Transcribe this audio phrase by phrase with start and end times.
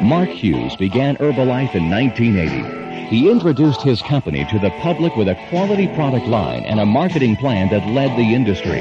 [0.00, 3.08] Mark Hughes began Herbalife in 1980.
[3.08, 7.36] He introduced his company to the public with a quality product line and a marketing
[7.36, 8.80] plan that led the industry.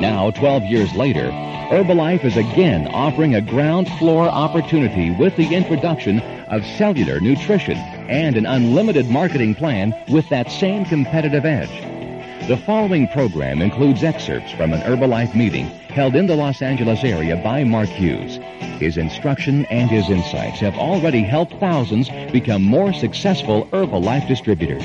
[0.00, 1.30] Now, 12 years later,
[1.68, 7.76] Herbalife is again offering a ground floor opportunity with the introduction of cellular nutrition
[8.08, 12.48] and an unlimited marketing plan with that same competitive edge.
[12.48, 17.36] The following program includes excerpts from an Herbalife meeting held in the Los Angeles area
[17.36, 18.38] by Mark Hughes.
[18.78, 24.84] His instruction and his insights have already helped thousands become more successful Herbalife distributors.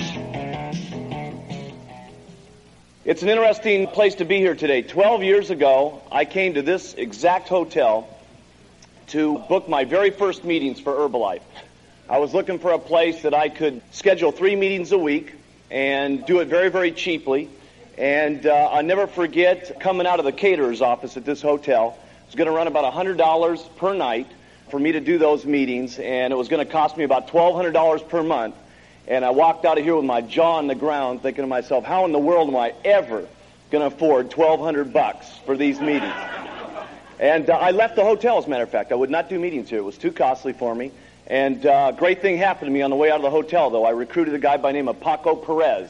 [3.03, 4.81] It's an interesting place to be here today.
[4.81, 8.07] Twelve years ago, I came to this exact hotel
[9.07, 11.41] to book my very first meetings for Herbalife.
[12.09, 15.33] I was looking for a place that I could schedule three meetings a week
[15.69, 17.49] and do it very, very cheaply.
[17.97, 21.97] And uh, I'll never forget coming out of the caterer's office at this hotel.
[22.31, 24.25] It was going to run about $100 per night
[24.69, 28.07] for me to do those meetings, and it was going to cost me about $1,200
[28.07, 28.55] per month.
[29.05, 31.83] And I walked out of here with my jaw on the ground, thinking to myself,
[31.83, 33.27] how in the world am I ever
[33.69, 36.13] going to afford 1,200 bucks for these meetings?
[37.19, 38.93] And uh, I left the hotel, as a matter of fact.
[38.93, 39.79] I would not do meetings here.
[39.79, 40.93] It was too costly for me.
[41.27, 43.83] And uh, great thing happened to me on the way out of the hotel, though.
[43.83, 45.89] I recruited a guy by the name of Paco Perez,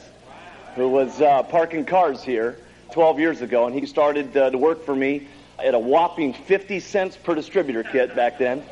[0.74, 2.58] who was uh, parking cars here
[2.90, 5.28] 12 years ago, and he started uh, to work for me
[5.62, 8.64] at a whopping 50 cents per distributor kit back then.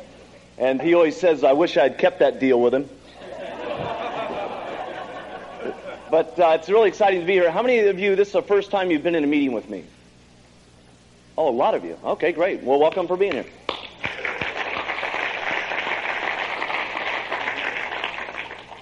[0.57, 2.89] And he always says, I wish I'd kept that deal with him.
[6.11, 7.49] But uh, it's really exciting to be here.
[7.49, 9.69] How many of you, this is the first time you've been in a meeting with
[9.69, 9.85] me?
[11.37, 11.97] Oh, a lot of you.
[12.03, 12.61] Okay, great.
[12.61, 13.45] Well, welcome for being here.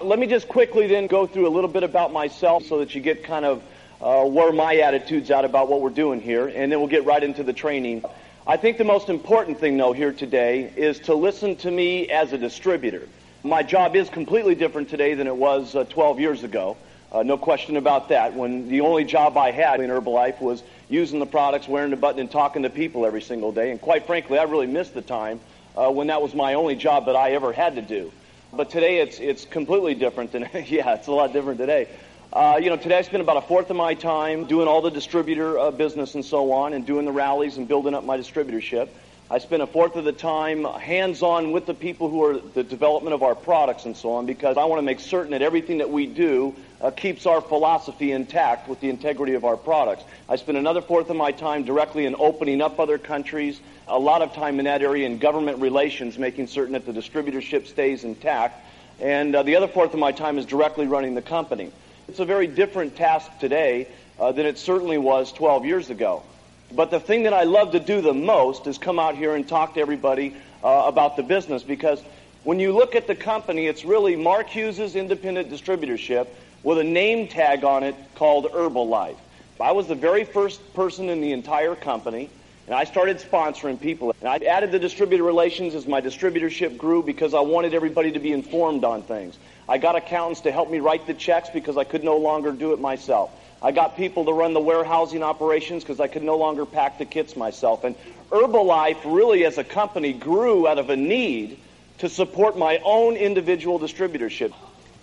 [0.02, 3.00] Let me just quickly then go through a little bit about myself so that you
[3.00, 3.62] get kind of
[4.00, 7.22] uh, where my attitude's at about what we're doing here, and then we'll get right
[7.22, 8.04] into the training.
[8.46, 12.32] I think the most important thing, though, here today is to listen to me as
[12.32, 13.06] a distributor.
[13.42, 16.76] My job is completely different today than it was uh, 12 years ago.
[17.12, 18.34] Uh, no question about that.
[18.34, 22.20] When the only job I had in Herbalife was using the products, wearing the button,
[22.20, 23.70] and talking to people every single day.
[23.70, 25.40] And quite frankly, I really missed the time
[25.76, 28.12] uh, when that was my only job that I ever had to do.
[28.52, 30.32] But today it's it's completely different.
[30.32, 31.88] Than yeah, it's a lot different today.
[32.32, 34.90] Uh, you know, today I spend about a fourth of my time doing all the
[34.92, 38.88] distributor uh, business and so on, and doing the rallies and building up my distributorship.
[39.28, 43.14] I spend a fourth of the time hands-on with the people who are the development
[43.14, 45.90] of our products and so on because I want to make certain that everything that
[45.90, 50.04] we do uh, keeps our philosophy intact with the integrity of our products.
[50.28, 54.22] I spend another fourth of my time directly in opening up other countries, a lot
[54.22, 58.64] of time in that area in government relations, making certain that the distributorship stays intact,
[59.00, 61.72] and uh, the other fourth of my time is directly running the company.
[62.10, 63.86] It's a very different task today
[64.18, 66.24] uh, than it certainly was 12 years ago.
[66.72, 69.46] But the thing that I love to do the most is come out here and
[69.46, 70.34] talk to everybody
[70.64, 72.02] uh, about the business because
[72.42, 76.26] when you look at the company, it's really Mark Hughes' independent distributorship
[76.64, 79.14] with a name tag on it called Herbalife.
[79.60, 82.28] I was the very first person in the entire company,
[82.66, 84.16] and I started sponsoring people.
[84.20, 88.18] And I added the distributor relations as my distributorship grew because I wanted everybody to
[88.18, 89.38] be informed on things.
[89.70, 92.72] I got accountants to help me write the checks because I could no longer do
[92.72, 93.30] it myself.
[93.62, 97.04] I got people to run the warehousing operations because I could no longer pack the
[97.04, 97.84] kits myself.
[97.84, 97.94] And
[98.30, 101.56] Herbalife really as a company grew out of a need
[101.98, 104.52] to support my own individual distributorship.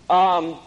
[0.10, 0.58] Um,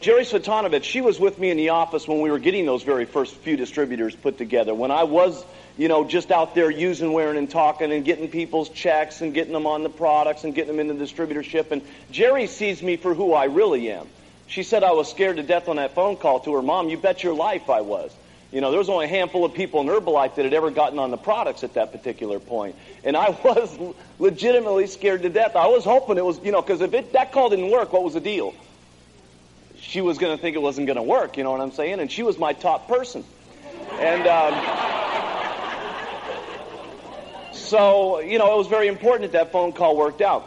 [0.00, 3.04] Jerry Svetanovich, she was with me in the office when we were getting those very
[3.04, 4.74] first few distributors put together.
[4.74, 5.44] When I was,
[5.78, 9.52] you know, just out there using, wearing, and talking and getting people's checks and getting
[9.52, 11.70] them on the products and getting them in the distributorship.
[11.70, 14.06] And Jerry sees me for who I really am.
[14.46, 16.90] She said I was scared to death on that phone call to her mom.
[16.90, 18.14] You bet your life I was.
[18.52, 20.98] You know, there was only a handful of people in Herbalife that had ever gotten
[20.98, 22.76] on the products at that particular point.
[23.02, 25.56] And I was legitimately scared to death.
[25.56, 28.04] I was hoping it was, you know, because if it, that call didn't work, what
[28.04, 28.54] was the deal?
[29.80, 31.98] She was going to think it wasn't going to work, you know what I'm saying?
[31.98, 33.24] And she was my top person.
[33.92, 34.54] And um,
[37.72, 40.44] so, you know, it was very important that that phone call worked out.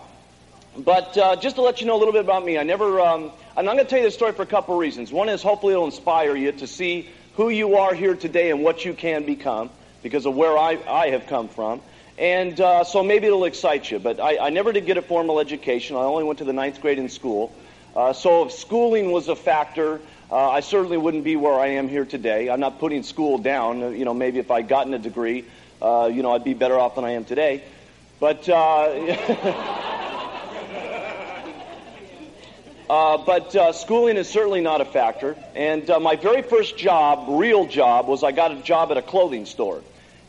[0.78, 3.32] But uh, just to let you know a little bit about me, I never, um,
[3.58, 5.12] and I'm going to tell you this story for a couple of reasons.
[5.12, 8.86] One is hopefully it'll inspire you to see who you are here today and what
[8.86, 9.72] you can become
[10.04, 11.82] because of where I, I have come from.
[12.20, 13.98] And uh, so maybe it'll excite you.
[13.98, 15.96] But I, I, never did get a formal education.
[15.96, 17.56] I only went to the ninth grade in school.
[17.96, 20.00] Uh, so if schooling was a factor,
[20.30, 22.52] uh, I certainly wouldn't be where I am here today.
[22.52, 23.98] I'm not putting school down.
[23.98, 25.46] You know, maybe if I'd gotten a degree,
[25.82, 27.64] uh, you know, I'd be better off than I am today.
[28.20, 29.82] But uh,
[32.88, 35.36] Uh, but uh, schooling is certainly not a factor.
[35.56, 39.48] And my very first job, real job, was I got a job at a clothing
[39.48, 39.82] store.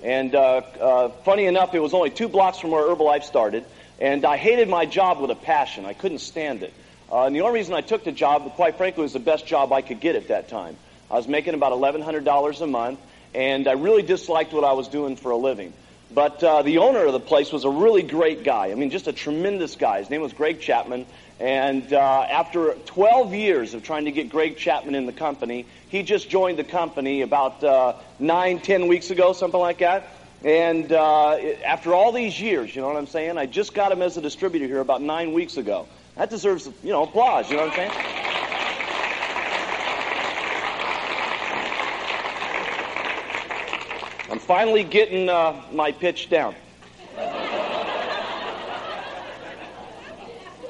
[0.03, 3.67] And funny enough, it was only two blocks from where Herbalife started.
[4.01, 5.85] And I hated my job with a passion.
[5.85, 6.73] I couldn't stand it.
[7.11, 9.73] Uh, and the only reason I took the job, quite frankly, was the best job
[9.73, 10.77] I could get at that time.
[11.11, 12.99] I was making about $1,100 a month,
[13.37, 15.75] and I really disliked what I was doing for a living.
[16.11, 18.71] But uh, the owner of the place was a really great guy.
[18.71, 19.99] I mean, just a tremendous guy.
[19.99, 21.05] His name was Greg Chapman.
[21.39, 26.03] And uh, after 12 years of trying to get Greg Chapman in the company, he
[26.03, 30.09] just joined the company about uh, nine, ten weeks ago, something like that.
[30.43, 31.33] And uh,
[31.65, 33.37] after all these years, you know what I'm saying?
[33.37, 35.87] I just got him as a distributor here about nine weeks ago.
[36.15, 37.51] That deserves, you know, applause.
[37.51, 38.66] You know what I'm saying?
[44.29, 46.57] I'm finally getting uh, my pitch down.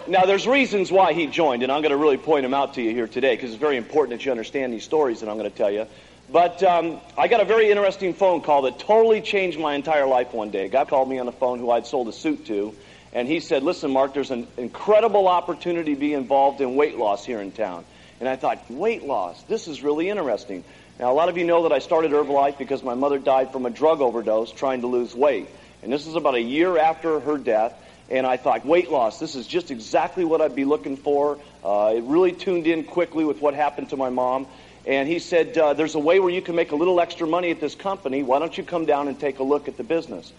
[0.09, 2.83] Now, there's reasons why he joined, and I'm going to really point them out to
[2.83, 5.51] you here today because it's very important that you understand these stories that I'm going
[5.51, 5.87] to tell you.
[6.31, 10.33] But um, I got a very interesting phone call that totally changed my entire life
[10.33, 10.67] one day.
[10.67, 12.75] A guy called me on the phone who I'd sold a suit to,
[13.13, 17.25] and he said, Listen, Mark, there's an incredible opportunity to be involved in weight loss
[17.25, 17.85] here in town.
[18.21, 20.63] And I thought, weight loss, this is really interesting.
[20.99, 23.67] Now, a lot of you know that I started Herbalife because my mother died from
[23.67, 25.47] a drug overdose trying to lose weight.
[25.83, 27.75] And this is about a year after her death.
[28.09, 31.39] And I thought, weight loss, this is just exactly what I'd be looking for.
[31.63, 34.47] Uh, it really tuned in quickly with what happened to my mom.
[34.87, 37.51] And he said, uh, There's a way where you can make a little extra money
[37.51, 38.23] at this company.
[38.23, 40.33] Why don't you come down and take a look at the business?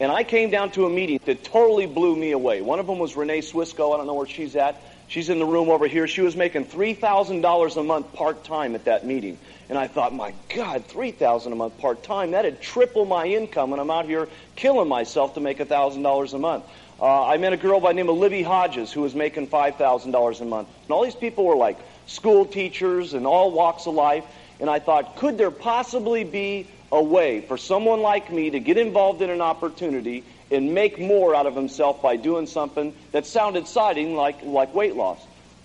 [0.00, 2.60] And I came down to a meeting that totally blew me away.
[2.60, 3.94] One of them was Renee Swisco.
[3.94, 4.80] I don't know where she's at.
[5.06, 6.08] She's in the room over here.
[6.08, 9.38] She was making $3,000 a month part time at that meeting.
[9.72, 13.80] And I thought, my God, 3000 a month part time, that'd triple my income, and
[13.80, 16.64] I'm out here killing myself to make $1,000 a month.
[17.00, 20.40] Uh, I met a girl by the name of Libby Hodges who was making $5,000
[20.42, 20.68] a month.
[20.82, 24.24] And all these people were like school teachers and all walks of life.
[24.60, 28.76] And I thought, could there possibly be a way for someone like me to get
[28.76, 33.60] involved in an opportunity and make more out of himself by doing something that sounded
[33.60, 35.18] exciting like, like weight loss?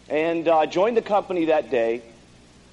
[0.07, 2.03] And uh, I joined the company that day.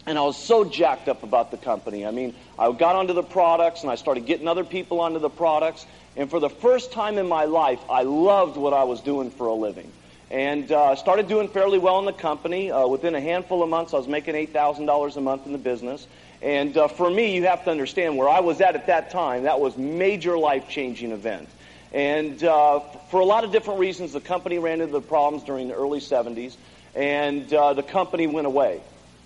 [0.06, 2.04] And I was so jacked up about the company.
[2.04, 5.30] I mean, I got onto the products and I started getting other people onto the
[5.30, 5.86] products.
[6.16, 9.46] And for the first time in my life, I loved what I was doing for
[9.46, 9.90] a living.
[10.30, 12.70] And uh, started doing fairly well in the company.
[12.70, 16.06] Uh, within a handful of months, I was making $8,000 a month in the business.
[16.42, 19.44] And uh, for me, you have to understand where I was at at that time,
[19.44, 21.48] that was major life-changing event.
[21.92, 22.80] And uh,
[23.10, 26.00] for a lot of different reasons, the company ran into the problems during the early
[26.00, 26.56] 70s,
[26.94, 28.82] and uh, the company went away.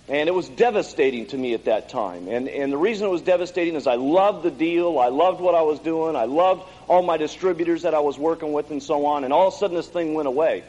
[0.09, 2.27] And it was devastating to me at that time.
[2.27, 4.97] And, and the reason it was devastating is I loved the deal.
[4.97, 6.15] I loved what I was doing.
[6.15, 9.23] I loved all my distributors that I was working with and so on.
[9.23, 10.63] And all of a sudden this thing went away.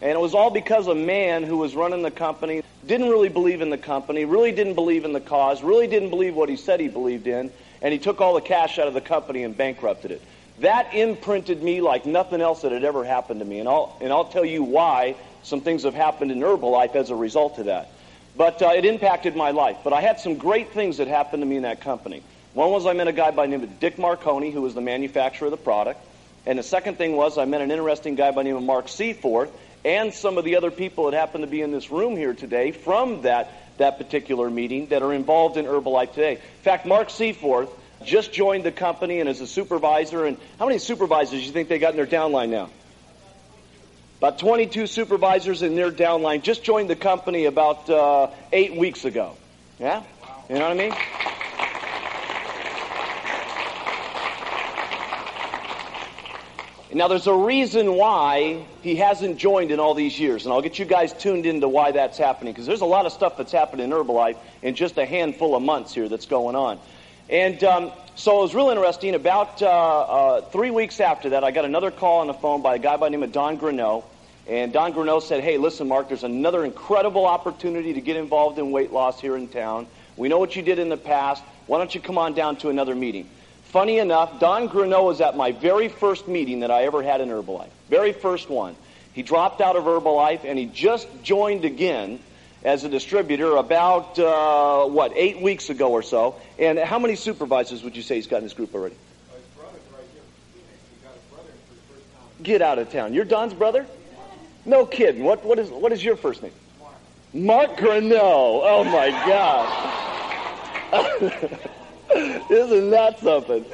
[0.00, 3.62] And it was all because a man who was running the company didn't really believe
[3.62, 6.78] in the company, really didn't believe in the cause, really didn't believe what he said
[6.78, 7.50] he believed in,
[7.82, 10.22] and he took all the cash out of the company and bankrupted it.
[10.60, 13.58] That imprinted me like nothing else that had ever happened to me.
[13.58, 17.16] And I'll, and I'll tell you why some things have happened in Herbalife as a
[17.16, 17.90] result of that.
[18.36, 19.78] But uh, it impacted my life.
[19.84, 22.22] But I had some great things that happened to me in that company.
[22.52, 24.80] One was I met a guy by the name of Dick Marconi, who was the
[24.80, 26.00] manufacturer of the product.
[26.46, 28.88] And the second thing was I met an interesting guy by the name of Mark
[28.88, 29.50] Seaforth
[29.84, 32.70] and some of the other people that happen to be in this room here today
[32.70, 36.32] from that, that particular meeting that are involved in Herbalife today.
[36.32, 37.70] In fact, Mark Seaforth
[38.04, 40.26] just joined the company and is a supervisor.
[40.26, 42.70] And how many supervisors do you think they got in their downline now?
[44.24, 49.36] About 22 supervisors in their downline just joined the company about uh, eight weeks ago.
[49.78, 50.02] Yeah?
[50.48, 50.74] You know what I
[56.88, 56.98] mean?
[56.98, 60.78] Now, there's a reason why he hasn't joined in all these years, and I'll get
[60.78, 63.82] you guys tuned into why that's happening, because there's a lot of stuff that's happened
[63.82, 66.80] in Herbalife in just a handful of months here that's going on.
[67.28, 69.14] And um, so it was real interesting.
[69.14, 72.76] About uh, uh, three weeks after that, I got another call on the phone by
[72.76, 74.02] a guy by the name of Don Greneau,
[74.46, 78.70] and Don Greneau said, hey, listen, Mark, there's another incredible opportunity to get involved in
[78.70, 79.86] weight loss here in town.
[80.16, 81.42] We know what you did in the past.
[81.66, 83.28] Why don't you come on down to another meeting?
[83.64, 87.28] Funny enough, Don Greneau was at my very first meeting that I ever had in
[87.28, 87.70] Herbalife.
[87.88, 88.76] Very first one.
[89.14, 92.20] He dropped out of Herbalife and he just joined again
[92.62, 96.36] as a distributor about, uh, what, eight weeks ago or so.
[96.58, 98.96] And how many supervisors would you say he's got in his group already?
[102.42, 103.14] Get out of town.
[103.14, 103.86] You're Don's brother?
[104.66, 105.24] No kidding.
[105.24, 106.52] What, what, is, what is your first name?
[107.34, 107.68] Mark.
[107.68, 108.60] Mark Greneau.
[108.62, 110.10] Oh, my God.
[112.50, 113.64] Isn't that something?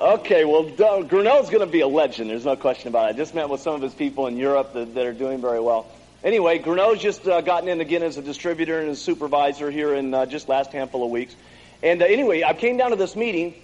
[0.00, 2.30] Okay, well, Greneau's going to be a legend.
[2.30, 3.14] There's no question about it.
[3.14, 5.60] I just met with some of his people in Europe that, that are doing very
[5.60, 5.86] well.
[6.24, 10.12] Anyway, Greneau's just uh, gotten in again as a distributor and a supervisor here in
[10.12, 11.34] uh, just last handful of weeks.
[11.82, 13.54] And uh, anyway, I came down to this meeting,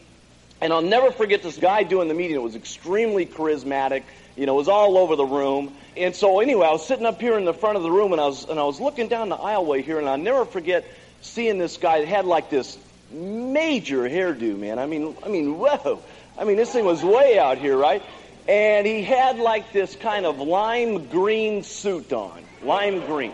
[0.61, 2.37] and I'll never forget this guy doing the meeting.
[2.37, 4.05] It was extremely charismatic
[4.37, 5.75] You know, it was all over the room.
[5.97, 8.21] And so anyway, I was sitting up here in the front of the room and
[8.21, 10.85] I was and I was looking down the aisleway here and I'll never forget
[11.21, 12.79] seeing this guy that had like this
[13.11, 14.79] major hairdo, man.
[14.79, 16.01] I mean I mean, whoa.
[16.39, 18.03] I mean this thing was way out here, right?
[18.49, 22.43] And he had like this kind of lime green suit on.
[22.63, 23.33] Lime green.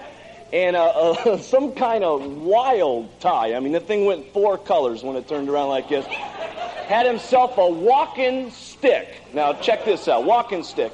[0.52, 3.54] And uh, uh, some kind of wild tie.
[3.54, 6.06] I mean, the thing went four colors when it turned around like this.
[6.06, 9.08] Had himself a walking stick.
[9.34, 10.92] Now, check this out walking stick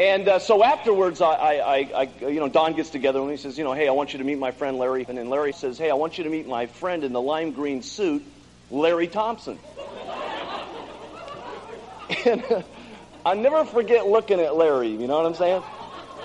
[0.00, 3.58] and uh, so afterwards, I, I, I, you know, Don gets together and he says,
[3.58, 5.04] you know, hey, I want you to meet my friend Larry.
[5.06, 7.52] And then Larry says, hey, I want you to meet my friend in the lime
[7.52, 8.24] green suit,
[8.70, 9.58] Larry Thompson.
[12.24, 12.62] and uh,
[13.26, 15.62] I'll never forget looking at Larry, you know what I'm saying?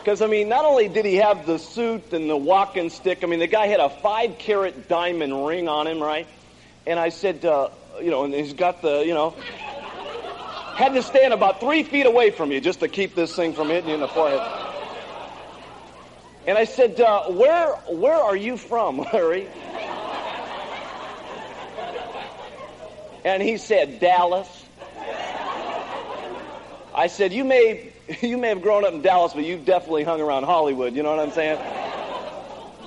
[0.05, 3.25] Because, I mean, not only did he have the suit and the walking stick, I
[3.25, 6.27] mean, the guy had a five carat diamond ring on him, right?
[6.85, 7.69] And I said, uh,
[7.99, 9.31] you know, and he's got the, you know,
[10.75, 13.69] had to stand about three feet away from you just to keep this thing from
[13.69, 14.41] hitting you in the forehead.
[16.45, 19.47] And I said, uh, where, where are you from, Larry?
[23.23, 24.65] And he said, Dallas.
[26.93, 30.21] I said, you may, you may have grown up in Dallas, but you've definitely hung
[30.21, 30.95] around Hollywood.
[30.95, 31.59] You know what I'm saying?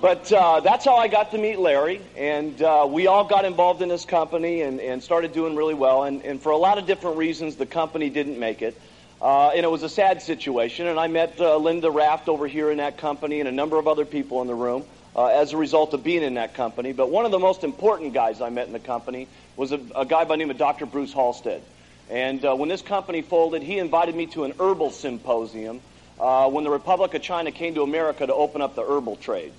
[0.01, 3.83] But uh, that's how I got to meet Larry, and uh, we all got involved
[3.83, 6.05] in this company and, and started doing really well.
[6.05, 8.81] And, and, for a lot of different reasons, the company didn't make it.
[9.21, 10.87] Uh, and it was a sad situation.
[10.87, 13.89] And I met uh, Linda Raft over here in that company and a number of
[13.89, 14.85] other people in the room
[15.17, 16.93] uh, as a result of being in that company.
[16.93, 20.07] But one of the most important guys I met in the company was a, a
[20.07, 20.87] guy by the name of Dr.
[20.87, 21.63] Bruce Halstead.
[22.11, 25.81] And uh, when this company folded, he invited me to an herbal symposium
[26.19, 29.53] when the Republic of China came to America to open up the herbal trade.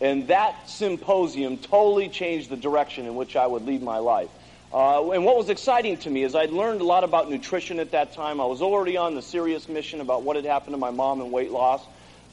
[0.00, 4.28] And that symposium totally changed the direction in which I would lead my life.
[4.72, 7.92] Uh, and what was exciting to me is I'd learned a lot about nutrition at
[7.92, 8.40] that time.
[8.40, 11.32] I was already on the serious mission about what had happened to my mom and
[11.32, 11.82] weight loss.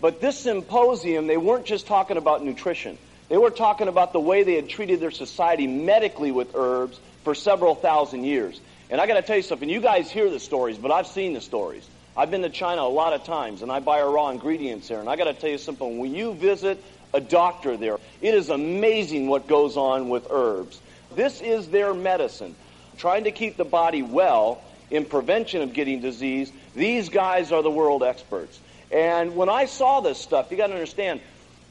[0.01, 2.97] But this symposium, they weren't just talking about nutrition.
[3.29, 7.33] They were talking about the way they had treated their society medically with herbs for
[7.33, 8.59] several thousand years.
[8.93, 9.67] And I got to tell you something.
[9.67, 11.85] You guys hear the stories, but I've seen the stories.
[12.15, 14.99] I've been to China a lot of times, and I buy our raw ingredients there.
[14.99, 15.97] And I got to tell you something.
[15.97, 16.81] When you visit
[17.13, 17.97] a doctor there.
[18.21, 20.81] It is amazing what goes on with herbs.
[21.15, 22.55] This is their medicine.
[22.97, 27.71] Trying to keep the body well in prevention of getting disease, these guys are the
[27.71, 28.59] world experts.
[28.91, 31.21] And when I saw this stuff, you got to understand,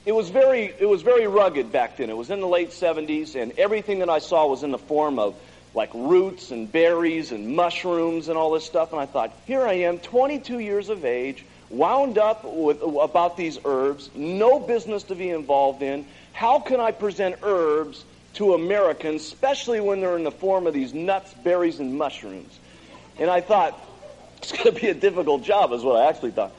[0.05, 2.11] it was very it was very rugged back then.
[2.11, 5.21] It was in the late 70s and everything that I saw was in the form
[5.21, 5.37] of
[5.75, 9.75] like roots and berries and mushrooms and all this stuff and I thought, here I
[9.75, 15.31] am, 22 years of age, wound up with, about these herbs, no business to be
[15.31, 16.07] involved in.
[16.33, 20.93] How can I present herbs to Americans, especially when they're in the form of these
[20.93, 22.59] nuts, berries, and mushrooms?
[23.19, 23.79] And I thought,
[24.39, 26.53] it's going to be a difficult job, is what I actually thought.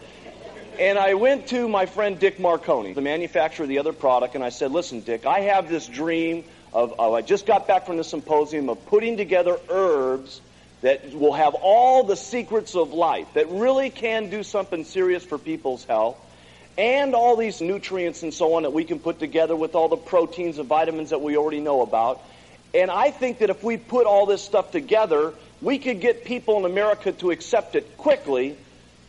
[0.80, 4.44] And I went to my friend Dick Marconi, the manufacturer of the other product, and
[4.44, 6.44] I said, listen, Dick, I have this dream
[6.74, 10.42] of, I just got back from the symposium of putting together herbs
[10.82, 15.38] that will have all the secrets of life, that really can do something serious for
[15.38, 16.18] people's health,
[16.78, 19.96] and all these nutrients and so on that we can put together with all the
[19.96, 22.22] proteins and vitamins that we already know about.
[22.74, 26.58] And I think that if we put all this stuff together, we could get people
[26.58, 28.58] in America to accept it quickly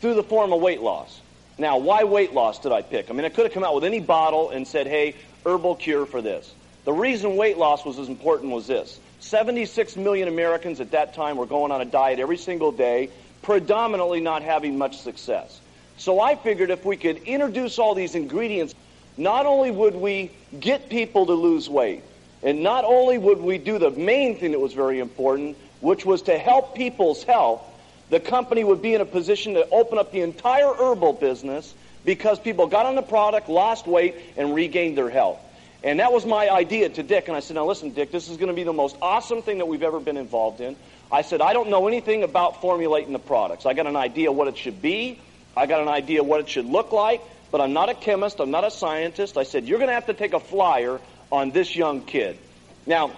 [0.01, 1.21] through the form of weight loss.
[1.57, 3.11] Now, why weight loss did I pick?
[3.11, 5.17] I mean, I could have come out with any bottle and said, hey,
[5.47, 6.53] herbal cure for this.
[6.85, 9.01] The reason weight loss was as important was this.
[9.21, 13.09] 76 million Americans at that time were going on a diet every single day,
[13.43, 15.61] predominantly not having much success.
[15.97, 18.75] So I figured if we could introduce all these ingredients,
[19.17, 22.03] not only would we get people to lose weight,
[22.43, 26.23] and not only would we do the main thing that was very important, which was
[26.23, 27.63] to help people's health,
[28.11, 31.75] the company would be in a position to open up the entire herbal business
[32.05, 35.39] because people got on the product, lost weight, and regained their health.
[35.85, 37.29] And that was my idea to Dick.
[37.29, 39.59] And I said, now listen, Dick, this is going to be the most awesome thing
[39.59, 40.77] that we've ever been involved in.
[41.13, 43.67] I said, I don't know anything about formulating the products.
[43.67, 45.21] I got an idea what it should be.
[45.55, 47.21] I got an idea what it should look like.
[47.53, 48.41] But I'm not a chemist.
[48.41, 49.37] I'm not a scientist.
[49.37, 51.01] I said, you're going to have to take a flyer
[51.31, 52.39] on this young kid.
[52.87, 53.13] Now,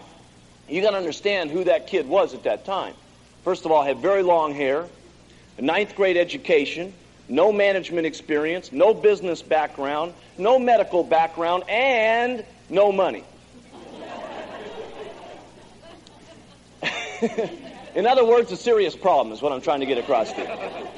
[0.68, 2.94] you got to understand who that kid was at that time.
[3.44, 4.86] First of all, had very long hair,
[5.56, 6.92] ninth grade education,
[7.28, 13.24] no management experience, no business background, no medical background, and no money.
[17.94, 20.88] In other words, a serious problem is what I'm trying to get across to you.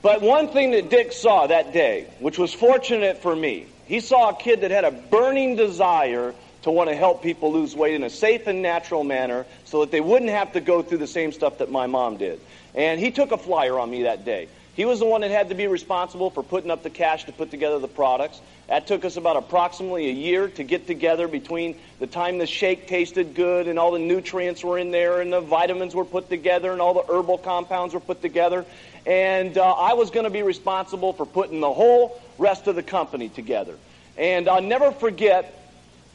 [0.00, 4.30] But one thing that Dick saw that day, which was fortunate for me, he saw
[4.30, 8.02] a kid that had a burning desire to want to help people lose weight in
[8.02, 11.32] a safe and natural manner so that they wouldn't have to go through the same
[11.32, 12.40] stuff that my mom did.
[12.74, 14.48] And he took a flyer on me that day.
[14.74, 17.32] He was the one that had to be responsible for putting up the cash to
[17.32, 18.40] put together the products.
[18.68, 22.86] That took us about approximately a year to get together between the time the shake
[22.86, 26.72] tasted good and all the nutrients were in there and the vitamins were put together
[26.72, 28.64] and all the herbal compounds were put together.
[29.04, 32.82] And uh, I was going to be responsible for putting the whole rest of the
[32.82, 33.76] company together.
[34.16, 35.58] And I'll never forget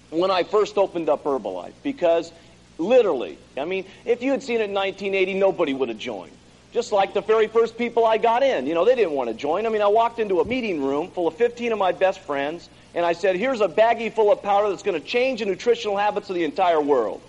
[0.09, 2.31] when I first opened up Herbalife because
[2.79, 6.31] literally, I mean, if you had seen it in 1980, nobody would have joined.
[6.73, 8.67] Just like the very first people I got in.
[8.67, 9.65] You know, they didn't want to join.
[9.65, 12.69] I mean, I walked into a meeting room full of 15 of my best friends,
[12.93, 15.97] and I said, here's a baggie full of powder that's going to change the nutritional
[15.97, 17.21] habits of the entire world.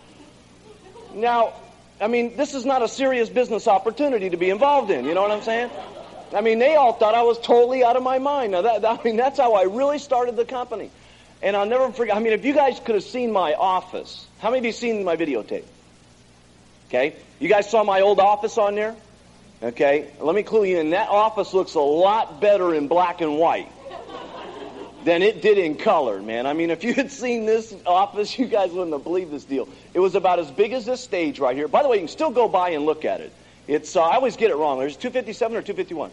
[1.15, 1.55] Now,
[2.01, 5.05] I mean, this is not a serious business opportunity to be involved in.
[5.05, 5.71] You know what I'm saying?
[6.35, 8.53] I mean, they all thought I was totally out of my mind.
[8.53, 10.91] Now, that, I mean, that's how I really started the company.
[11.43, 12.17] And I'll never forget.
[12.17, 15.05] I mean, if you guys could have seen my office, how many of you seen
[15.05, 15.65] my videotape?
[16.89, 18.97] Okay, you guys saw my old office on there.
[19.61, 20.91] Okay, let me clue you in.
[20.91, 23.71] That office looks a lot better in black and white
[25.05, 26.47] than it did in color, man.
[26.47, 29.69] I mean, if you had seen this office, you guys wouldn't have believed this deal.
[29.95, 31.67] It was about as big as this stage right here.
[31.67, 33.33] By the way, you can still go by and look at it.
[33.67, 34.79] It's uh, I always get it wrong.
[34.79, 36.11] There's 257 or 251.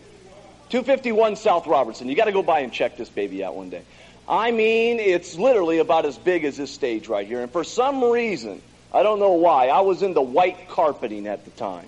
[0.69, 2.09] 251 South Robertson.
[2.09, 3.83] You got to go by and check this baby out one day.
[4.27, 7.41] I mean, it's literally about as big as this stage right here.
[7.41, 8.59] And for some reason,
[8.91, 11.85] I don't know why, I was into white carpeting at the time.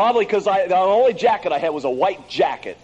[0.00, 2.78] Probably because the only jacket I had was a white jacket.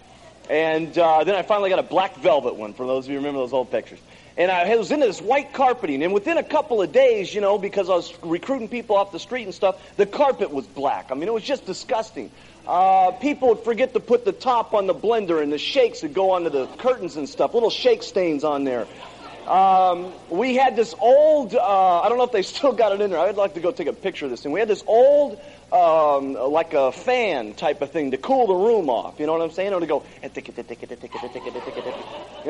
[0.51, 3.25] And uh, then I finally got a black velvet one, for those of you who
[3.25, 3.97] remember those old pictures.
[4.37, 7.57] And I was into this white carpeting, and within a couple of days, you know,
[7.57, 11.07] because I was recruiting people off the street and stuff, the carpet was black.
[11.09, 12.29] I mean, it was just disgusting.
[12.67, 16.13] Uh, people would forget to put the top on the blender, and the shakes would
[16.13, 18.85] go onto the curtains and stuff, little shake stains on there.
[19.47, 23.09] Um, we had this old, uh, I don't know if they still got it in
[23.09, 23.19] there.
[23.19, 24.51] I'd like to go take a picture of this thing.
[24.51, 28.89] We had this old, um, like a fan type of thing to cool the room
[28.89, 29.19] off.
[29.19, 29.73] You know what I'm saying?
[29.73, 30.29] It would go, you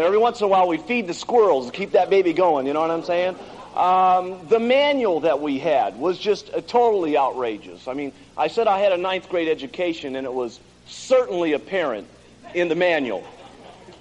[0.02, 2.68] know, every once in a while we'd feed the squirrels to keep that baby going.
[2.68, 3.36] You know what I'm saying?
[3.76, 7.88] Um, the manual that we had was just uh, totally outrageous.
[7.88, 12.08] I mean, I said I had a ninth grade education, and it was certainly apparent
[12.56, 13.24] in the manual.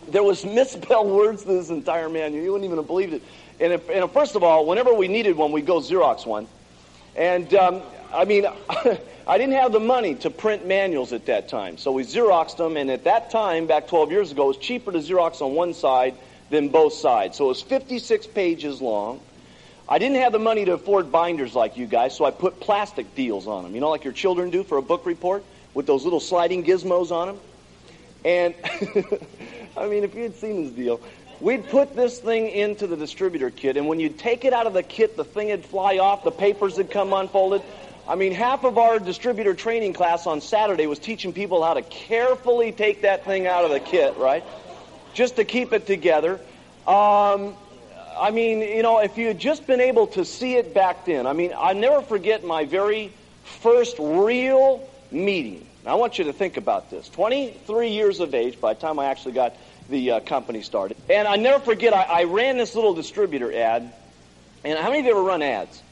[0.08, 2.42] There was misspelled words to this entire manual.
[2.42, 3.22] You wouldn't even have believed it.
[3.60, 6.46] And, if, and first of all, whenever we needed one, we'd go Xerox one.
[7.16, 7.82] And um,
[8.16, 8.46] I mean,
[9.26, 12.76] I didn't have the money to print manuals at that time, so we Xeroxed them.
[12.76, 15.74] And at that time, back 12 years ago, it was cheaper to Xerox on one
[15.74, 16.14] side
[16.48, 17.36] than both sides.
[17.36, 19.20] So it was 56 pages long.
[19.88, 23.14] I didn't have the money to afford binders like you guys, so I put plastic
[23.14, 23.74] deals on them.
[23.74, 27.12] You know, like your children do for a book report with those little sliding gizmos
[27.12, 27.38] on them?
[28.24, 28.54] And,
[29.76, 31.00] I mean, if you had seen this deal,
[31.40, 34.72] we'd put this thing into the distributor kit, and when you'd take it out of
[34.72, 37.62] the kit, the thing would fly off, the papers would come unfolded.
[38.08, 41.82] I mean, half of our distributor training class on Saturday was teaching people how to
[41.82, 44.44] carefully take that thing out of the kit, right?
[45.12, 46.34] Just to keep it together.
[46.86, 47.56] Um,
[48.16, 51.26] I mean, you know, if you had just been able to see it back then,
[51.26, 53.12] I mean, I never forget my very
[53.44, 55.66] first real meeting.
[55.84, 57.08] Now, I want you to think about this.
[57.08, 59.54] 23 years of age by the time I actually got
[59.88, 60.96] the uh, company started.
[61.10, 63.92] And I never forget, I, I ran this little distributor ad.
[64.64, 65.82] And how many of you ever run ads?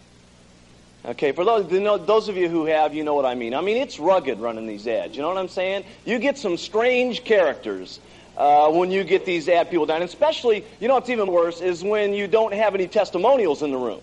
[1.07, 1.69] Okay, for those,
[2.07, 3.53] those of you who have, you know what I mean.
[3.53, 5.14] I mean, it's rugged running these ads.
[5.14, 5.85] You know what I'm saying?
[6.07, 8.01] You get some strange characters
[8.38, 9.97] uh, when you get these ad people down.
[10.01, 13.71] And especially, you know what's even worse is when you don't have any testimonials in
[13.71, 14.01] the room.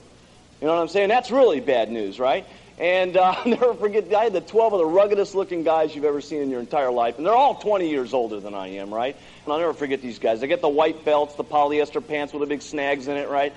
[0.61, 1.09] You know what I'm saying?
[1.09, 2.45] That's really bad news, right?
[2.77, 6.05] And uh, I'll never forget, I had the 12 of the ruggedest looking guys you've
[6.05, 7.17] ever seen in your entire life.
[7.17, 9.15] And they're all 20 years older than I am, right?
[9.45, 10.39] And I'll never forget these guys.
[10.39, 13.53] They get the white belts, the polyester pants with the big snags in it, right?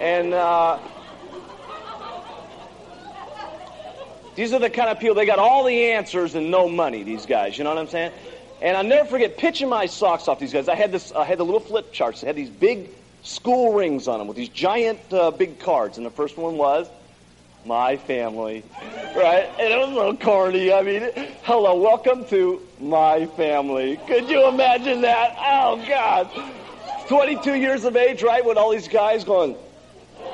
[0.00, 0.80] And uh,
[4.40, 7.26] these are the kind of people, they got all the answers and no money, these
[7.26, 7.58] guys.
[7.58, 8.10] You know what I'm saying?
[8.62, 10.66] And I'll never forget pitching my socks off these guys.
[10.66, 12.22] I had this, I had the little flip charts.
[12.22, 12.88] They had these big
[13.22, 15.98] school rings on them with these giant uh, big cards.
[15.98, 16.88] And the first one was
[17.66, 18.64] my family,
[19.14, 19.50] right?
[19.58, 20.72] And it was a little corny.
[20.72, 21.10] I mean,
[21.42, 24.00] hello, welcome to my family.
[24.06, 25.36] Could you imagine that?
[25.38, 26.30] Oh God,
[27.08, 28.42] 22 years of age, right?
[28.42, 29.54] With all these guys going,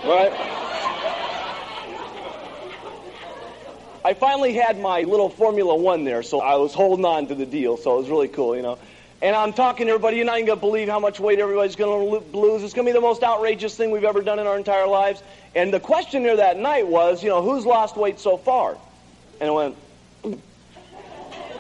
[0.05, 0.96] right?
[4.07, 7.45] I finally had my little Formula One there, so I was holding on to the
[7.45, 8.79] deal, so it was really cool, you know.
[9.21, 11.75] And I'm talking to everybody, you're not even going to believe how much weight everybody's
[11.75, 12.63] going to lose.
[12.63, 15.25] It's going to be the most outrageous thing we've ever done in our entire lives.
[15.57, 18.79] And the question there that night was, you know, who's lost weight so far?
[19.41, 19.77] And I went,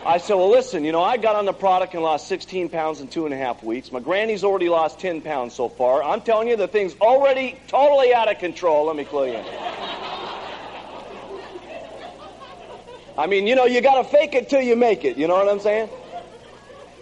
[0.04, 3.00] I said, well, listen, you know, I got on the product and lost 16 pounds
[3.00, 3.90] in two and a half weeks.
[3.90, 6.00] My granny's already lost 10 pounds so far.
[6.00, 8.87] I'm telling you, the thing's already totally out of control.
[8.87, 9.44] Let me clue you in.
[13.18, 15.16] I mean, you know, you got to fake it till you make it.
[15.16, 15.88] You know what I'm saying?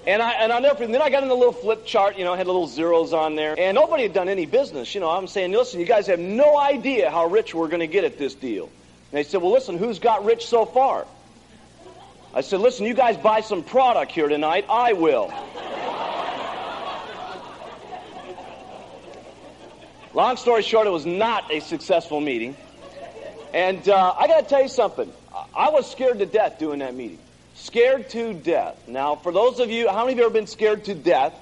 [0.06, 0.86] And I and I never.
[0.86, 2.18] Then I got in the little flip chart.
[2.18, 4.94] You know, had little zeros on there, and nobody had done any business.
[4.94, 7.86] You know, I'm saying, listen, you guys have no idea how rich we're going to
[7.86, 8.64] get at this deal.
[8.64, 11.06] And they said, well, listen, who's got rich so far?
[12.34, 14.66] I said, listen, you guys buy some product here tonight.
[14.68, 15.32] I will.
[20.12, 22.56] Long story short, it was not a successful meeting.
[23.52, 25.12] And uh, I got to tell you something.
[25.54, 27.18] I was scared to death doing that meeting.
[27.54, 28.76] Scared to death.
[28.86, 31.32] Now, for those of you, how many of you have ever been scared to death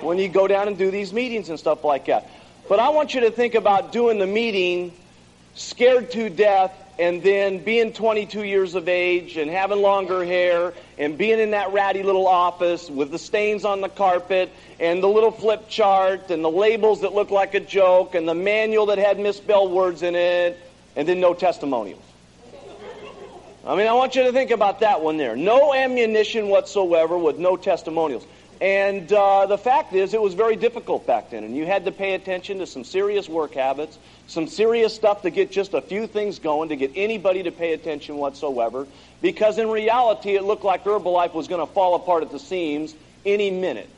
[0.00, 2.28] when you go down and do these meetings and stuff like that?
[2.68, 4.92] But I want you to think about doing the meeting
[5.54, 11.16] scared to death and then being 22 years of age and having longer hair and
[11.16, 15.30] being in that ratty little office with the stains on the carpet and the little
[15.30, 19.18] flip chart and the labels that look like a joke and the manual that had
[19.18, 20.58] misspelled words in it
[20.94, 22.09] and then no testimonials.
[23.64, 25.36] I mean, I want you to think about that one there.
[25.36, 28.26] No ammunition whatsoever with no testimonials.
[28.60, 31.92] And uh, the fact is, it was very difficult back then, and you had to
[31.92, 36.06] pay attention to some serious work habits, some serious stuff to get just a few
[36.06, 38.86] things going, to get anybody to pay attention whatsoever,
[39.22, 42.94] because in reality, it looked like Herbalife was going to fall apart at the seams
[43.24, 43.88] any minute.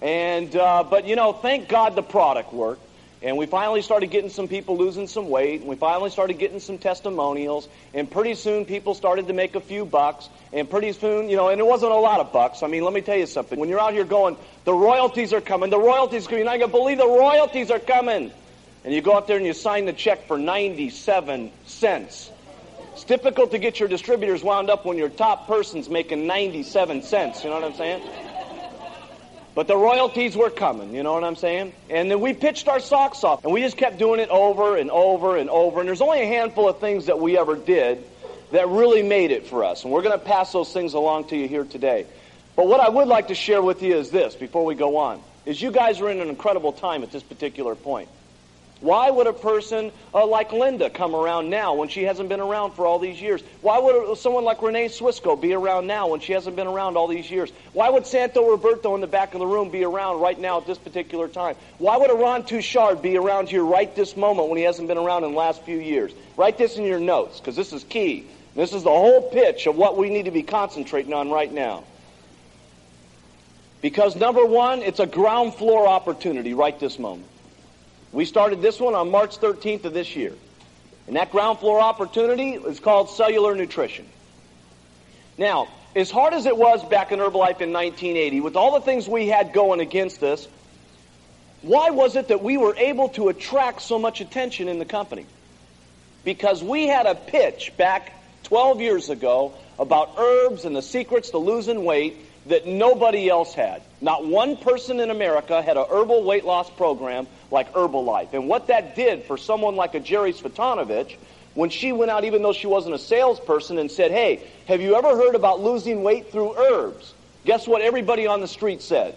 [0.00, 2.87] And uh, but you know, thank God the product worked.
[3.20, 6.60] And we finally started getting some people losing some weight, and we finally started getting
[6.60, 11.28] some testimonials, and pretty soon people started to make a few bucks, and pretty soon,
[11.28, 12.62] you know, and it wasn't a lot of bucks.
[12.62, 13.58] I mean, let me tell you something.
[13.58, 16.58] When you're out here going, the royalties are coming, the royalties are coming, you're not
[16.58, 18.30] going to believe the royalties are coming.
[18.84, 22.30] And you go out there and you sign the check for 97 cents.
[22.92, 27.42] It's difficult to get your distributors wound up when your top person's making 97 cents.
[27.42, 28.02] You know what I'm saying?
[29.58, 31.72] But the royalties were coming, you know what I'm saying?
[31.90, 34.88] And then we pitched our socks off, and we just kept doing it over and
[34.88, 35.80] over and over.
[35.80, 38.04] And there's only a handful of things that we ever did
[38.52, 39.82] that really made it for us.
[39.82, 42.06] And we're going to pass those things along to you here today.
[42.54, 45.20] But what I would like to share with you is this before we go on,
[45.44, 48.08] is you guys are in an incredible time at this particular point.
[48.80, 52.72] Why would a person uh, like Linda come around now when she hasn't been around
[52.72, 53.42] for all these years?
[53.60, 57.08] Why would someone like Renee Swisco be around now when she hasn't been around all
[57.08, 57.50] these years?
[57.72, 60.66] Why would Santo Roberto in the back of the room be around right now at
[60.66, 61.56] this particular time?
[61.78, 64.98] Why would a Ron Touchard be around here right this moment when he hasn't been
[64.98, 66.12] around in the last few years?
[66.36, 68.26] Write this in your notes because this is key.
[68.54, 71.82] This is the whole pitch of what we need to be concentrating on right now.
[73.80, 77.26] Because number one, it's a ground floor opportunity right this moment.
[78.12, 80.32] We started this one on March 13th of this year.
[81.06, 84.06] And that ground floor opportunity is called cellular nutrition.
[85.38, 89.08] Now, as hard as it was back in Herbalife in 1980, with all the things
[89.08, 90.46] we had going against us,
[91.62, 95.26] why was it that we were able to attract so much attention in the company?
[96.24, 98.12] Because we had a pitch back
[98.44, 102.16] 12 years ago about herbs and the secrets to losing weight
[102.46, 103.82] that nobody else had.
[104.00, 108.32] Not one person in America had a herbal weight loss program like Herbalife.
[108.32, 111.16] And what that did for someone like a Jerry Svetanovich,
[111.54, 114.94] when she went out, even though she wasn't a salesperson, and said, Hey, have you
[114.94, 117.14] ever heard about losing weight through herbs?
[117.44, 119.16] Guess what everybody on the street said?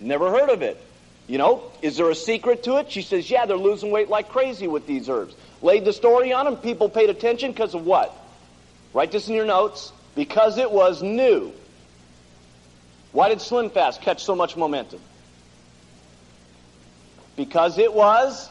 [0.00, 0.80] Never heard of it.
[1.28, 2.90] You know, is there a secret to it?
[2.90, 5.34] She says, Yeah, they're losing weight like crazy with these herbs.
[5.60, 6.56] Laid the story on them.
[6.56, 8.14] People paid attention because of what?
[8.92, 9.92] Write this in your notes.
[10.14, 11.52] Because it was new.
[13.12, 15.00] Why did Slim Fast catch so much momentum?
[17.36, 18.48] Because it was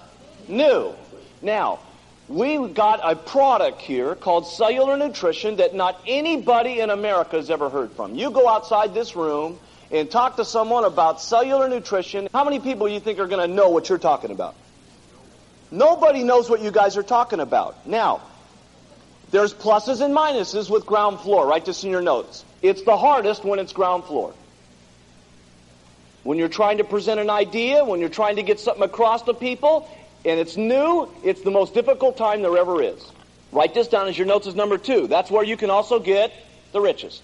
[0.47, 0.93] new.
[1.41, 1.79] Now,
[2.27, 7.69] we got a product here called cellular nutrition that not anybody in America has ever
[7.69, 8.15] heard from.
[8.15, 9.59] You go outside this room
[9.91, 12.29] and talk to someone about cellular nutrition.
[12.33, 14.55] How many people you think are going to know what you're talking about?
[15.71, 17.87] Nobody knows what you guys are talking about.
[17.87, 18.21] Now,
[19.31, 21.47] there's pluses and minuses with ground floor.
[21.47, 22.45] Write this in your notes.
[22.61, 24.33] It's the hardest when it's ground floor.
[26.23, 29.33] When you're trying to present an idea, when you're trying to get something across to
[29.33, 29.89] people,
[30.23, 33.03] and it's new, it's the most difficult time there ever is.
[33.51, 35.07] Write this down as your notes as number two.
[35.07, 36.31] That's where you can also get
[36.71, 37.21] the richest.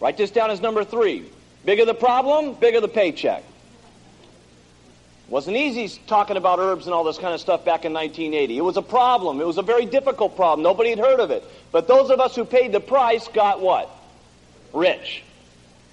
[0.00, 1.30] Write this down as number three.
[1.64, 3.44] Bigger the problem, bigger the paycheck.
[5.28, 8.56] Wasn't easy talking about herbs and all this kind of stuff back in 1980.
[8.56, 9.40] It was a problem.
[9.40, 10.62] It was a very difficult problem.
[10.62, 11.44] Nobody had heard of it.
[11.70, 13.90] But those of us who paid the price got what?
[14.72, 15.22] Rich.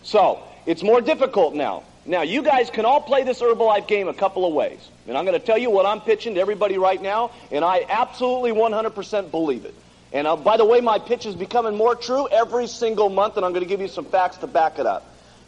[0.04, 1.84] So, it's more difficult now.
[2.06, 4.80] Now, you guys can all play this Herbalife game a couple of ways.
[5.08, 7.86] And I'm going to tell you what I'm pitching to everybody right now, and I
[7.90, 9.74] absolutely 100% believe it.
[10.14, 13.46] And uh, by the way, my pitch is becoming more true every single month, and
[13.46, 15.06] I'm going to give you some facts to back it up.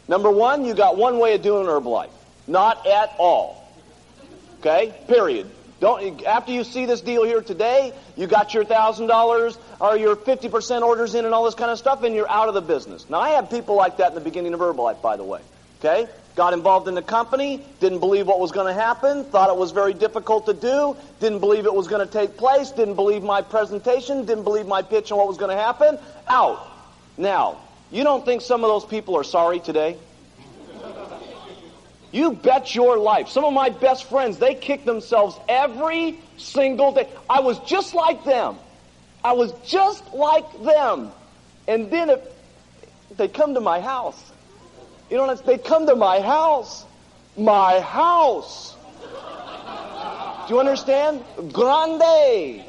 [0.08, 2.10] Number one, you got one way of doing Herbalife.
[2.46, 3.64] Not at all.
[4.60, 4.94] Okay?
[5.06, 5.48] Period.
[5.80, 10.16] Don't after you see this deal here today, you got your thousand dollars or your
[10.16, 12.60] fifty percent orders in and all this kind of stuff, and you're out of the
[12.60, 13.08] business.
[13.08, 15.40] Now I had people like that in the beginning of Herbalife, by the way.
[15.78, 19.56] Okay, got involved in the company, didn't believe what was going to happen, thought it
[19.56, 23.22] was very difficult to do, didn't believe it was going to take place, didn't believe
[23.22, 25.96] my presentation, didn't believe my pitch and what was going to happen.
[26.26, 26.66] Out.
[27.16, 27.58] Now,
[27.92, 29.96] you don't think some of those people are sorry today?
[32.10, 33.28] You bet your life.
[33.28, 37.08] Some of my best friends, they kick themselves every single day.
[37.28, 38.56] I was just like them.
[39.22, 41.12] I was just like them.
[41.66, 42.20] And then if
[43.16, 44.32] they come to my house.
[45.10, 46.84] You know They come to my house.
[47.36, 48.74] My house.
[50.46, 51.22] Do you understand?
[51.52, 52.64] Grande.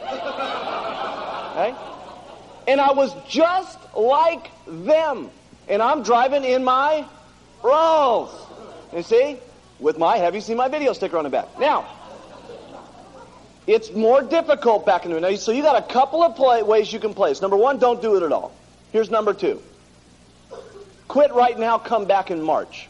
[2.68, 5.32] And I was just like them.
[5.68, 7.06] And I'm driving in my
[7.64, 8.32] Rolls.
[8.96, 9.38] You see?
[9.80, 11.58] With my, have you seen my video sticker on the back?
[11.60, 11.86] Now,
[13.66, 15.36] it's more difficult back in the day.
[15.36, 17.42] So you got a couple of play, ways you can play place.
[17.42, 18.52] Number one, don't do it at all.
[18.92, 19.62] Here's number two.
[21.10, 22.88] Quit right now, come back in March.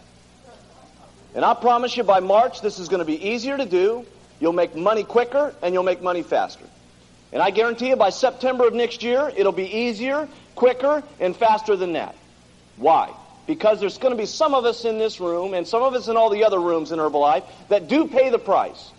[1.34, 4.06] And I promise you by March, this is going to be easier to do.
[4.40, 6.66] You'll make money quicker and you'll make money faster.
[7.34, 11.76] And I guarantee you by September of next year, it'll be easier, quicker, and faster
[11.76, 12.16] than that.
[12.78, 13.12] Why?
[13.50, 16.08] because there's going to be some of us in this room and some of us
[16.08, 18.92] in all the other rooms in Herbalife that do pay the price.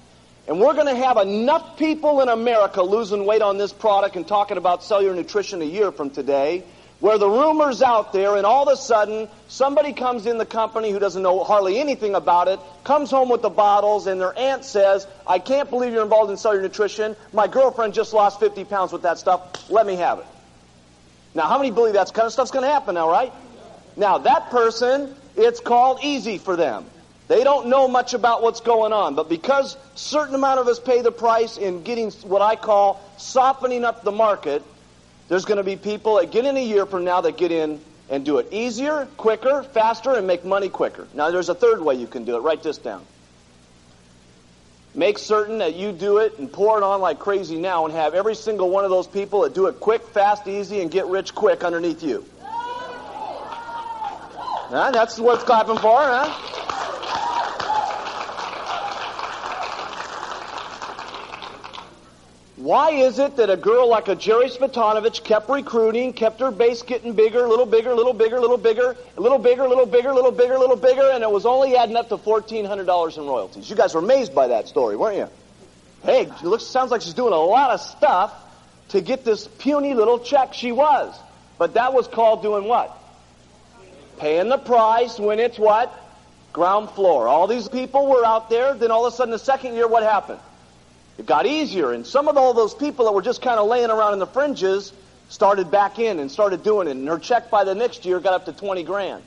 [0.48, 4.26] And we're going to have enough people in America losing weight on this product and
[4.26, 6.64] talking about cellular nutrition a year from today
[7.00, 10.90] where the rumor's out there and all of a sudden somebody comes in the company
[10.90, 14.64] who doesn't know hardly anything about it, comes home with the bottles and their aunt
[14.64, 17.16] says, I can't believe you're involved in cellular nutrition.
[17.32, 19.40] My girlfriend just lost 50 pounds with that stuff.
[19.70, 20.26] Let me have it.
[21.34, 23.32] Now, how many believe that kind of stuff's going to happen now, right?
[23.96, 26.84] Now, that person, it's called easy for them.
[27.30, 31.00] They don't know much about what's going on, but because certain amount of us pay
[31.00, 34.64] the price in getting what I call softening up the market,
[35.28, 37.80] there's going to be people that get in a year from now that get in
[38.08, 41.06] and do it easier, quicker, faster, and make money quicker.
[41.14, 42.40] Now, there's a third way you can do it.
[42.40, 43.06] Write this down.
[44.96, 48.12] Make certain that you do it and pour it on like crazy now and have
[48.12, 51.32] every single one of those people that do it quick, fast, easy, and get rich
[51.32, 52.26] quick underneath you.
[54.72, 54.90] Huh?
[54.90, 56.59] That's what's clapping for, huh?
[62.60, 66.82] Why is it that a girl like a Jerry Svetanovich kept recruiting, kept her base
[66.82, 70.76] getting bigger, little bigger, little bigger, little bigger, little bigger, little bigger, little bigger, little
[70.76, 73.70] bigger, and it was only adding up to $1,400 in royalties?
[73.70, 75.28] You guys were amazed by that story, weren't you?
[76.02, 78.34] Hey, it looks, sounds like she's doing a lot of stuff
[78.90, 80.52] to get this puny little check.
[80.52, 81.18] She was.
[81.56, 82.94] But that was called doing what?
[84.20, 85.92] paying the price when it's what?
[86.52, 87.26] Ground floor.
[87.26, 88.74] All these people were out there.
[88.74, 90.40] Then all of a sudden, the second year, what happened?
[91.20, 91.92] It got easier.
[91.92, 94.26] And some of all those people that were just kind of laying around in the
[94.26, 94.90] fringes
[95.28, 96.92] started back in and started doing it.
[96.92, 99.22] And her check by the next year got up to 20 grand.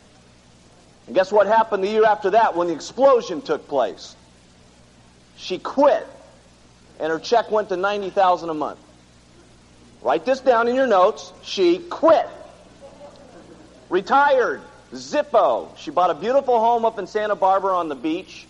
[1.06, 4.16] And guess what happened the year after that when the explosion took place?
[5.38, 6.08] She quit.
[7.00, 8.80] And her check went to 90,000 a month.
[10.02, 11.32] Write this down in your notes.
[11.44, 12.28] She quit.
[13.92, 14.64] Retired.
[14.94, 15.78] Zippo.
[15.78, 18.48] She bought a beautiful home up in Santa Barbara on the beach,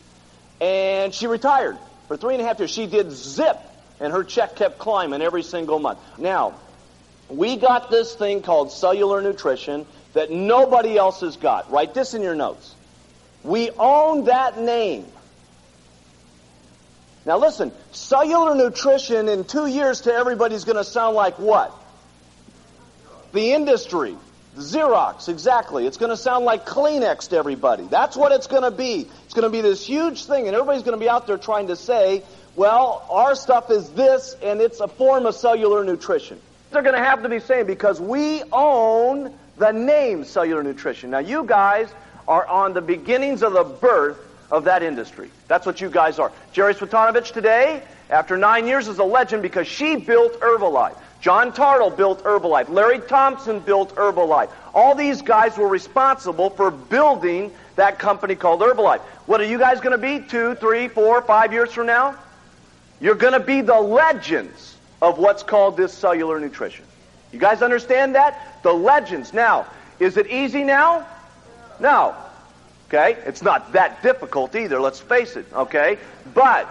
[0.61, 1.77] and she retired.
[2.07, 3.57] For three and a half years, she did zip,
[3.99, 5.99] and her check kept climbing every single month.
[6.17, 6.55] Now,
[7.29, 11.71] we got this thing called cellular nutrition that nobody else has got.
[11.71, 12.75] Write this in your notes.
[13.43, 15.05] We own that name.
[17.25, 21.73] Now listen, cellular nutrition in two years to everybody's going to sound like what?
[23.31, 24.15] The industry.
[24.55, 25.87] Xerox, exactly.
[25.87, 27.85] It's going to sound like Kleenex to everybody.
[27.85, 29.07] That's what it's going to be.
[29.25, 31.67] It's going to be this huge thing, and everybody's going to be out there trying
[31.67, 32.23] to say,
[32.55, 36.39] well, our stuff is this, and it's a form of cellular nutrition.
[36.71, 41.09] They're going to have to be saying because we own the name cellular nutrition.
[41.09, 41.91] Now, you guys
[42.27, 44.19] are on the beginnings of the birth
[44.51, 45.31] of that industry.
[45.47, 46.31] That's what you guys are.
[46.51, 50.97] Jerry Svetanovich today, after nine years, is a legend because she built Herbalife.
[51.23, 52.67] John Tartle built Herbalife.
[52.67, 54.49] Larry Thompson built Herbalife.
[54.73, 58.99] All these guys were responsible for building that company called Herbalife.
[59.25, 62.17] What are you guys going to be two, three, four, five years from now?
[62.99, 66.83] You're going to be the legends of what's called this cellular nutrition.
[67.31, 68.61] You guys understand that?
[68.61, 69.33] The legends.
[69.33, 69.65] Now,
[70.01, 71.07] is it easy now?
[71.79, 72.15] No.
[72.89, 73.17] Okay?
[73.25, 75.45] It's not that difficult either, let's face it.
[75.53, 75.99] Okay?
[76.33, 76.67] But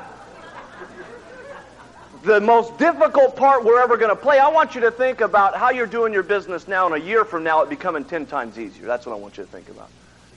[2.23, 5.57] the most difficult part we're ever going to play, I want you to think about
[5.57, 8.59] how you're doing your business now and a year from now it becoming 10 times
[8.59, 8.87] easier.
[8.87, 9.91] That's what I want you to think about.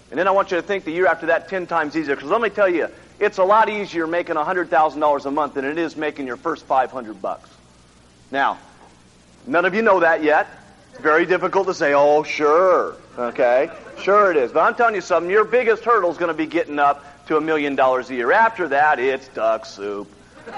[0.10, 2.16] And then I want you to think the year after that 10 times easier.
[2.16, 2.88] Because let me tell you,
[3.20, 7.22] it's a lot easier making $100,000 a month than it is making your first 500
[7.22, 7.50] bucks.
[8.32, 8.58] Now,
[9.46, 10.48] none of you know that yet.
[10.92, 13.70] It's very difficult to say, oh, sure, okay?
[14.02, 14.52] Sure it is.
[14.52, 17.38] But I'm telling you something, your biggest hurdle is going to be getting up to
[17.38, 18.32] a million dollars a year.
[18.32, 20.10] After that, it's duck soup.
[20.48, 20.54] you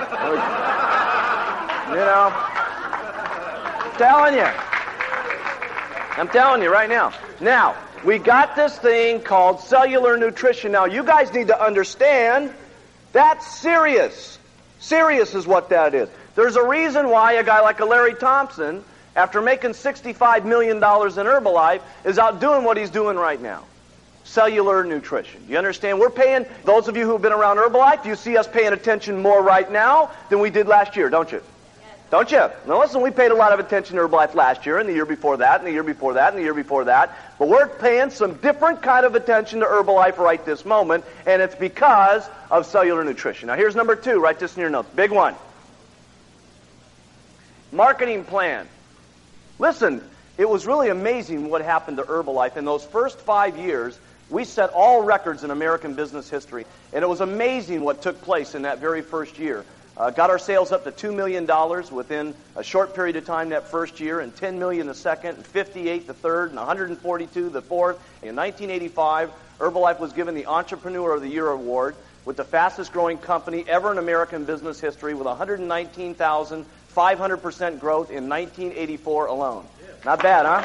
[1.95, 2.32] know?
[3.80, 4.47] I'm telling you.
[6.17, 7.13] I'm telling you right now.
[7.39, 10.71] Now, we got this thing called cellular nutrition.
[10.71, 12.54] Now, you guys need to understand
[13.13, 14.38] that's serious.
[14.80, 16.10] Serious is what that is.
[16.36, 18.84] There's a reason why a guy like a Larry Thompson,
[19.15, 23.63] after making $65 million in Herbalife, is out doing what he's doing right now.
[24.28, 25.42] Cellular nutrition.
[25.48, 26.00] You understand?
[26.00, 29.42] We're paying, those of you who've been around Herbalife, you see us paying attention more
[29.42, 31.42] right now than we did last year, don't you?
[32.10, 32.50] Don't you?
[32.68, 35.06] Now listen, we paid a lot of attention to Herbalife last year, and the year
[35.06, 37.18] before that, and the year before that, and the year before that.
[37.40, 41.56] But we're paying some different kind of attention to Herbalife right this moment, and it's
[41.56, 43.48] because of cellular nutrition.
[43.48, 44.20] Now here's number two.
[44.20, 44.90] Write this in your notes.
[44.96, 45.36] Big one.
[47.72, 48.68] Marketing plan.
[49.60, 50.02] Listen,
[50.38, 53.98] it was really amazing what happened to Herbalife in those first five years.
[54.30, 58.56] We set all records in American business history, and it was amazing what took place
[58.56, 59.63] in that very first year.
[59.96, 61.48] Uh, got our sales up to $2 million
[61.92, 65.46] within a short period of time that first year, and 10 million the second, and
[65.46, 67.96] 58 the third, and 142 the fourth.
[68.22, 73.18] In 1985, Herbalife was given the Entrepreneur of the Year award with the fastest growing
[73.18, 79.66] company ever in American business history with 119,500% growth in 1984 alone.
[80.06, 80.62] Not bad, huh?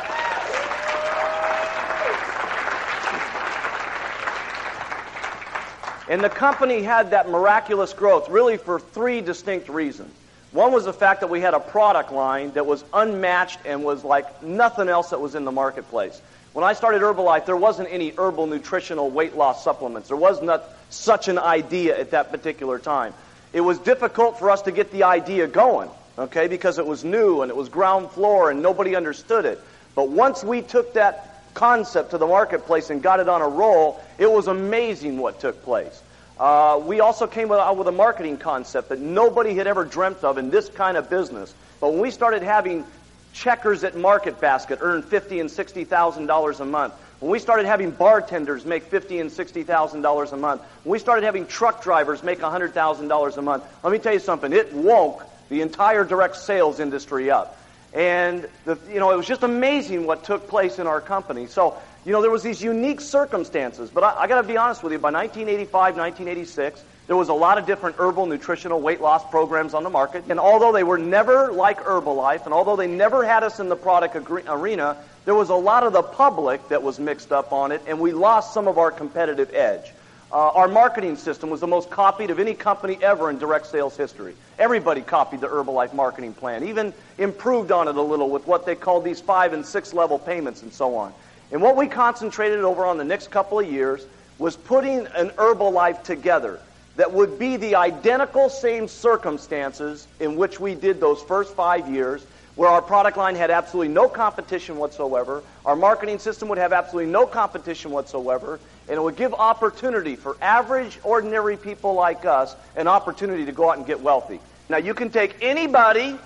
[6.13, 10.13] And the company had that miraculous growth really for three distinct reasons.
[10.51, 14.05] One was the fact that we had a product line that was unmatched and was
[14.05, 16.21] like nothing else that was in the marketplace.
[16.53, 20.09] When I started Herbalife, there wasn't any herbal nutritional weight loss supplements.
[20.09, 23.15] There was not such an idea at that particular time.
[23.55, 27.41] It was difficult for us to get the idea going, okay, because it was new
[27.41, 29.59] and it was ground floor and nobody understood it.
[29.95, 34.01] But once we took that concept to the marketplace and got it on a roll,
[34.19, 36.03] it was amazing what took place.
[36.39, 40.39] Uh, we also came out with a marketing concept that nobody had ever dreamt of
[40.39, 41.55] in this kind of business.
[41.81, 42.85] But when we started having
[43.33, 47.67] checkers at Market Basket earn fifty and sixty thousand dollars a month, when we started
[47.67, 51.83] having bartenders make fifty and sixty thousand dollars a month, when we started having truck
[51.83, 54.53] drivers make hundred thousand dollars a month, let me tell you something.
[54.53, 57.59] It woke the entire direct sales industry up.
[57.95, 61.47] And, the, you know, it was just amazing what took place in our company.
[61.47, 63.91] So, you know, there was these unique circumstances.
[63.91, 67.35] But I, I got to be honest with you, by 1985, 1986, there was a
[67.35, 70.25] lot of different herbal nutritional weight loss programs on the market.
[70.29, 73.77] And although they were never like Herbalife, and although they never had us in the
[73.77, 77.83] product arena, there was a lot of the public that was mixed up on it,
[77.87, 79.93] and we lost some of our competitive edge.
[80.33, 83.99] Uh, our marketing system was the most copied of any company ever in direct sales
[83.99, 84.35] history.
[84.59, 88.75] Everybody copied the Herbalife marketing plan, even improved on it a little with what they
[88.75, 91.13] called these five and six level payments and so on.
[91.51, 94.07] And what we concentrated over on the next couple of years
[94.39, 96.61] was putting an Herbalife together
[96.97, 102.25] that would be the identical same circumstances in which we did those first five years,
[102.55, 107.11] where our product line had absolutely no competition whatsoever, our marketing system would have absolutely
[107.11, 112.89] no competition whatsoever, and it would give opportunity for average, ordinary people like us an
[112.89, 114.39] opportunity to go out and get wealthy.
[114.69, 116.17] Now, you can take anybody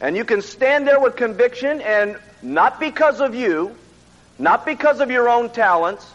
[0.00, 3.74] and you can stand there with conviction, and not because of you,
[4.38, 6.06] not because of your own talents,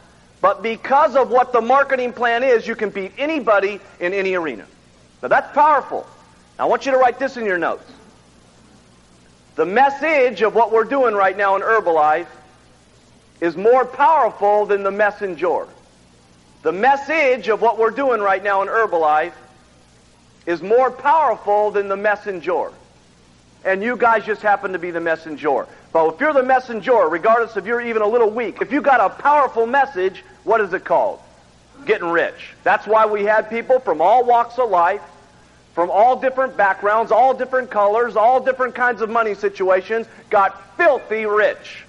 [0.41, 4.65] but because of what the marketing plan is, you can beat anybody in any arena.
[5.21, 6.05] Now, that's powerful.
[6.57, 7.89] I want you to write this in your notes.
[9.59, 12.29] The message of what we're doing right now in Herbalife
[13.41, 15.67] is more powerful than the messenger.
[16.61, 19.33] The message of what we're doing right now in Herbalife
[20.45, 22.71] is more powerful than the messenger.
[23.65, 25.67] And you guys just happen to be the messenger.
[25.91, 29.01] But if you're the messenger, regardless if you're even a little weak, if you got
[29.01, 31.19] a powerful message, what is it called?
[31.85, 32.53] Getting rich.
[32.63, 35.01] That's why we had people from all walks of life,
[35.73, 41.25] from all different backgrounds, all different colors, all different kinds of money situations, got filthy
[41.25, 41.85] rich.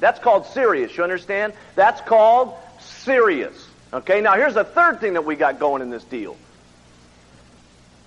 [0.00, 1.52] That's called serious, you understand?
[1.74, 3.68] That's called serious.
[3.92, 6.36] Okay, now here's the third thing that we got going in this deal.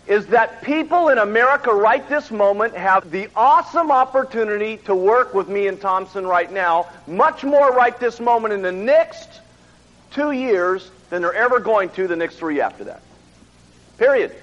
[0.06, 5.50] Is that people in America right this moment have the awesome opportunity to work with
[5.50, 9.28] me and Thompson right now, much more right this moment in the next
[10.12, 13.02] two years than they're ever going to the next three after that.
[13.98, 14.34] Period.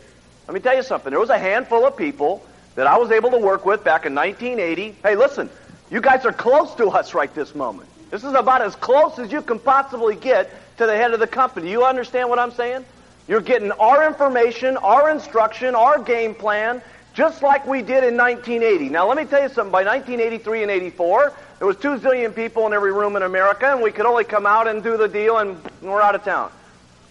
[0.47, 1.11] Let me tell you something.
[1.11, 4.15] There was a handful of people that I was able to work with back in
[4.15, 4.97] 1980.
[5.03, 5.49] Hey, listen,
[5.91, 7.89] you guys are close to us right this moment.
[8.11, 11.27] This is about as close as you can possibly get to the head of the
[11.27, 11.71] company.
[11.71, 12.85] You understand what I'm saying?
[13.27, 16.83] You're getting our information, our instruction, our game plan,
[17.15, 18.91] just like we did in 1980.
[18.91, 19.73] Now, let me tell you something.
[19.73, 23.83] By 1983 and 84, there was two zillion people in every room in America, and
[23.83, 26.51] we could only come out and do the deal, and we're out of town.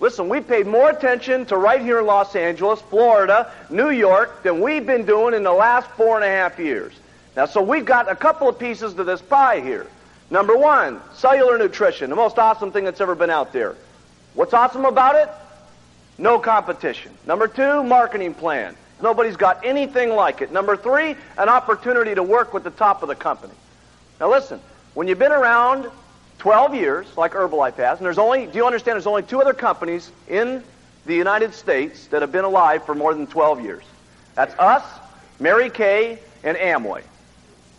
[0.03, 4.59] Listen, we paid more attention to right here in Los Angeles, Florida, New York, than
[4.59, 6.91] we've been doing in the last four and a half years.
[7.37, 9.87] Now, so we've got a couple of pieces to this pie here.
[10.29, 13.77] Number one, cellular nutrition, the most awesome thing that's ever been out there.
[14.33, 15.29] What's awesome about it?
[16.17, 17.13] No competition.
[17.25, 18.75] Number two, marketing plan.
[19.01, 20.51] Nobody's got anything like it.
[20.51, 23.53] Number three, an opportunity to work with the top of the company.
[24.19, 24.59] Now listen,
[24.95, 25.89] when you've been around
[26.43, 29.53] 12 years, like Herbalife has, and there's only, do you understand, there's only two other
[29.53, 30.61] companies in
[31.05, 33.83] the United States that have been alive for more than 12 years.
[34.35, 34.83] That's us,
[35.39, 37.03] Mary Kay, and Amway.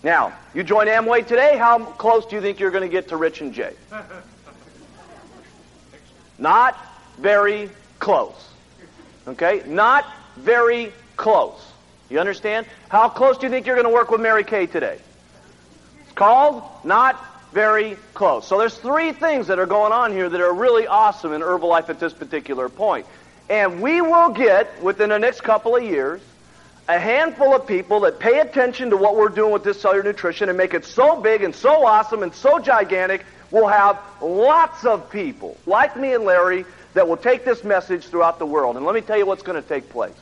[0.03, 3.19] Now, you join Amway today, how close do you think you're going to get to
[3.19, 3.75] Rich and Jay?
[6.39, 6.75] Not
[7.19, 8.49] very close.
[9.29, 9.62] Okay?
[9.67, 10.07] Not
[10.39, 11.61] very close.
[12.09, 12.65] You understand?
[12.89, 14.99] How close do you think you're going to work with Mary Kay today?
[16.01, 17.23] It's called not
[17.55, 18.47] very close.
[18.47, 21.89] So there's three things that are going on here that are really awesome in Herbalife
[21.89, 23.07] at this particular point.
[23.49, 26.21] And we will get, within the next couple of years,
[26.89, 30.49] a handful of people that pay attention to what we're doing with this cellular nutrition
[30.49, 35.09] and make it so big and so awesome and so gigantic, we'll have lots of
[35.11, 38.77] people like me and Larry that will take this message throughout the world.
[38.77, 40.15] And let me tell you what's going to take place.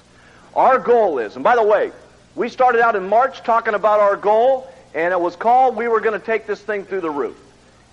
[0.55, 1.93] Our goal is, and by the way,
[2.35, 6.01] we started out in March talking about our goal, and it was called we were
[6.01, 7.37] going to take this thing through the roof.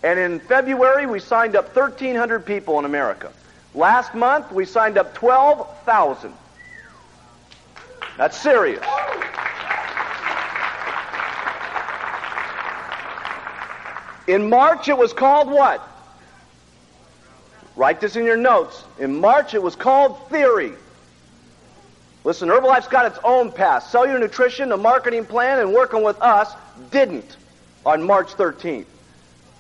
[0.04, 3.32] And in February, we signed up 1,300 people in America.
[3.76, 6.34] Last month, we signed up 12,000.
[8.18, 8.84] That's serious.
[14.28, 15.86] In March, it was called what?
[17.76, 18.84] Write this in your notes.
[19.00, 20.74] In March, it was called theory.
[22.24, 23.90] Listen, Herbalife's got its own path.
[23.90, 26.54] Cellular nutrition, the marketing plan, and working with us
[26.92, 27.38] didn't
[27.86, 28.86] on March 13th.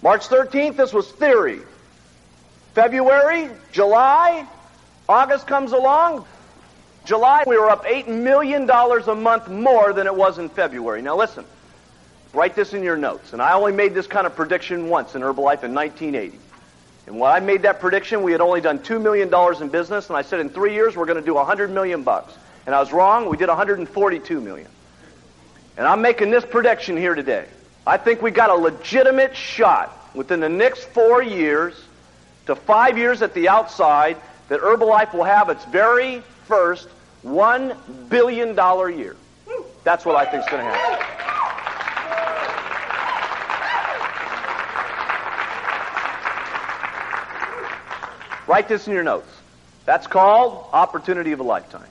[0.01, 1.59] March 13th, this was theory.
[2.73, 4.45] February, July,
[5.07, 6.25] August comes along,
[7.05, 11.01] July, we were up $8 million a month more than it was in February.
[11.01, 11.43] Now listen,
[12.33, 13.33] write this in your notes.
[13.33, 16.37] And I only made this kind of prediction once in Herbalife in 1980.
[17.07, 20.17] And when I made that prediction, we had only done $2 million in business, and
[20.17, 22.33] I said in three years we're going to do 100 million bucks.
[22.67, 24.67] And I was wrong, we did 142 million.
[25.79, 27.45] And I'm making this prediction here today.
[27.87, 31.73] I think we got a legitimate shot within the next four years
[32.47, 34.17] to five years at the outside
[34.49, 36.89] that Herbalife will have its very first
[37.23, 38.49] $1 billion
[38.99, 39.15] year.
[39.85, 41.05] That's what I think is going to happen.
[48.47, 49.31] Write this in your notes.
[49.85, 51.88] That's called opportunity of a lifetime.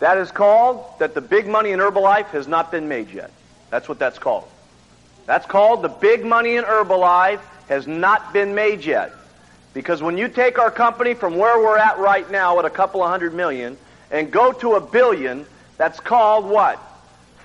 [0.00, 3.30] That is called that the big money in Herbalife has not been made yet.
[3.70, 4.48] That's what that's called.
[5.26, 9.12] That's called the big money in Herbalife has not been made yet.
[9.74, 13.02] Because when you take our company from where we're at right now at a couple
[13.02, 13.76] of hundred million
[14.10, 15.44] and go to a billion,
[15.76, 16.78] that's called what?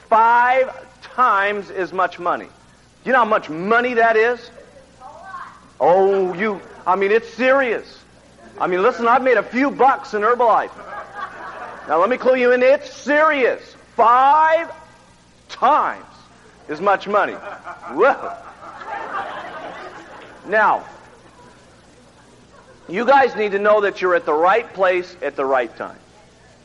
[0.07, 2.45] Five times as much money.
[2.45, 4.49] Do you know how much money that is?
[5.79, 7.99] Oh, you, I mean, it's serious.
[8.59, 10.71] I mean, listen, I've made a few bucks in Herbalife.
[11.87, 12.63] Now, let me clue you in.
[12.63, 13.61] It's serious.
[13.95, 14.71] Five
[15.49, 16.05] times
[16.69, 17.33] as much money.
[17.33, 18.37] Whoa.
[20.47, 20.85] Now,
[22.87, 25.97] you guys need to know that you're at the right place at the right time.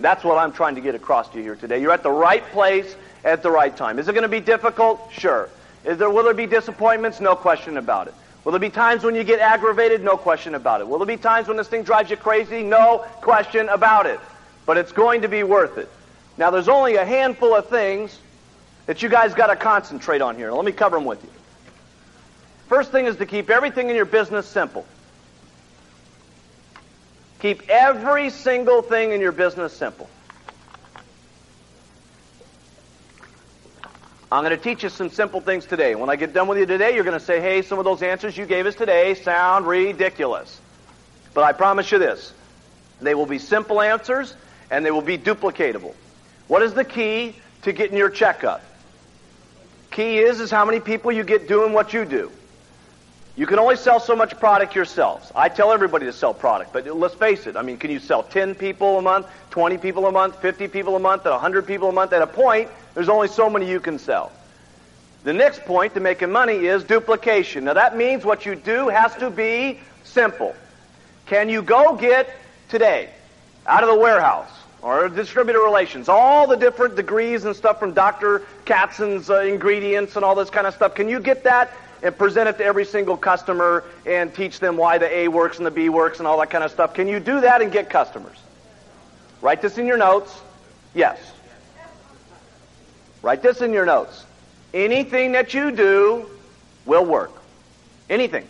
[0.01, 1.81] That's what I'm trying to get across to you here today.
[1.81, 3.99] You're at the right place at the right time.
[3.99, 5.01] Is it going to be difficult?
[5.13, 5.49] Sure.
[5.85, 7.21] Is there, will there be disappointments?
[7.21, 8.15] No question about it.
[8.45, 10.03] Will there be times when you get aggravated?
[10.03, 10.89] No question about it.
[10.89, 12.63] Will there be times when this thing drives you crazy?
[12.63, 14.21] No question about it.
[14.69, 15.89] But it's going to be worth it.
[16.37, 18.19] Now, there's only a handful of things
[18.85, 20.53] that you guys got to concentrate on here.
[20.53, 21.31] Let me cover them with you.
[22.69, 24.85] First thing is to keep everything in your business simple.
[27.41, 30.07] Keep every single thing in your business simple.
[34.31, 35.95] I'm going to teach you some simple things today.
[35.95, 38.03] When I get done with you today, you're going to say, hey, some of those
[38.03, 40.61] answers you gave us today sound ridiculous.
[41.33, 42.35] But I promise you this
[43.01, 44.35] they will be simple answers
[44.71, 45.95] and they will be duplicatable.
[46.47, 48.63] What is the key to getting your checkup?
[49.91, 52.31] Key is is how many people you get doing what you do.
[53.37, 55.31] You can only sell so much product yourselves.
[55.35, 57.57] I tell everybody to sell product, but let's face it.
[57.57, 60.97] I mean, can you sell 10 people a month, 20 people a month, 50 people
[60.97, 62.13] a month, 100 people a month?
[62.13, 64.33] At a point, there's only so many you can sell.
[65.23, 67.65] The next point to making money is duplication.
[67.65, 70.55] Now that means what you do has to be simple.
[71.27, 72.29] Can you go get
[72.69, 73.11] today
[73.67, 78.43] out of the warehouse or distributor relations, all the different degrees and stuff from Dr.
[78.65, 81.73] Katzen's uh, ingredients and all this kind of stuff, can you get that
[82.03, 85.67] and present it to every single customer and teach them why the A works and
[85.67, 86.95] the B works and all that kind of stuff?
[86.95, 88.37] Can you do that and get customers?
[89.41, 90.33] Write this in your notes.
[90.95, 91.19] Yes.
[93.23, 94.25] Write this in your notes.
[94.73, 96.31] Anything that you do
[96.87, 97.33] will work.
[98.09, 98.47] Anything.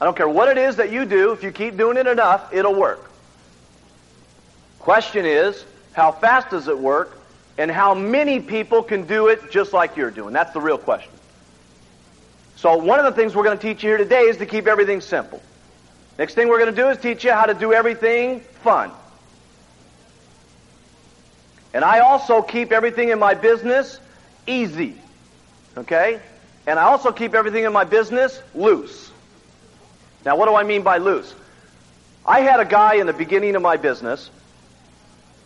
[0.00, 2.52] I don't care what it is that you do, if you keep doing it enough,
[2.52, 3.07] it'll work.
[4.88, 7.18] Question is, how fast does it work?
[7.58, 10.32] And how many people can do it just like you're doing?
[10.32, 11.12] That's the real question.
[12.56, 14.66] So one of the things we're going to teach you here today is to keep
[14.66, 15.42] everything simple.
[16.18, 18.90] Next thing we're going to do is teach you how to do everything fun.
[21.74, 24.00] And I also keep everything in my business
[24.46, 24.94] easy.
[25.76, 26.18] Okay?
[26.66, 29.12] And I also keep everything in my business loose.
[30.24, 31.34] Now, what do I mean by loose?
[32.24, 34.30] I had a guy in the beginning of my business.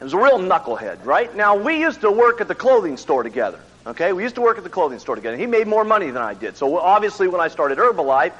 [0.02, 1.32] He was a real knucklehead, right?
[1.36, 3.60] Now, we used to work at the clothing store together.
[3.86, 4.12] Okay?
[4.12, 5.36] We used to work at the clothing store together.
[5.36, 6.56] He made more money than I did.
[6.56, 8.32] So, obviously, when I started Herbalife,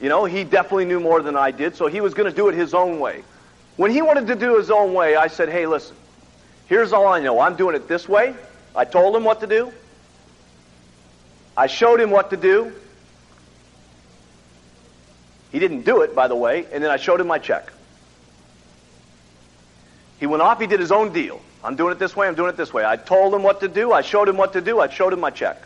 [0.00, 2.48] you know, he definitely knew more than I did, so he was going to do
[2.48, 3.22] it his own way.
[3.76, 5.94] When he wanted to do his own way, I said, hey, listen,
[6.68, 7.38] here's all I know.
[7.38, 8.34] I'm doing it this way.
[8.74, 9.74] I told him what to do.
[11.54, 12.72] I showed him what to do.
[15.52, 17.70] He didn't do it, by the way, and then I showed him my check.
[20.20, 21.40] He went off, he did his own deal.
[21.64, 22.84] I'm doing it this way, I'm doing it this way.
[22.84, 25.20] I told him what to do, I showed him what to do, I showed him
[25.20, 25.60] my check.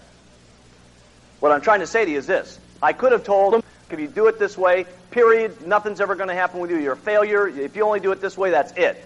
[1.41, 3.99] What I'm trying to say to you is this I could have told him, if
[4.01, 6.79] you do it this way, period, nothing's ever going to happen with you.
[6.79, 7.47] You're a failure.
[7.47, 9.05] If you only do it this way, that's it.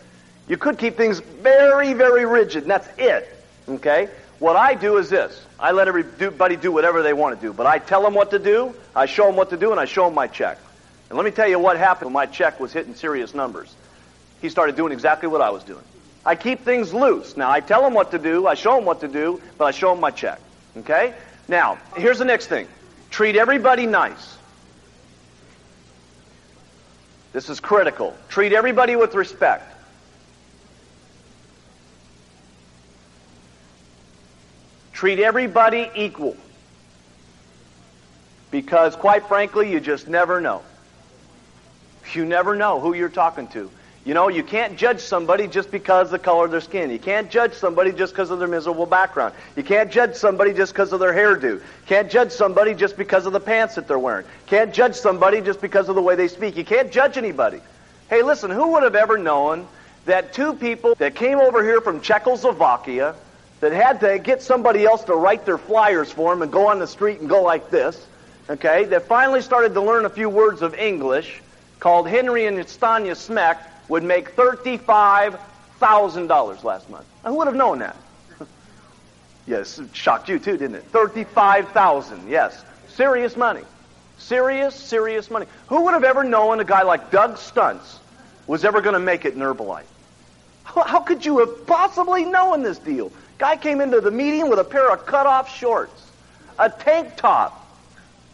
[0.49, 3.28] You could keep things very, very rigid, and that's it.
[3.68, 4.09] Okay?
[4.38, 5.44] What I do is this.
[5.59, 8.38] I let everybody do whatever they want to do, but I tell them what to
[8.38, 10.59] do, I show them what to do, and I show them my check.
[11.09, 13.74] And let me tell you what happened when my check was hitting serious numbers.
[14.41, 15.84] He started doing exactly what I was doing.
[16.24, 17.36] I keep things loose.
[17.36, 19.70] Now, I tell him what to do, I show him what to do, but I
[19.70, 20.41] show him my check.
[20.76, 21.14] Okay?
[21.49, 22.68] Now, here's the next thing.
[23.11, 24.36] Treat everybody nice.
[27.32, 28.16] This is critical.
[28.28, 29.74] Treat everybody with respect.
[34.93, 36.36] Treat everybody equal.
[38.51, 40.62] Because, quite frankly, you just never know.
[42.12, 43.70] You never know who you're talking to.
[44.09, 46.91] You know, you can't judge somebody just because of the color of their skin.
[46.91, 49.35] You can't judge somebody just because of their miserable background.
[49.55, 51.61] You can't judge somebody just because of their hairdo.
[51.85, 54.25] Can't judge somebody just because of the pants that they're wearing.
[54.47, 56.57] Can't judge somebody just because of the way they speak.
[56.57, 57.61] You can't judge anybody.
[58.09, 59.69] Hey, listen, who would have ever known
[60.07, 63.15] that two people that came over here from Czechoslovakia
[63.61, 66.79] that had to get somebody else to write their flyers for them and go on
[66.79, 68.07] the street and go like this,
[68.49, 71.43] okay, that finally started to learn a few words of English,
[71.79, 77.07] called Henry and Stanya Smeck, would make $35,000 last month.
[77.24, 77.97] Who would have known that?
[79.47, 80.84] yes, it shocked you too, didn't it?
[80.84, 82.64] 35,000, yes.
[82.89, 83.62] Serious money.
[84.18, 85.47] Serious, serious money.
[85.68, 87.99] Who would have ever known a guy like Doug Stuntz
[88.47, 89.84] was ever going to make it in Herbalife?
[90.64, 93.12] How, how could you have possibly known this deal?
[93.39, 96.11] Guy came into the meeting with a pair of cut-off shorts,
[96.59, 97.66] a tank top.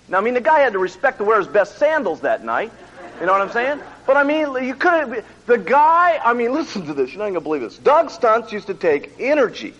[0.08, 2.72] Now, I mean, the guy had to respect to wear his best sandals that night.
[3.20, 3.80] You know what I'm saying?
[4.06, 5.24] But I mean, you couldn't.
[5.46, 6.20] The guy.
[6.22, 7.10] I mean, listen to this.
[7.10, 7.78] You're not gonna believe this.
[7.78, 9.74] Doug Stunts used to take energy,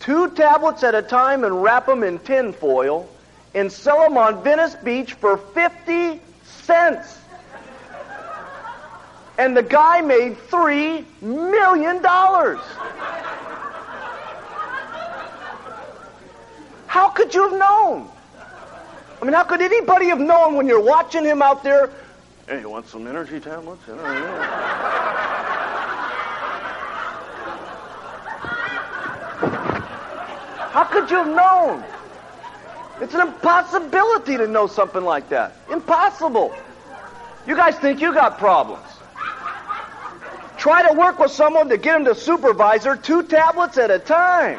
[0.00, 3.08] two tablets at a time, and wrap them in tin foil,
[3.54, 7.18] and sell them on Venice Beach for fifty cents.
[9.38, 12.60] And the guy made three million dollars.
[16.86, 18.08] How could you have known?
[19.20, 21.90] I mean, how could anybody have known when you're watching him out there?
[22.48, 23.82] Hey, you want some energy tablets?
[30.70, 31.84] How could you have known?
[33.02, 35.56] It's an impossibility to know something like that.
[35.70, 36.54] Impossible.
[37.46, 38.86] You guys think you got problems.
[40.56, 44.58] Try to work with someone to get him to supervisor two tablets at a time.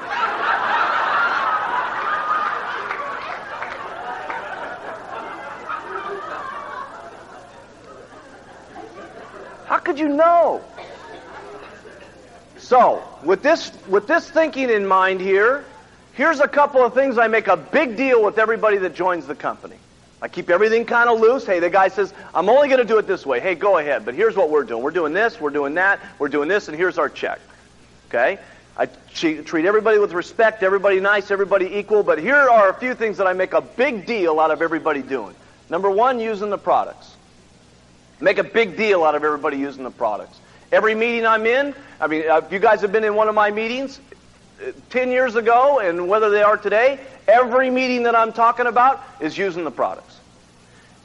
[9.99, 10.61] You know?
[12.57, 15.65] So, with this, with this thinking in mind here,
[16.13, 19.35] here's a couple of things I make a big deal with everybody that joins the
[19.35, 19.75] company.
[20.21, 21.45] I keep everything kind of loose.
[21.45, 23.39] Hey, the guy says, I'm only going to do it this way.
[23.39, 24.05] Hey, go ahead.
[24.05, 24.83] But here's what we're doing.
[24.83, 27.39] We're doing this, we're doing that, we're doing this, and here's our check.
[28.07, 28.39] Okay?
[28.77, 33.17] I treat everybody with respect, everybody nice, everybody equal, but here are a few things
[33.17, 35.35] that I make a big deal out of everybody doing.
[35.69, 37.15] Number one, using the products.
[38.22, 40.38] Make a big deal out of everybody using the products.
[40.72, 43.36] Every meeting I'm in, I mean, uh, if you guys have been in one of
[43.36, 43.99] my meetings
[44.61, 49.01] uh, 10 years ago and whether they are today, every meeting that I'm talking about
[49.20, 50.20] is using the products.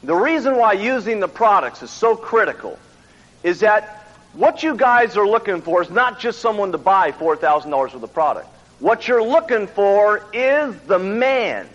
[0.02, 2.78] The reason why using the products is so critical
[3.42, 4.04] is that
[4.34, 8.12] what you guys are looking for is not just someone to buy $4,000 worth of
[8.12, 8.48] product.
[8.80, 11.68] What you're looking for is the man.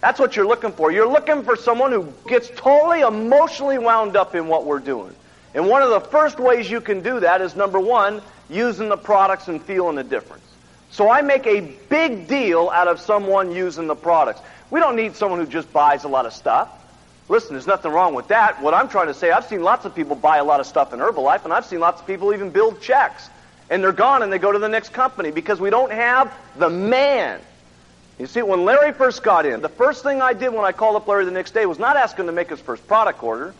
[0.00, 0.92] That's what you're looking for.
[0.92, 5.14] You're looking for someone who gets totally emotionally wound up in what we're doing.
[5.54, 8.96] And one of the first ways you can do that is number one, using the
[8.96, 10.44] products and feeling the difference.
[10.90, 14.40] So I make a big deal out of someone using the products.
[14.70, 16.68] We don't need someone who just buys a lot of stuff.
[17.28, 18.62] Listen, there's nothing wrong with that.
[18.62, 20.92] What I'm trying to say, I've seen lots of people buy a lot of stuff
[20.92, 23.28] in Herbalife, and I've seen lots of people even build checks.
[23.68, 26.70] And they're gone and they go to the next company because we don't have the
[26.70, 27.40] man.
[28.18, 30.96] You see, when Larry first got in, the first thing I did when I called
[30.96, 33.54] up Larry the next day was not ask him to make his first product order.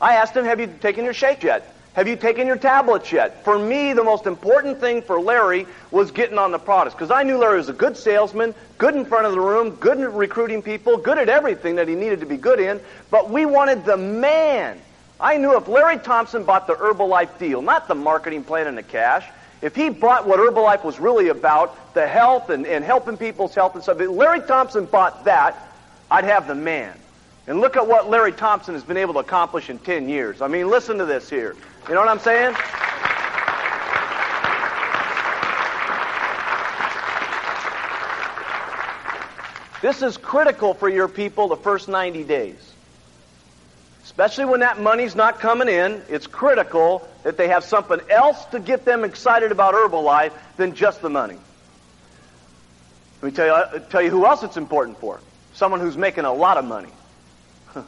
[0.00, 1.74] I asked him, Have you taken your shake yet?
[1.94, 3.44] Have you taken your tablets yet?
[3.44, 7.22] For me, the most important thing for Larry was getting on the products because I
[7.22, 10.62] knew Larry was a good salesman, good in front of the room, good at recruiting
[10.62, 13.98] people, good at everything that he needed to be good in, but we wanted the
[13.98, 14.80] man.
[15.20, 18.82] I knew if Larry Thompson bought the Herbalife deal, not the marketing plan and the
[18.82, 19.26] cash,
[19.62, 23.74] if he bought what Herbalife was really about, the health and, and helping people's health
[23.74, 25.56] and stuff, if Larry Thompson bought that,
[26.10, 26.98] I'd have the man.
[27.46, 30.42] And look at what Larry Thompson has been able to accomplish in 10 years.
[30.42, 31.56] I mean, listen to this here.
[31.88, 32.54] You know what I'm saying?
[39.80, 42.71] This is critical for your people the first 90 days.
[44.04, 48.58] Especially when that money's not coming in, it's critical that they have something else to
[48.58, 51.38] get them excited about Herbalife than just the money.
[53.20, 55.20] Let me tell you, uh, tell you who else it's important for.
[55.54, 56.88] Someone who's making a lot of money.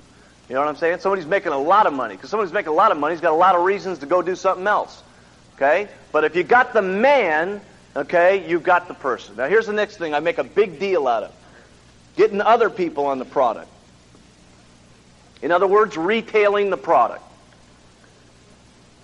[0.46, 0.98] You know what I'm saying?
[0.98, 2.16] Somebody's making a lot of money.
[2.16, 4.20] Because somebody's making a lot of money, he's got a lot of reasons to go
[4.20, 5.02] do something else.
[5.56, 5.88] Okay?
[6.12, 7.62] But if you got the man,
[7.96, 9.36] okay, you've got the person.
[9.36, 11.32] Now here's the next thing I make a big deal out of.
[12.16, 13.70] Getting other people on the product.
[15.44, 17.22] In other words, retailing the product.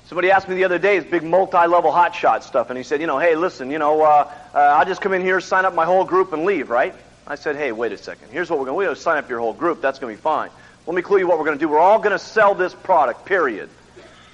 [0.07, 3.07] Somebody asked me the other day, it's big multi-level hotshot stuff, and he said, you
[3.07, 5.85] know, hey, listen, you know, uh, uh, I'll just come in here, sign up my
[5.85, 6.95] whole group, and leave, right?
[7.27, 8.31] I said, hey, wait a second.
[8.31, 8.79] Here's what we're going to do.
[8.79, 9.83] We're going to sign up your whole group.
[9.83, 10.49] That's going to be fine.
[10.87, 11.69] Let me clue you what we're going to do.
[11.69, 13.69] We're all going to sell this product, period.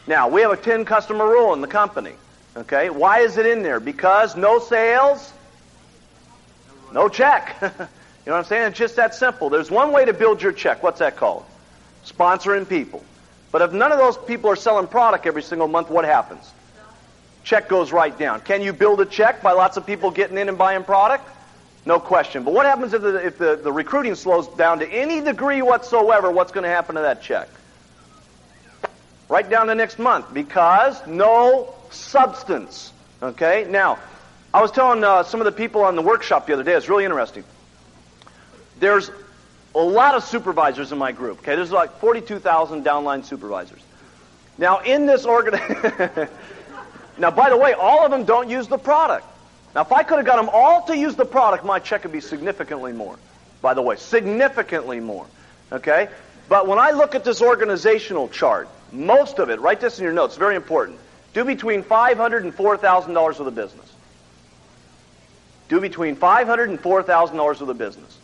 [0.07, 2.13] Now, we have a 10 customer rule in the company.
[2.57, 2.89] Okay?
[2.89, 3.81] Why is it in there?
[3.81, 5.33] Because no sales,
[6.93, 7.57] no check.
[7.63, 7.89] you know
[8.27, 8.69] what I'm saying?
[8.69, 9.51] It's just that simple.
[9.51, 10.85] There's one way to build your check.
[10.85, 11.45] What's that called?
[12.07, 13.05] Sponsoring people.
[13.53, 16.51] But if none of those people are selling product every single month, what happens?
[17.45, 18.41] Check goes right down.
[18.41, 21.29] Can you build a check by lots of people getting in and buying product?
[21.85, 22.43] No question.
[22.43, 26.31] But what happens if the, if the, the recruiting slows down to any degree whatsoever?
[26.31, 27.49] What's going to happen to that check?
[29.29, 32.93] Right down to next month because no substance.
[33.23, 33.67] Okay?
[33.69, 33.99] Now,
[34.53, 36.89] I was telling uh, some of the people on the workshop the other day, it's
[36.89, 37.45] really interesting.
[38.81, 39.11] There's
[39.77, 41.39] a lot of supervisors in my group.
[41.41, 41.55] Okay?
[41.55, 43.81] There's like 42,000 downline supervisors.
[44.59, 46.29] Now, in this organization,
[47.18, 49.27] now, by the way, all of them don't use the product.
[49.74, 52.12] Now, if I could have got them all to use the product, my check would
[52.12, 53.18] be significantly more.
[53.61, 55.27] By the way, significantly more.
[55.70, 56.09] Okay?
[56.49, 60.14] But when I look at this organizational chart, most of it, write this in your
[60.14, 60.99] notes, very important.
[61.35, 63.93] Do between $500 and $4,000 with a business.
[65.68, 68.16] Do between $500 and $4,000 with a business.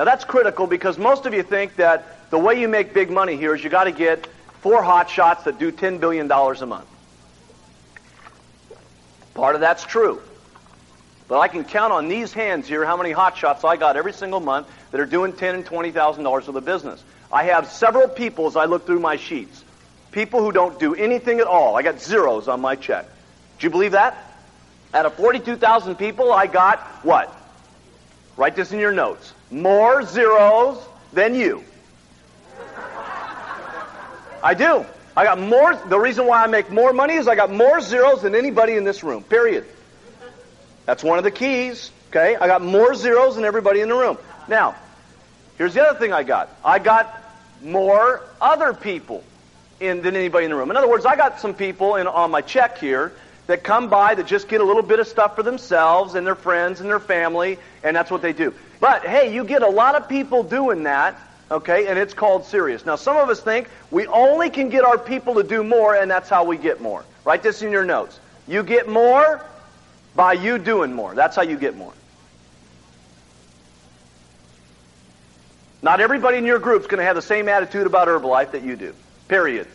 [0.00, 3.36] Now that's critical because most of you think that the way you make big money
[3.36, 4.26] here is you got to get
[4.62, 6.86] four hot shots that do $10 billion a month.
[9.34, 10.22] Part of that's true.
[11.28, 14.14] But I can count on these hands here how many hot shots I got every
[14.14, 17.04] single month that are doing ten and twenty thousand dollars of the business.
[17.30, 19.62] I have several people as I look through my sheets.
[20.12, 21.76] People who don't do anything at all.
[21.76, 23.04] I got zeros on my check.
[23.58, 24.16] Do you believe that?
[24.94, 27.36] Out of 42,000 people, I got what?
[28.38, 29.34] Write this in your notes.
[29.50, 30.78] More zeros
[31.12, 31.64] than you.
[34.42, 34.86] I do.
[35.16, 35.74] I got more.
[35.74, 38.84] The reason why I make more money is I got more zeros than anybody in
[38.84, 39.22] this room.
[39.22, 39.66] Period.
[40.86, 41.90] That's one of the keys.
[42.10, 42.36] Okay?
[42.36, 44.18] I got more zeros than everybody in the room.
[44.48, 44.74] Now,
[45.58, 46.48] here's the other thing I got.
[46.64, 47.22] I got
[47.62, 49.22] more other people
[49.78, 50.70] in than anybody in the room.
[50.70, 53.12] In other words, I got some people in, on my check here
[53.46, 56.34] that come by that just get a little bit of stuff for themselves and their
[56.34, 58.54] friends and their family, and that's what they do.
[58.80, 61.20] But hey, you get a lot of people doing that,
[61.50, 62.86] okay, and it's called serious.
[62.86, 66.10] Now, some of us think we only can get our people to do more, and
[66.10, 67.04] that's how we get more.
[67.24, 68.18] Write this in your notes.
[68.48, 69.44] You get more
[70.16, 71.14] by you doing more.
[71.14, 71.92] That's how you get more.
[75.82, 78.62] Not everybody in your group is going to have the same attitude about Herbalife that
[78.62, 78.94] you do.
[79.28, 79.66] Period.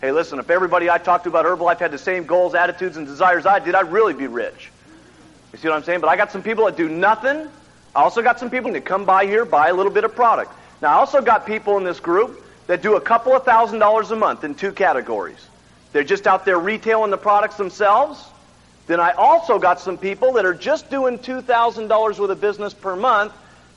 [0.00, 3.06] Hey, listen, if everybody I talked to about Herbalife had the same goals, attitudes, and
[3.06, 4.70] desires I did, I'd really be rich.
[5.52, 6.00] You see what I'm saying?
[6.00, 7.48] But I got some people that do nothing.
[7.96, 10.52] I also got some people that come by here, buy a little bit of product.
[10.82, 14.10] Now, I also got people in this group that do a couple of thousand dollars
[14.10, 15.38] a month in two categories.
[15.94, 18.22] They're just out there retailing the products themselves.
[18.86, 22.96] Then I also got some people that are just doing $2,000 with a business per
[22.96, 23.32] month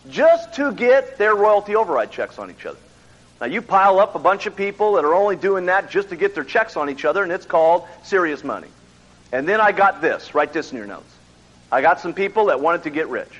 [0.10, 2.80] just to get their royalty override checks on each other.
[3.40, 6.18] Now, you pile up a bunch of people that are only doing that just to
[6.18, 8.68] get their checks on each other, and it's called serious money.
[9.32, 10.36] And then I got this.
[10.36, 11.16] Write this in your notes.
[11.72, 13.32] I got some people that wanted to get rich.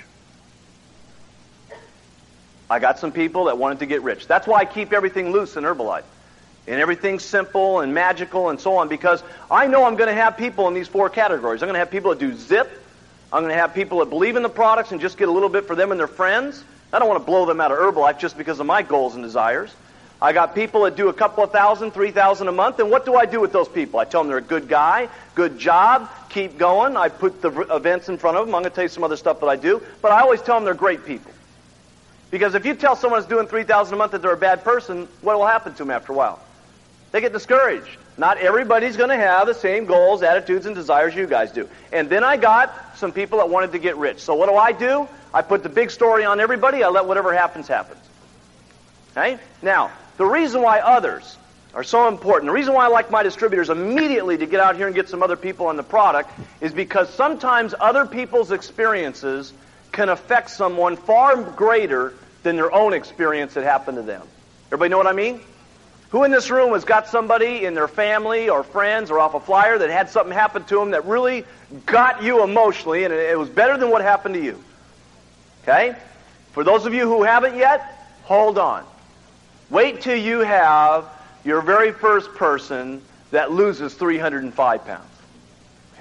[2.70, 4.28] I got some people that wanted to get rich.
[4.28, 6.04] That's why I keep everything loose in Herbalife.
[6.68, 10.38] And everything simple and magical and so on because I know I'm going to have
[10.38, 11.64] people in these four categories.
[11.64, 12.70] I'm going to have people that do zip.
[13.34, 15.50] I'm going to have people that believe in the products and just get a little
[15.50, 16.64] bit for them and their friends.
[16.94, 19.24] I don't want to blow them out of Herbalife just because of my goals and
[19.24, 19.74] desires.
[20.22, 23.06] I got people that do a couple of thousand, three thousand a month, and what
[23.06, 24.00] do I do with those people?
[24.00, 26.98] I tell them they're a good guy, good job, keep going.
[26.98, 28.54] I put the events in front of them.
[28.54, 30.56] I'm going to tell you some other stuff that I do, but I always tell
[30.56, 31.32] them they're great people.
[32.32, 35.08] Because if you tell someone that's doing 3000 a month that they're a bad person,
[35.22, 36.40] what will happen to them after a while?
[37.12, 37.98] They get discouraged.
[38.18, 41.68] Not everybody's going to have the same goals, attitudes, and desires you guys do.
[41.92, 44.20] And then I got some people that wanted to get rich.
[44.20, 45.08] So what do I do?
[45.34, 46.84] I put the big story on everybody.
[46.84, 48.02] I let whatever happens, happens.
[49.12, 49.40] Okay?
[49.62, 51.38] Now, the reason why others
[51.74, 54.88] are so important, the reason why I like my distributors immediately to get out here
[54.88, 56.30] and get some other people on the product
[56.62, 59.54] is because sometimes other people's experiences
[60.00, 64.26] can affect someone far greater than their own experience that happened to them.
[64.68, 65.42] Everybody know what I mean?
[66.12, 69.42] Who in this room has got somebody in their family or friends or off a
[69.42, 71.44] flyer that had something happen to them that really
[71.86, 74.64] got you emotionally and it was better than what happened to you?
[75.64, 75.98] Okay?
[76.54, 77.82] For those of you who haven't yet,
[78.24, 78.86] hold on.
[79.70, 81.10] Wait till you have
[81.44, 85.04] your very first person that loses 305 pounds.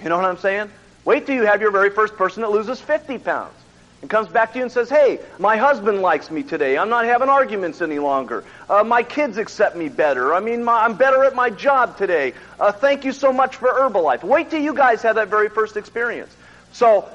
[0.05, 0.71] You know what I'm saying?
[1.05, 3.55] Wait till you have your very first person that loses 50 pounds
[4.01, 6.79] and comes back to you and says, Hey, my husband likes me today.
[6.79, 8.45] I'm not having arguments any longer.
[8.69, 10.35] Uh, my kids accept me better.
[10.35, 12.35] I mean, my, I'm better at my job today.
[12.61, 14.23] Uh, thank you so much for Herbalife.
[14.23, 16.35] Wait till you guys have that very first experience.
[16.73, 17.09] So,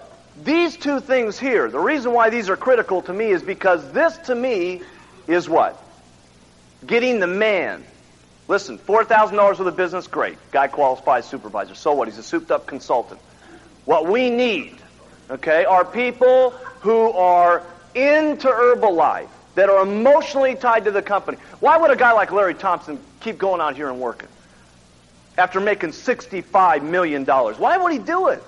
[0.44, 4.18] these two things here, the reason why these are critical to me is because this
[4.20, 4.82] to me
[5.28, 5.82] is what?
[6.86, 7.84] Getting the man.
[8.48, 10.38] Listen, $4,000 worth of business, great.
[10.52, 11.76] Guy qualifies supervisor.
[11.76, 12.08] So what?
[12.08, 13.22] He's a souped up consultant.
[13.86, 14.78] What we need,
[15.30, 16.54] okay, are people
[16.84, 17.64] who are
[17.96, 21.38] into Herbalife, that are emotionally tied to the company.
[21.62, 24.28] Why would a guy like Larry Thompson keep going out here and working
[25.38, 27.24] after making $65 million?
[27.24, 28.44] Why would he do it?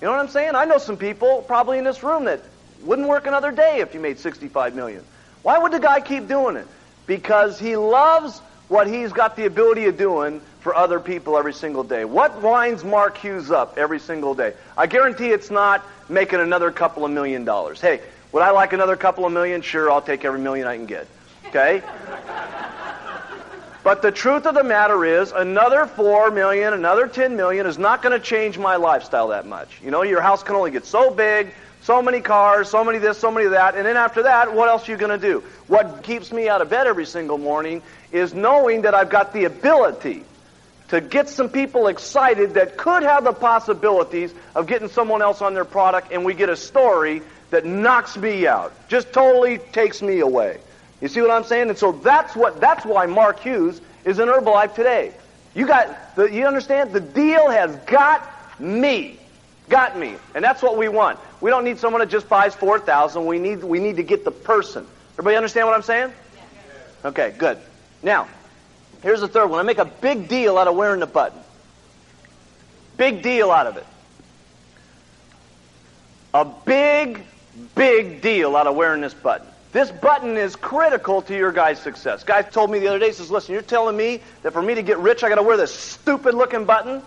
[0.00, 0.56] You know what I'm saying?
[0.56, 2.40] I know some people probably in this room that
[2.82, 5.04] wouldn't work another day if you made 65 million.
[5.42, 6.66] Why would the guy keep doing it?
[7.06, 11.84] Because he loves what he's got the ability of doing for other people every single
[11.84, 12.04] day.
[12.04, 14.54] What winds Mark Hughes up every single day?
[14.76, 17.80] I guarantee it's not making another couple of million dollars.
[17.80, 18.00] Hey,
[18.32, 19.62] would I like another couple of million?
[19.62, 21.06] Sure, I'll take every million I can get.
[21.46, 21.82] Okay?
[23.82, 28.02] But the truth of the matter is, another four million, another ten million is not
[28.02, 29.80] going to change my lifestyle that much.
[29.82, 33.16] You know, your house can only get so big, so many cars, so many this,
[33.16, 35.42] so many that, and then after that, what else are you going to do?
[35.66, 37.80] What keeps me out of bed every single morning
[38.12, 40.24] is knowing that I've got the ability
[40.90, 45.54] to get some people excited that could have the possibilities of getting someone else on
[45.54, 50.20] their product, and we get a story that knocks me out, just totally takes me
[50.20, 50.58] away.
[51.00, 51.68] You see what I'm saying?
[51.68, 55.12] And so that's what that's why Mark Hughes is in Herbalife today.
[55.54, 56.92] You got the, you understand?
[56.92, 59.18] The deal has got me.
[59.68, 60.16] Got me.
[60.34, 61.18] And that's what we want.
[61.40, 63.24] We don't need someone that just buys 4,000.
[63.24, 64.86] We need we need to get the person.
[65.14, 66.12] Everybody understand what I'm saying?
[67.04, 67.58] Okay, good.
[68.02, 68.28] Now,
[69.02, 69.60] Here's the third one.
[69.60, 71.38] I make a big deal out of wearing the button.
[72.96, 73.86] Big deal out of it.
[76.34, 77.24] A big,
[77.74, 79.46] big deal out of wearing this button.
[79.72, 82.24] This button is critical to your guy's success.
[82.24, 84.74] Guy told me the other day, he says, listen, you're telling me that for me
[84.74, 87.00] to get rich, I got to wear this stupid looking button?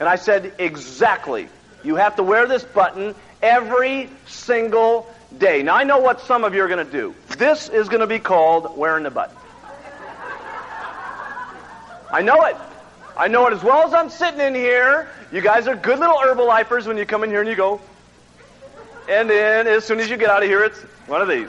[0.00, 1.48] And I said, exactly.
[1.84, 5.62] You have to wear this button every single day.
[5.62, 7.14] Now, I know what some of you are going to do.
[7.38, 9.36] This is going to be called wearing the button.
[12.14, 12.56] I know it.
[13.16, 15.08] I know it as well as I'm sitting in here.
[15.32, 17.80] You guys are good little Herbalifers when you come in here and you go.
[19.08, 21.48] And then as soon as you get out of here, it's one of these.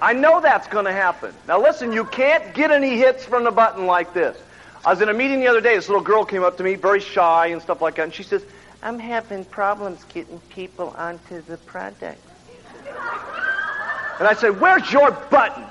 [0.00, 1.34] I know that's going to happen.
[1.46, 4.34] Now listen, you can't get any hits from the button like this.
[4.82, 5.76] I was in a meeting the other day.
[5.76, 8.22] This little girl came up to me, very shy and stuff like that, and she
[8.22, 8.42] says,
[8.82, 12.18] I'm having problems getting people onto the product.
[14.18, 15.66] And I said, Where's your button?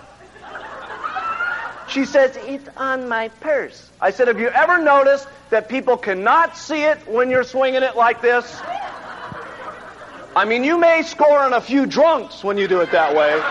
[1.90, 3.90] She says, It's on my purse.
[4.02, 7.96] I said, Have you ever noticed that people cannot see it when you're swinging it
[7.96, 8.60] like this?
[10.36, 13.42] I mean, you may score on a few drunks when you do it that way.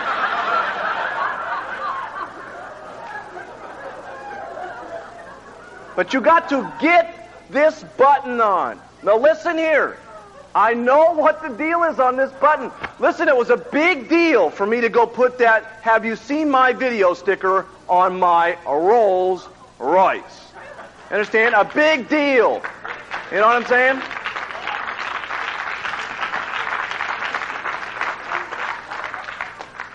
[5.97, 8.79] But you got to get this button on.
[9.03, 9.97] Now listen here.
[10.53, 12.71] I know what the deal is on this button.
[12.99, 16.49] Listen, it was a big deal for me to go put that have you seen
[16.49, 19.47] my video sticker on my Rolls
[19.79, 20.51] Royce.
[21.11, 21.55] Understand?
[21.55, 22.61] A big deal.
[23.31, 24.01] You know what I'm saying?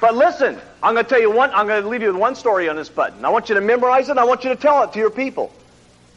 [0.01, 2.34] But listen, I'm going to tell you one, I'm going to leave you with one
[2.34, 3.24] story on this button.
[3.24, 4.18] I want you to memorize it.
[4.18, 5.53] I want you to tell it to your people.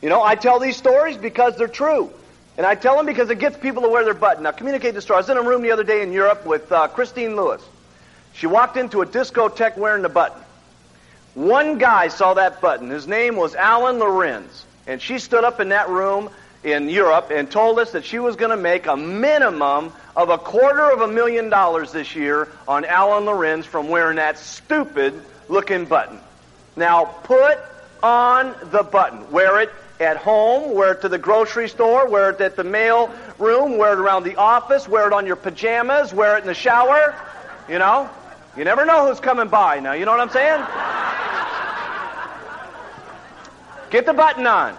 [0.01, 2.11] You know, I tell these stories because they're true.
[2.57, 4.43] And I tell them because it gets people to wear their button.
[4.43, 5.17] Now, communicate the story.
[5.17, 7.61] I was in a room the other day in Europe with uh, Christine Lewis.
[8.33, 10.41] She walked into a discotheque wearing the button.
[11.35, 12.89] One guy saw that button.
[12.89, 14.65] His name was Alan Lorenz.
[14.87, 16.29] And she stood up in that room
[16.63, 20.37] in Europe and told us that she was going to make a minimum of a
[20.37, 25.13] quarter of a million dollars this year on Alan Lorenz from wearing that stupid
[25.49, 26.19] looking button.
[26.75, 27.59] Now, put
[28.01, 29.29] on the button.
[29.31, 33.13] Wear it at home, wear it to the grocery store, wear it at the mail
[33.39, 36.53] room, wear it around the office, wear it on your pajamas, wear it in the
[36.53, 37.15] shower.
[37.69, 38.09] You know?
[38.57, 39.93] You never know who's coming by now.
[39.93, 40.63] You know what I'm saying?
[43.95, 44.77] Get the button on.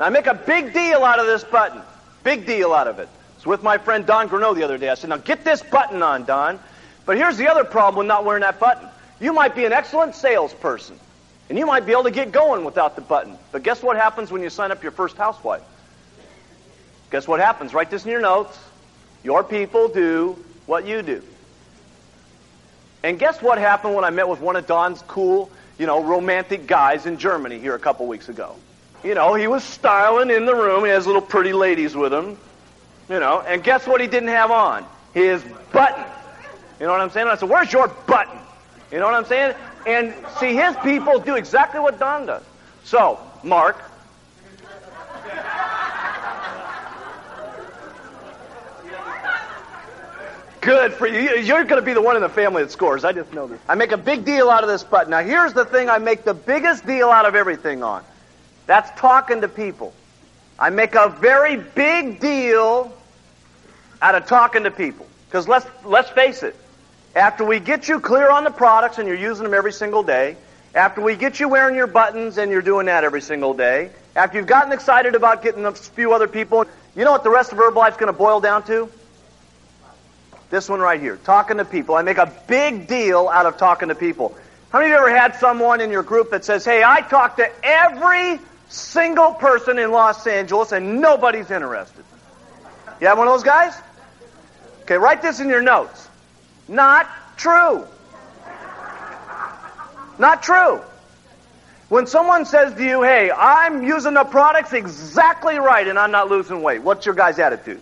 [0.00, 1.80] Now, I make a big deal out of this button.
[2.24, 3.06] Big deal out of it.
[3.06, 4.88] I was with my friend Don Grano the other day.
[4.88, 6.58] I said, now get this button on, Don.
[7.06, 8.88] But here's the other problem with not wearing that button.
[9.20, 10.98] You might be an excellent salesperson.
[11.48, 13.38] And you might be able to get going without the button.
[13.52, 15.62] But guess what happens when you sign up your first housewife?
[17.12, 17.72] Guess what happens?
[17.72, 18.58] Write this in your notes.
[19.22, 21.22] Your people do what you do.
[23.04, 26.66] And guess what happened when I met with one of Don's cool, you know, romantic
[26.66, 28.56] guys in Germany here a couple weeks ago?
[29.04, 30.84] You know, he was styling in the room.
[30.84, 32.36] He has little pretty ladies with him.
[33.08, 34.84] You know, and guess what he didn't have on?
[35.14, 36.04] His button.
[36.78, 37.26] You know what I'm saying?
[37.26, 38.38] And I said, Where's your button?
[38.92, 39.54] You know what I'm saying?
[39.86, 42.42] And see, his people do exactly what Don does.
[42.84, 43.76] So, Mark.
[50.68, 51.36] Good for you.
[51.36, 53.02] You're going to be the one in the family that scores.
[53.02, 53.58] I just know this.
[53.66, 55.12] I make a big deal out of this button.
[55.12, 58.04] Now, here's the thing I make the biggest deal out of everything on.
[58.66, 59.94] That's talking to people.
[60.58, 62.94] I make a very big deal
[64.02, 65.06] out of talking to people.
[65.26, 66.54] Because let's, let's face it,
[67.16, 70.36] after we get you clear on the products and you're using them every single day,
[70.74, 74.36] after we get you wearing your buttons and you're doing that every single day, after
[74.36, 77.58] you've gotten excited about getting a few other people, you know what the rest of
[77.58, 78.90] Herbalife's going to boil down to?
[80.50, 81.94] This one right here, talking to people.
[81.94, 84.36] I make a big deal out of talking to people.
[84.70, 87.36] How many of you ever had someone in your group that says, hey, I talk
[87.36, 88.38] to every
[88.68, 92.04] single person in Los Angeles and nobody's interested?
[93.00, 93.74] You have one of those guys?
[94.82, 96.08] Okay, write this in your notes.
[96.66, 97.86] Not true.
[100.18, 100.80] Not true.
[101.88, 106.28] When someone says to you, hey, I'm using the products exactly right and I'm not
[106.28, 107.80] losing weight, what's your guy's attitude?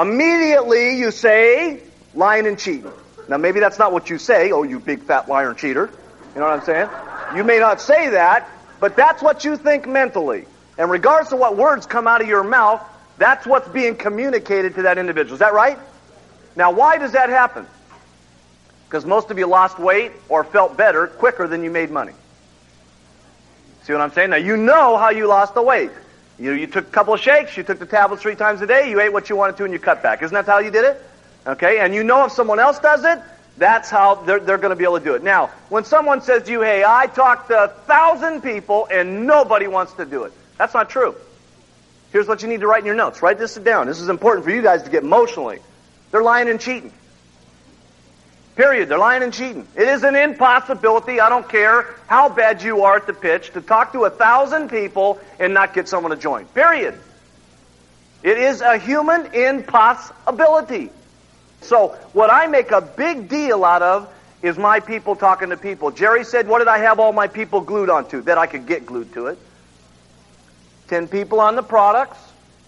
[0.00, 1.80] Immediately you say,
[2.14, 2.92] lying and cheating.
[3.28, 5.90] Now maybe that's not what you say, oh, you big fat liar and cheater.
[6.34, 6.88] You know what I'm saying?
[7.36, 8.48] You may not say that,
[8.80, 10.44] but that's what you think mentally.
[10.78, 12.80] And regardless of what words come out of your mouth,
[13.18, 15.34] that's what's being communicated to that individual.
[15.34, 15.78] Is that right?
[16.54, 17.66] Now, why does that happen?
[18.88, 22.12] Because most of you lost weight or felt better quicker than you made money.
[23.82, 24.30] See what I'm saying?
[24.30, 25.90] Now, you know how you lost the weight.
[26.38, 28.90] You, you took a couple of shakes, you took the tablets three times a day,
[28.90, 30.22] you ate what you wanted to, and you cut back.
[30.22, 31.02] Isn't that how you did it?
[31.46, 31.80] Okay?
[31.80, 33.18] And you know if someone else does it,
[33.56, 35.22] that's how they're, they're going to be able to do it.
[35.24, 39.66] Now, when someone says to you, hey, I talked to a thousand people and nobody
[39.66, 41.16] wants to do it, that's not true.
[42.12, 43.20] Here's what you need to write in your notes.
[43.20, 43.86] Write this down.
[43.86, 45.58] This is important for you guys to get emotionally.
[46.10, 46.92] They're lying and cheating.
[48.58, 48.88] Period.
[48.88, 49.68] They're lying and cheating.
[49.76, 51.20] It is an impossibility.
[51.20, 54.68] I don't care how bad you are at the pitch to talk to a thousand
[54.68, 56.44] people and not get someone to join.
[56.46, 56.98] Period.
[58.24, 60.90] It is a human impossibility.
[61.60, 65.92] So what I make a big deal out of is my people talking to people.
[65.92, 68.22] Jerry said, what did I have all my people glued onto?
[68.22, 69.38] That I could get glued to it.
[70.88, 72.18] Ten people on the products,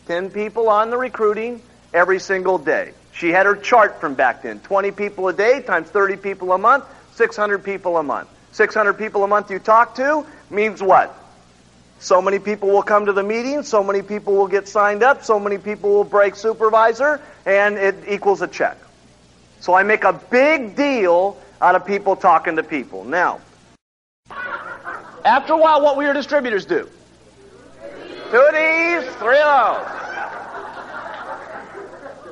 [0.06, 1.60] ten people on the recruiting
[1.92, 2.92] every single day.
[3.20, 6.58] She had her chart from back then 20 people a day times 30 people a
[6.58, 6.84] month,
[7.16, 8.30] 600 people a month.
[8.52, 11.14] 600 people a month you talk to means what?
[11.98, 15.22] So many people will come to the meeting, so many people will get signed up,
[15.22, 18.78] so many people will break supervisor, and it equals a check.
[19.60, 23.04] So I make a big deal out of people talking to people.
[23.04, 23.42] Now,
[25.26, 26.88] After a while, what will your distributors do?
[28.30, 30.09] Two these, three of those.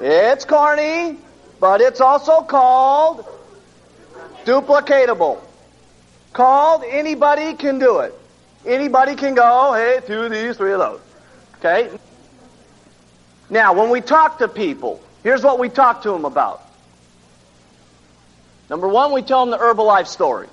[0.01, 1.19] It's corny,
[1.61, 3.27] but it's also called
[4.45, 5.41] duplicatable.
[6.33, 8.15] Called anybody can do it.
[8.65, 11.01] Anybody can go, hey, two of these, three of those.
[11.59, 11.91] Okay?
[13.51, 16.63] Now, when we talk to people, here's what we talk to them about.
[18.69, 20.49] Number one, we tell them the Herbalife story.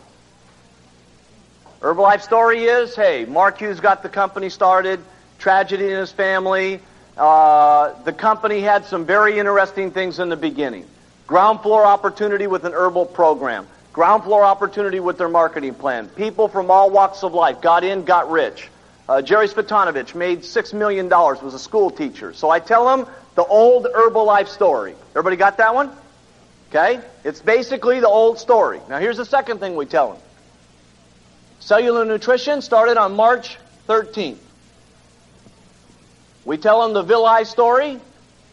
[1.82, 5.00] Herbalife story is, hey, Mark Hughes got the company started,
[5.38, 6.80] tragedy in his family.
[7.18, 10.86] Uh, the company had some very interesting things in the beginning.
[11.28, 13.68] Ground floor opportunity with an herbal program.
[13.94, 16.10] Ground floor opportunity with their marketing plan.
[16.10, 18.70] People from all walks of life got in, got rich.
[19.08, 22.34] Uh, Jerry Spitanovich made $6 million, was a school teacher.
[22.34, 24.96] So I tell them the old Herbalife story.
[25.12, 25.92] Everybody got that one?
[26.70, 27.00] Okay?
[27.24, 28.82] It's basically the old story.
[28.90, 30.22] Now here's the second thing we tell them.
[31.60, 33.58] Cellular nutrition started on March
[33.88, 34.38] 13th.
[36.46, 38.00] We tell them the villi story.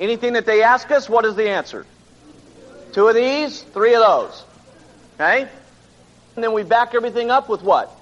[0.00, 1.86] Anything that they ask us, what is the answer?
[2.92, 4.44] Two of these, three of those.
[5.14, 5.48] Okay?
[6.34, 7.94] And then we back everything up with what?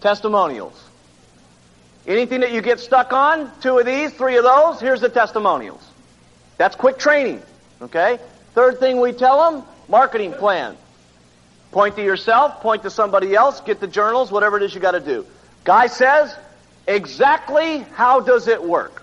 [0.00, 0.82] Testimonials.
[2.06, 5.82] Anything that you get stuck on, two of these, three of those, here's the testimonials.
[6.56, 7.42] That's quick training.
[7.82, 8.18] Okay?
[8.54, 10.76] Third thing we tell them, marketing plan.
[11.72, 14.92] Point to yourself, point to somebody else, get the journals, whatever it is you got
[14.92, 15.26] to do.
[15.64, 16.34] Guy says,
[16.86, 19.02] exactly how does it work?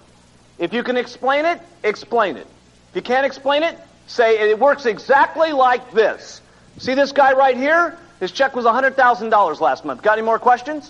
[0.58, 2.48] If you can explain it, explain it.
[2.92, 3.78] If you can't explain it,
[4.08, 6.42] say it works exactly like this.
[6.78, 7.98] See this guy right here?
[8.20, 10.02] His check was $100,000 last month.
[10.02, 10.90] Got any more questions?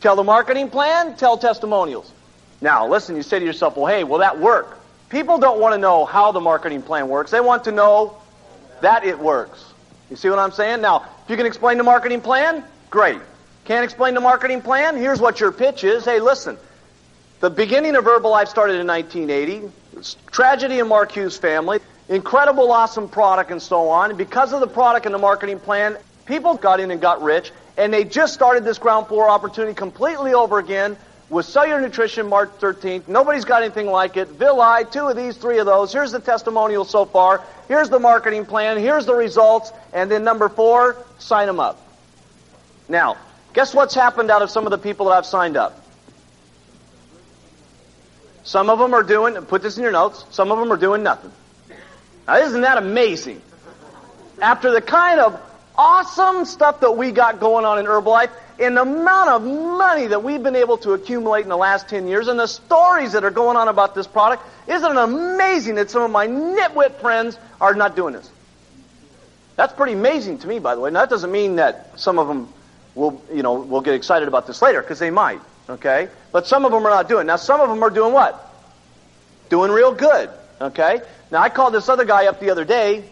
[0.00, 2.10] Tell the marketing plan, tell testimonials.
[2.60, 4.78] Now, listen, you say to yourself, well, hey, will that work?
[5.10, 7.30] People don't want to know how the marketing plan works.
[7.30, 8.16] They want to know
[8.80, 9.64] that it works.
[10.08, 10.80] You see what I'm saying?
[10.80, 13.20] Now, if you can explain the marketing plan, great.
[13.64, 14.96] Can't explain the marketing plan?
[14.96, 16.04] Here's what your pitch is.
[16.04, 16.56] Hey, listen.
[17.40, 19.72] The beginning of Herbalife started in 1980.
[20.30, 21.80] Tragedy in Mark Hughes' family.
[22.10, 24.10] Incredible, awesome product and so on.
[24.10, 27.50] And because of the product and the marketing plan, people got in and got rich.
[27.78, 30.98] And they just started this ground floor opportunity completely over again
[31.30, 33.08] with cellular nutrition March 13th.
[33.08, 34.28] Nobody's got anything like it.
[34.28, 35.94] Villi, two of these, three of those.
[35.94, 37.42] Here's the testimonial so far.
[37.68, 38.76] Here's the marketing plan.
[38.76, 39.72] Here's the results.
[39.94, 41.80] And then number four, sign them up.
[42.86, 43.16] Now,
[43.54, 45.79] guess what's happened out of some of the people that I've signed up?
[48.50, 51.04] Some of them are doing, put this in your notes, some of them are doing
[51.04, 51.30] nothing.
[52.26, 53.40] Now, isn't that amazing?
[54.42, 55.40] After the kind of
[55.78, 60.24] awesome stuff that we got going on in Herbalife, and the amount of money that
[60.24, 63.30] we've been able to accumulate in the last 10 years, and the stories that are
[63.30, 67.76] going on about this product, isn't it amazing that some of my nitwit friends are
[67.76, 68.28] not doing this?
[69.54, 70.90] That's pretty amazing to me, by the way.
[70.90, 72.52] Now, that doesn't mean that some of them
[72.96, 76.08] will, you know, will get excited about this later, because they might, okay?
[76.32, 77.26] But some of them are not doing.
[77.26, 78.46] Now, some of them are doing what?
[79.48, 81.00] Doing real good, okay?
[81.30, 83.04] Now, I called this other guy up the other day,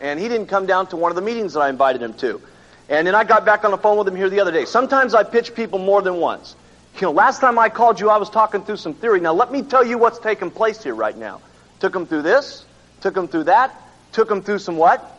[0.00, 2.40] and he didn't come down to one of the meetings that I invited him to.
[2.88, 4.64] And then I got back on the phone with him here the other day.
[4.64, 6.56] Sometimes I pitch people more than once.
[6.96, 9.20] You know, last time I called you, I was talking through some theory.
[9.20, 11.40] Now let me tell you what's taking place here right now.
[11.78, 12.64] Took him through this,
[13.00, 13.74] took him through that,
[14.12, 15.18] took him through some what?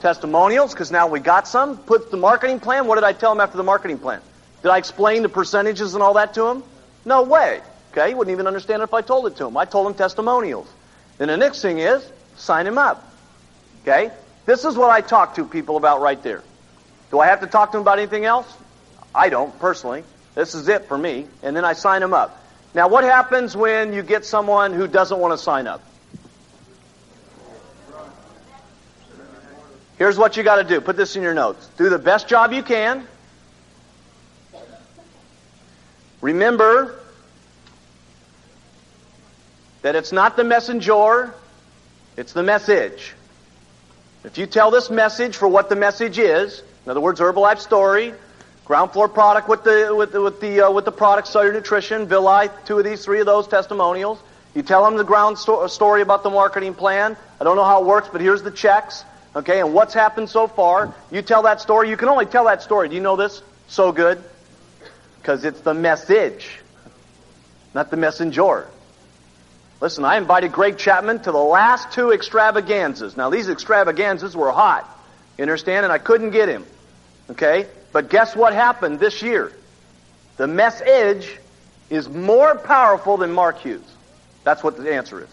[0.00, 1.78] Testimonials, because now we got some.
[1.78, 2.86] Put the marketing plan.
[2.86, 4.20] What did I tell him after the marketing plan?
[4.62, 6.62] Did I explain the percentages and all that to him?
[7.04, 7.60] No way.
[7.92, 9.56] Okay, he wouldn't even understand if I told it to him.
[9.56, 10.68] I told him testimonials.
[11.18, 13.12] Then the next thing is, sign him up.
[13.82, 14.10] Okay?
[14.46, 16.42] This is what I talk to people about right there.
[17.10, 18.46] Do I have to talk to them about anything else?
[19.14, 20.04] I don't, personally.
[20.34, 21.26] This is it for me.
[21.42, 22.42] And then I sign them up.
[22.74, 25.82] Now, what happens when you get someone who doesn't want to sign up?
[29.96, 30.80] Here's what you got to do.
[30.80, 31.66] Put this in your notes.
[31.76, 33.06] Do the best job you can.
[36.20, 36.98] Remember
[39.82, 41.32] that it's not the messenger,
[42.16, 43.14] it's the message.
[44.24, 48.12] If you tell this message for what the message is, in other words, Herbalife story,
[48.64, 52.06] ground floor product with the with the with the, uh, with the product, cellular nutrition,
[52.06, 54.18] villi, two of these, three of those testimonials.
[54.54, 57.16] You tell them the ground sto- story about the marketing plan.
[57.40, 59.04] I don't know how it works, but here's the checks.
[59.36, 60.92] Okay, and what's happened so far.
[61.12, 61.88] You tell that story.
[61.90, 62.88] You can only tell that story.
[62.88, 63.40] Do you know this?
[63.68, 64.22] So good.
[65.28, 66.48] Because it's the message,
[67.74, 68.66] not the messenger.
[69.78, 73.14] Listen, I invited Greg Chapman to the last two extravaganzas.
[73.14, 74.88] Now, these extravaganzas were hot.
[75.36, 75.84] You understand?
[75.84, 76.64] And I couldn't get him.
[77.28, 77.66] Okay?
[77.92, 79.52] But guess what happened this year?
[80.38, 81.38] The message
[81.90, 83.84] is more powerful than Mark Hughes.
[84.44, 85.28] That's what the answer is.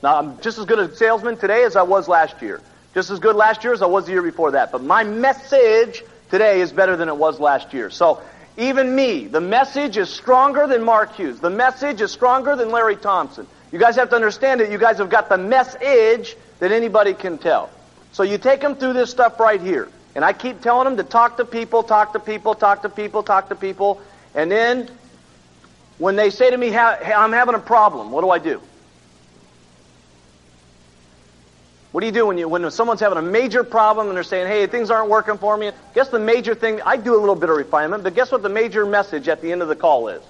[0.00, 2.60] Now, I'm just as good a salesman today as I was last year.
[2.94, 4.70] Just as good last year as I was the year before that.
[4.70, 7.90] But my message today is better than it was last year.
[7.90, 8.22] So
[8.60, 11.40] even me, the message is stronger than Mark Hughes.
[11.40, 13.46] The message is stronger than Larry Thompson.
[13.72, 17.38] You guys have to understand that you guys have got the message that anybody can
[17.38, 17.70] tell.
[18.12, 19.88] So you take them through this stuff right here.
[20.14, 23.22] And I keep telling them to talk to people, talk to people, talk to people,
[23.22, 24.00] talk to people.
[24.34, 24.90] And then
[25.98, 28.60] when they say to me, I'm having a problem, what do I do?
[31.92, 34.46] What do you do when you when someone's having a major problem and they're saying,
[34.46, 35.72] "Hey, things aren't working for me"?
[35.94, 38.48] Guess the major thing I do a little bit of refinement, but guess what the
[38.48, 40.22] major message at the end of the call is?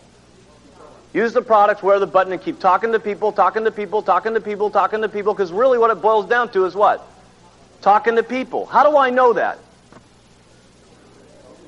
[1.12, 4.34] Use the products, wear the button, and keep talking to people, talking to people, talking
[4.34, 7.06] to people, talking to people, because really what it boils down to is what?
[7.82, 8.64] Talking to people.
[8.66, 9.58] How do I know that?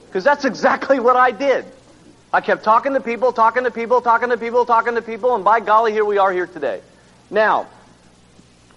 [0.06, 1.64] Because that's exactly what I did.
[2.32, 5.44] I kept talking to people, talking to people, talking to people, talking to people, and
[5.44, 6.80] by golly, here we are here today.
[7.30, 7.66] Now,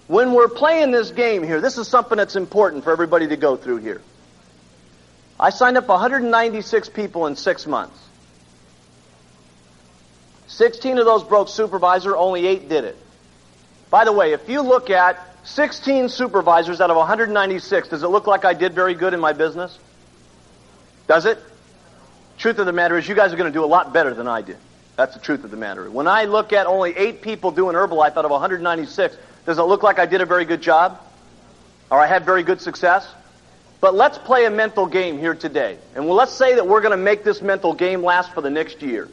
[0.08, 3.56] when we're playing this game here, this is something that's important for everybody to go
[3.56, 4.00] through here.
[5.38, 7.98] I signed up 196 people in six months.
[10.46, 12.96] 16 of those broke supervisor, only 8 did it.
[13.90, 18.26] By the way, if you look at 16 supervisors out of 196, does it look
[18.26, 19.76] like I did very good in my business?
[21.06, 21.38] Does it?
[22.38, 24.28] Truth of the matter is, you guys are going to do a lot better than
[24.28, 24.58] I did.
[24.96, 25.90] That's the truth of the matter.
[25.90, 29.16] When I look at only 8 people doing Herbalife out of 196,
[29.46, 31.00] does it look like I did a very good job?
[31.90, 33.08] Or I had very good success?
[33.80, 35.78] But let's play a mental game here today.
[35.94, 38.82] And let's say that we're going to make this mental game last for the next
[38.82, 39.08] year.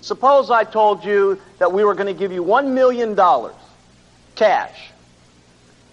[0.00, 3.14] Suppose I told you that we were going to give you $1 million
[4.34, 4.90] cash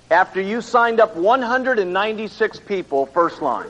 [0.10, 3.70] after you signed up 196 people first line.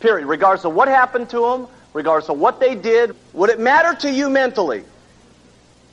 [0.00, 0.26] Period.
[0.26, 4.12] Regardless of what happened to them, regardless of what they did, would it matter to
[4.12, 4.84] you mentally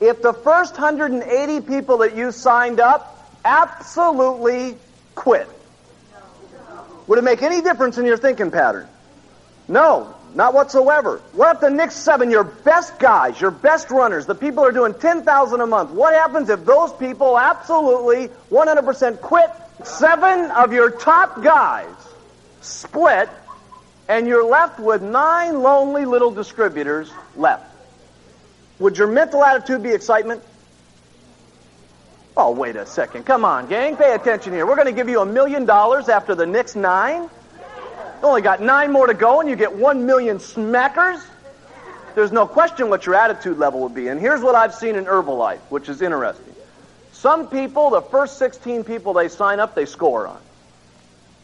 [0.00, 3.15] if the first 180 people that you signed up
[3.46, 4.76] absolutely
[5.14, 5.48] quit?
[7.06, 8.88] Would it make any difference in your thinking pattern?
[9.68, 11.18] No, not whatsoever.
[11.32, 14.92] What if the next seven, your best guys, your best runners, the people are doing
[14.92, 19.50] 10,000 a month, what happens if those people absolutely 100% quit?
[19.84, 21.86] Seven of your top guys
[22.60, 23.28] split,
[24.08, 27.64] and you're left with nine lonely little distributors left.
[28.78, 30.42] Would your mental attitude be excitement?
[32.36, 33.24] Oh, wait a second.
[33.24, 33.96] Come on, gang.
[33.96, 34.66] Pay attention here.
[34.66, 37.22] We're going to give you a million dollars after the next nine.
[37.22, 41.22] You only got nine more to go, and you get one million smackers.
[42.14, 44.08] There's no question what your attitude level would be.
[44.08, 46.54] And here's what I've seen in Herbalife, which is interesting.
[47.12, 50.40] Some people, the first 16 people they sign up, they score on.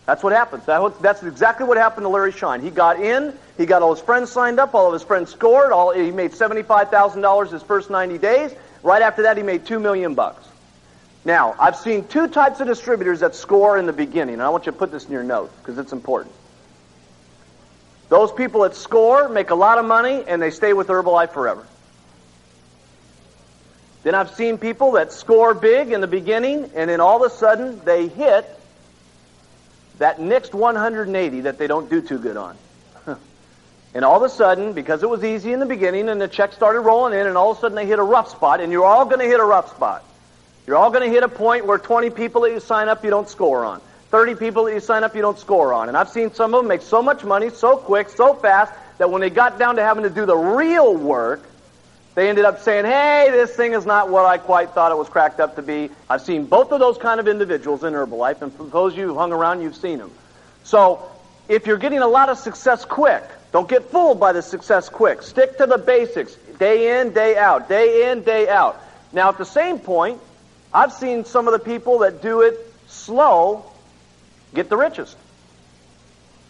[0.05, 0.65] That's what happens.
[1.01, 2.61] That's exactly what happened to Larry Shine.
[2.61, 5.73] He got in, he got all his friends signed up, all of his friends scored,
[5.73, 8.53] all, he made $75,000 his first 90 days.
[8.83, 10.52] Right after that, he made two million bucks.
[11.25, 14.67] Now, I've seen two types of distributors that score in the beginning, and I want
[14.67, 16.35] you to put this in your notes because it's important.
[18.09, 21.67] Those people that score make a lot of money and they stay with Herbalife forever.
[24.03, 27.35] Then I've seen people that score big in the beginning and then all of a
[27.35, 28.45] sudden they hit
[29.99, 32.57] that next 180 that they don't do too good on.
[33.95, 36.53] and all of a sudden, because it was easy in the beginning and the check
[36.53, 38.85] started rolling in and all of a sudden they hit a rough spot and you're
[38.85, 40.05] all going to hit a rough spot.
[40.67, 43.11] You're all going to hit a point where 20 people that you sign up you
[43.11, 43.81] don't score on.
[44.11, 45.89] 30 people that you sign up you don't score on.
[45.89, 49.11] And I've seen some of them make so much money so quick, so fast, that
[49.11, 51.43] when they got down to having to do the real work,
[52.15, 55.09] they ended up saying, hey, this thing is not what I quite thought it was
[55.09, 55.91] cracked up to be.
[56.11, 59.07] I've seen both of those kind of individuals in Herbalife, and for those of you
[59.09, 60.11] who hung around, you've seen them.
[60.65, 61.09] So,
[61.49, 65.23] if you're getting a lot of success quick, don't get fooled by the success quick.
[65.23, 68.81] Stick to the basics, day in, day out, day in, day out.
[69.13, 70.21] Now, at the same point,
[70.75, 72.59] I've seen some of the people that do it
[72.89, 73.65] slow
[74.55, 75.17] get the richest.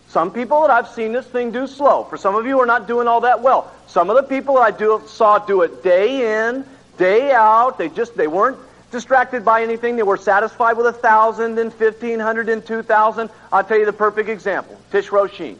[0.09, 2.05] Some people that I've seen this thing do slow.
[2.05, 3.73] For some of you are not doing all that well.
[3.87, 6.67] Some of the people that I do, saw do it day in,
[6.99, 7.79] day out.
[7.79, 8.59] They just they weren't
[8.91, 9.97] distracted by anything.
[9.97, 13.31] They were satisfied with a thousand and fifteen hundred and two thousand.
[13.51, 14.79] I'll tell you the perfect example.
[14.91, 15.57] Tish Roisin.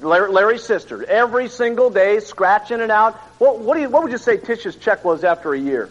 [0.00, 1.04] Larry's sister.
[1.04, 3.14] Every single day, scratching it out.
[3.38, 5.88] What, what, do you, what would you say Tish's check was after a year?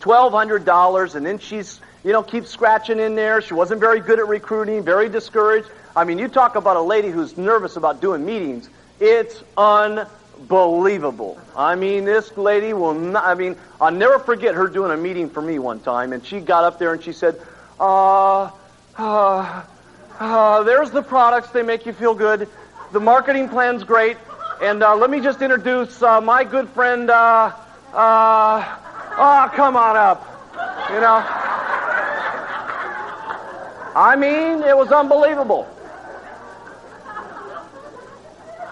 [0.00, 3.40] $1,200, and then she's, you know, keeps scratching in there.
[3.42, 5.68] She wasn't very good at recruiting, very discouraged.
[5.94, 8.68] I mean, you talk about a lady who's nervous about doing meetings.
[9.00, 11.38] It's unbelievable.
[11.56, 15.28] I mean, this lady will not, I mean, I'll never forget her doing a meeting
[15.28, 17.40] for me one time, and she got up there and she said,
[17.78, 18.50] uh,
[18.96, 19.62] uh,
[20.18, 21.50] uh, there's the products.
[21.50, 22.48] They make you feel good.
[22.92, 24.16] The marketing plan's great.
[24.62, 27.52] And uh, let me just introduce uh, my good friend, uh,
[27.94, 28.76] uh,
[29.22, 30.24] Oh, come on up.
[30.88, 31.22] You know?
[33.94, 35.68] I mean, it was unbelievable.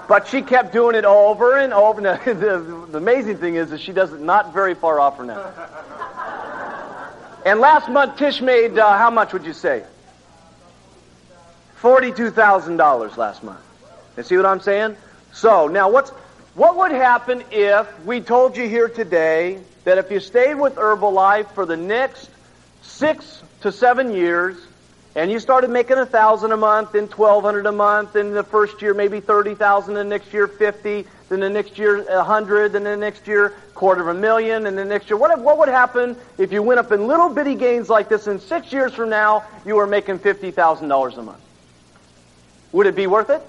[0.08, 2.00] But she kept doing it over and over.
[2.08, 5.26] Now, the, the amazing thing is that she does it not very far off from
[5.26, 5.52] now.
[7.44, 9.84] And last month, Tish made, uh, how much would you say?
[11.82, 13.60] $42,000 last month.
[14.16, 14.96] You see what I'm saying?
[15.34, 16.08] So, now what's,
[16.54, 21.50] what would happen if we told you here today that if you stayed with Herbalife
[21.52, 22.28] for the next
[22.82, 24.54] six to seven years,
[25.16, 28.44] and you started making a thousand a month, then twelve hundred a month, then the
[28.44, 32.72] first year maybe thirty thousand, the next year fifty, then the next year a hundred,
[32.72, 35.70] then the next year quarter of a million, and the next year what what would
[35.70, 38.26] happen if you went up in little bitty gains like this?
[38.26, 41.40] And six years from now, you were making fifty thousand dollars a month.
[42.72, 43.40] Would it be worth it?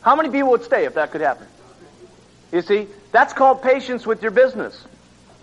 [0.00, 1.48] How many people would stay if that could happen?
[2.50, 2.86] You see,
[3.16, 4.78] that's called patience with your business.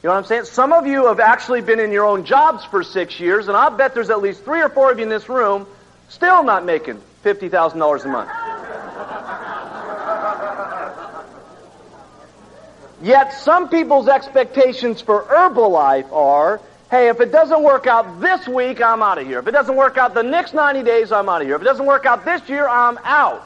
[0.04, 0.46] You know what I'm saying?
[0.46, 3.72] Some of you have actually been in your own jobs for six years, and I'll
[3.72, 5.66] bet there's at least three or four of you in this room
[6.08, 8.30] still not making $50,000 a month.
[13.02, 18.84] Yet some people's expectations for Herbalife are, hey, if it doesn't work out this week,
[18.84, 19.40] I'm out of here.
[19.40, 21.56] If it doesn't work out the next 90 days, I'm out of here.
[21.56, 23.44] If it doesn't work out this year, I'm out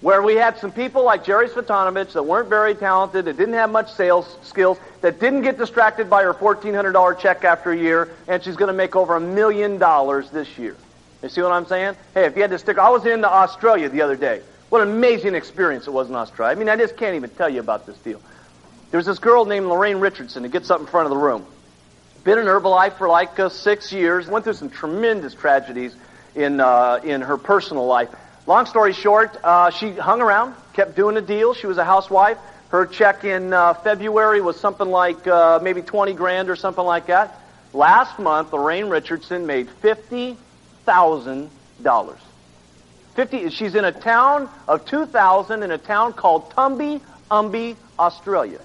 [0.00, 3.70] where we had some people like Jerry Svetanovich that weren't very talented, that didn't have
[3.70, 8.42] much sales skills, that didn't get distracted by her $1,400 check after a year, and
[8.42, 10.76] she's going to make over a million dollars this year.
[11.22, 11.96] You see what I'm saying?
[12.14, 14.42] Hey, if you had to stick, I was in Australia the other day.
[14.68, 16.52] What an amazing experience it was in Australia.
[16.52, 18.20] I mean, I just can't even tell you about this deal.
[18.90, 21.46] There was this girl named Lorraine Richardson that gets up in front of the room.
[22.24, 24.26] Been in Herbalife for like uh, six years.
[24.28, 25.94] Went through some tremendous tragedies
[26.34, 28.08] in uh, in her personal life.
[28.46, 31.52] Long story short, uh, she hung around, kept doing a deal.
[31.52, 32.38] She was a housewife.
[32.68, 37.06] Her check in uh, February was something like uh, maybe 20 grand or something like
[37.06, 37.40] that.
[37.72, 42.16] Last month, Lorraine Richardson made $50,000.
[43.14, 47.00] 50, she's in a town of 2,000 in a town called Tumby
[47.30, 48.60] Umby, Australia.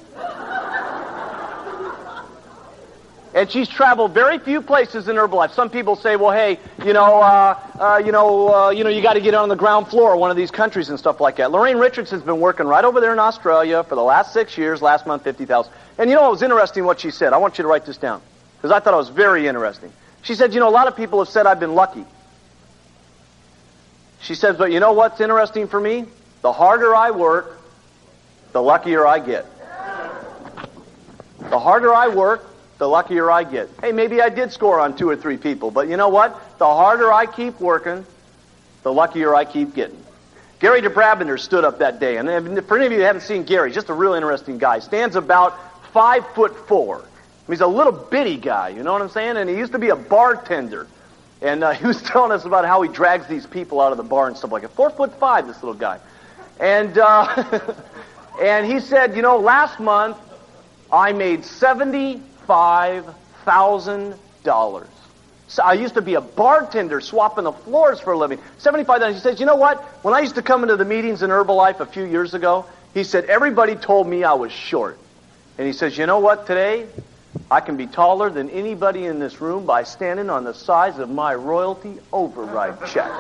[3.34, 5.54] And she's traveled very few places in her life.
[5.54, 9.02] Some people say, well, hey, you know, uh, uh, you know, uh, you know, you
[9.02, 11.38] got to get on the ground floor of one of these countries and stuff like
[11.38, 11.50] that.
[11.50, 14.82] Lorraine Richards has been working right over there in Australia for the last six years.
[14.82, 15.72] Last month, fifty thousand.
[15.98, 17.32] And you know, it was interesting what she said.
[17.32, 18.22] I want you to write this down
[18.58, 19.94] because I thought it was very interesting.
[20.24, 22.06] She said, you know, a lot of people have said I've been lucky.
[24.20, 26.06] She says, but you know what's interesting for me?
[26.42, 27.60] The harder I work,
[28.52, 29.46] the luckier I get.
[31.40, 32.46] The harder I work,
[32.82, 33.70] the luckier I get.
[33.80, 36.58] Hey, maybe I did score on two or three people, but you know what?
[36.58, 38.04] The harder I keep working,
[38.82, 40.04] the luckier I keep getting.
[40.60, 42.28] Gary DeBrabender stood up that day, and
[42.66, 44.80] for any of you who haven't seen Gary, just a real interesting guy.
[44.80, 45.60] Stands about
[45.94, 47.06] five foot four.
[47.48, 49.38] He's a little bitty guy, you know what I'm saying?
[49.38, 50.88] And he used to be a bartender.
[51.40, 54.04] And uh, he was telling us about how he drags these people out of the
[54.04, 54.72] bar and stuff like that.
[54.72, 56.00] Four foot five, this little guy.
[56.60, 57.62] And, uh,
[58.42, 60.18] and he said, you know, last month
[60.92, 64.88] I made 70 $75,000.
[65.48, 68.40] So I used to be a bartender swapping the floors for a living.
[68.60, 69.14] $75,000.
[69.14, 69.84] He says, you know what?
[70.04, 73.04] When I used to come into the meetings in Herbalife a few years ago, he
[73.04, 74.98] said, everybody told me I was short.
[75.58, 76.88] And he says, you know what today?
[77.50, 81.10] I can be taller than anybody in this room by standing on the size of
[81.10, 83.12] my royalty override check.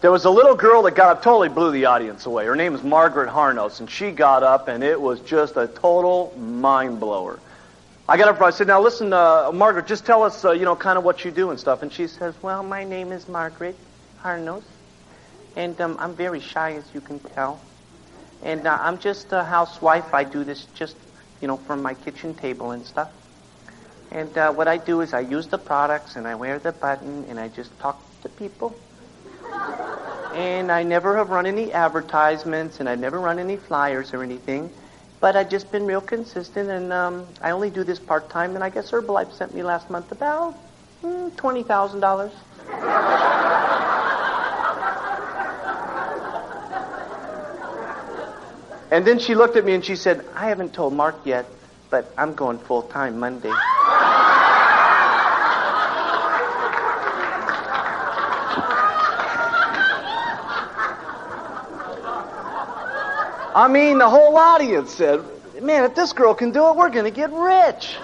[0.00, 2.46] There was a little girl that got up, totally blew the audience away.
[2.46, 6.32] Her name is Margaret Harnos, and she got up, and it was just a total
[6.38, 7.40] mind blower.
[8.08, 10.76] I got up, I said, "Now listen, uh, Margaret, just tell us, uh, you know,
[10.76, 13.76] kind of what you do and stuff." And she says, "Well, my name is Margaret
[14.22, 14.62] Harnos,
[15.56, 17.60] and um, I'm very shy, as you can tell,
[18.44, 20.14] and uh, I'm just a housewife.
[20.14, 20.96] I do this just,
[21.40, 23.10] you know, from my kitchen table and stuff.
[24.12, 27.24] And uh, what I do is I use the products, and I wear the button,
[27.28, 28.78] and I just talk to people."
[30.34, 34.70] And I never have run any advertisements, and I've never run any flyers or anything.
[35.20, 38.54] But I've just been real consistent, and um, I only do this part time.
[38.54, 40.54] And I guess Herbalife sent me last month about
[41.02, 42.32] mm, twenty thousand dollars.
[48.90, 51.46] And then she looked at me and she said, "I haven't told Mark yet,
[51.90, 53.52] but I'm going full time Monday."
[63.58, 65.20] I mean, the whole audience said,
[65.60, 67.96] man, if this girl can do it, we're going to get rich.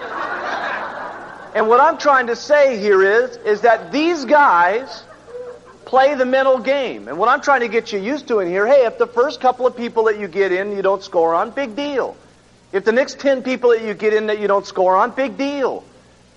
[1.55, 5.05] and what I'm trying to say here is, is that these guys
[5.85, 7.07] play the mental game.
[7.07, 9.39] And what I'm trying to get you used to in here, hey, if the first
[9.39, 12.17] couple of people that you get in you don't score on, big deal.
[12.73, 15.37] If the next 10 people that you get in that you don't score on, big
[15.37, 15.85] deal.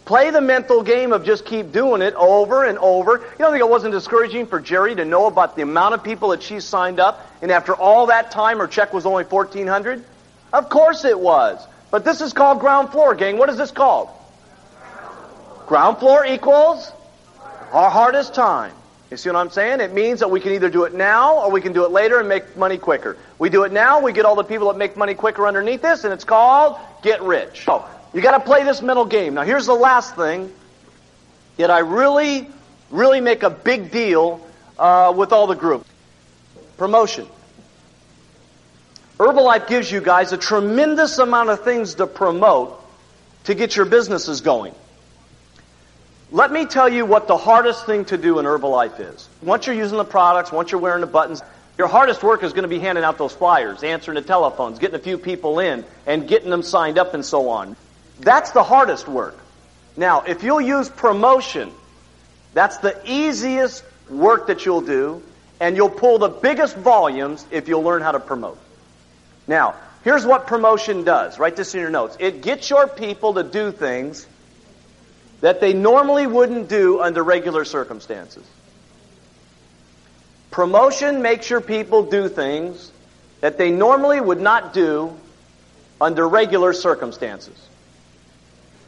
[0.09, 3.19] Play the mental game of just keep doing it over and over.
[3.19, 6.31] You don't think it wasn't discouraging for Jerry to know about the amount of people
[6.31, 10.03] that she signed up, and after all that time, her check was only 1400
[10.55, 11.63] Of course it was.
[11.91, 13.37] But this is called ground floor, gang.
[13.37, 14.09] What is this called?
[15.67, 16.91] Ground floor equals
[17.75, 18.73] our hardest time.
[19.11, 19.83] You see what I'm saying?
[19.83, 22.19] It means that we can either do it now or we can do it later
[22.19, 23.19] and make money quicker.
[23.39, 26.05] We do it now, we get all the people that make money quicker underneath this,
[26.05, 27.67] and it's called get rich.
[27.67, 29.35] So, you got to play this mental game.
[29.35, 30.53] Now, here's the last thing
[31.57, 32.49] that I really,
[32.91, 34.47] really make a big deal
[34.79, 35.87] uh, with all the group
[36.77, 37.27] promotion.
[39.19, 42.81] Herbalife gives you guys a tremendous amount of things to promote
[43.45, 44.75] to get your businesses going.
[46.31, 49.29] Let me tell you what the hardest thing to do in Herbalife is.
[49.43, 51.43] Once you're using the products, once you're wearing the buttons,
[51.79, 54.97] your hardest work is going to be handing out those flyers, answering the telephones, getting
[54.97, 57.77] a few people in, and getting them signed up and so on.
[58.21, 59.39] That's the hardest work.
[59.97, 61.73] Now, if you'll use promotion,
[62.55, 65.23] that's the easiest work that you'll do,
[65.61, 68.59] and you'll pull the biggest volumes if you'll learn how to promote.
[69.47, 69.75] Now,
[70.05, 71.39] here's what promotion does.
[71.39, 72.17] Write this in your notes.
[72.21, 74.27] It gets your people to do things
[75.41, 78.45] that they normally wouldn't do under regular circumstances.
[80.51, 82.91] Promotion makes your people do things
[83.41, 85.17] that they normally would not do
[86.01, 87.68] under regular circumstances.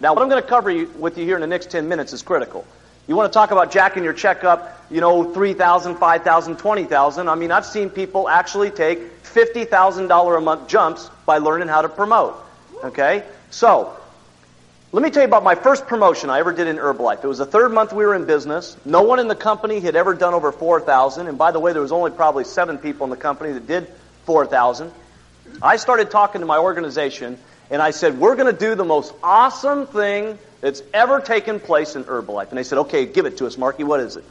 [0.01, 2.23] Now, what I'm going to cover with you here in the next 10 minutes is
[2.23, 2.67] critical.
[3.07, 7.29] You want to talk about jacking your check up, you know, 3,000, 5,000, 20,000.
[7.29, 11.89] I mean, I've seen people actually take $50,000 a month jumps by learning how to
[11.89, 12.37] promote.
[12.83, 13.25] Okay?
[13.51, 13.95] So,
[14.93, 17.23] let me tell you about my first promotion I ever did in Herbalife.
[17.23, 18.77] It was the third month we were in business.
[18.85, 21.27] No one in the company had ever done over 4,000.
[21.27, 23.87] And by the way, there was only probably seven people in the company that did
[24.25, 24.91] 4,000.
[25.61, 27.39] I started talking to my organization
[27.71, 31.97] and I said, we're going to do the most awesome thing that's ever taken place
[31.97, 32.49] in Herbalife.
[32.51, 33.85] And they said, okay, give it to us, Marky.
[33.85, 34.25] What is it?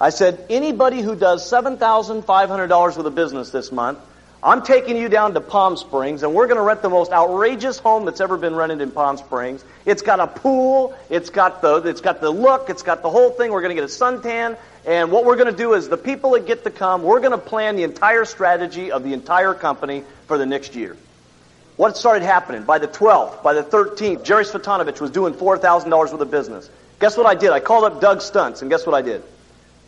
[0.00, 3.98] I said, anybody who does $7,500 with a business this month
[4.42, 7.78] I'm taking you down to Palm Springs, and we're going to rent the most outrageous
[7.78, 9.62] home that's ever been rented in Palm Springs.
[9.84, 13.30] It's got a pool, it's got the, it's got the look, it's got the whole
[13.30, 13.52] thing.
[13.52, 16.30] We're going to get a suntan, and what we're going to do is the people
[16.30, 20.04] that get to come, we're going to plan the entire strategy of the entire company
[20.26, 20.96] for the next year.
[21.80, 22.64] What started happening?
[22.64, 26.68] By the 12th, by the 13th, Jerry Svetanovich was doing $4,000 worth of business.
[26.98, 27.52] Guess what I did?
[27.52, 29.22] I called up Doug Stunts, and guess what I did?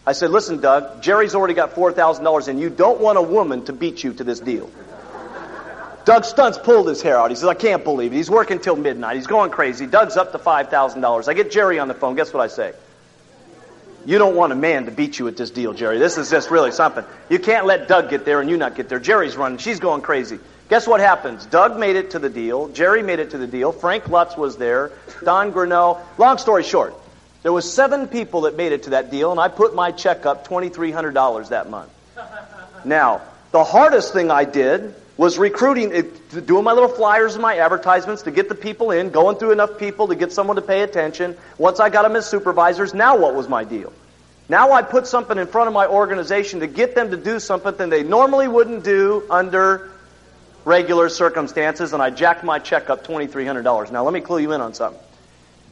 [0.07, 3.75] I said, listen, Doug, Jerry's already got $4,000 and you don't want a woman to
[3.75, 4.71] beat you to this deal.
[6.07, 7.29] Doug Stunts pulled his hair out.
[7.29, 8.17] He says, I can't believe it.
[8.17, 9.17] He's working till midnight.
[9.17, 9.87] He's going crazy.
[9.87, 11.29] Doug's up to $5,000.
[11.29, 12.15] I get Jerry on the phone.
[12.15, 12.73] Guess what I say?
[14.07, 15.99] You don't want a man to beat you at this deal, Jerry.
[15.99, 17.05] This is just really something.
[17.29, 18.99] You can't let Doug get there and you not get there.
[18.99, 19.59] Jerry's running.
[19.59, 20.39] She's going crazy.
[20.73, 21.45] Guess what happens?
[21.45, 22.69] Doug made it to the deal.
[22.69, 23.73] Jerry made it to the deal.
[23.73, 24.91] Frank Lutz was there.
[25.23, 26.01] Don Greneau.
[26.17, 26.95] Long story short,
[27.43, 30.25] there was seven people that made it to that deal, and I put my check
[30.25, 31.91] up $2,300 that month.
[32.87, 33.21] Now,
[33.51, 36.03] the hardest thing I did was recruiting, eh,
[36.47, 39.79] doing my little flyers and my advertisements to get the people in, going through enough
[39.79, 41.37] people to get someone to pay attention.
[41.59, 43.93] Once I got them as supervisors, now what was my deal?
[44.49, 47.73] Now I put something in front of my organization to get them to do something
[47.77, 49.92] that they normally wouldn't do under
[50.65, 53.91] regular circumstances, and I jacked my check up $2,300.
[53.91, 55.01] Now let me clue you in on something.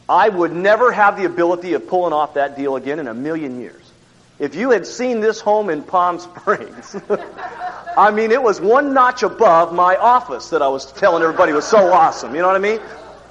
[0.08, 3.60] I would never have the ability of pulling off that deal again in a million
[3.60, 3.80] years.
[4.40, 6.96] If you had seen this home in Palm Springs,
[7.96, 11.66] I mean, it was one notch above my office that I was telling everybody was
[11.66, 12.34] so awesome.
[12.34, 12.80] You know what I mean?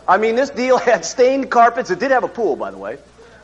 [0.07, 1.89] I mean, this deal had stained carpets.
[1.89, 2.97] It did have a pool, by the way.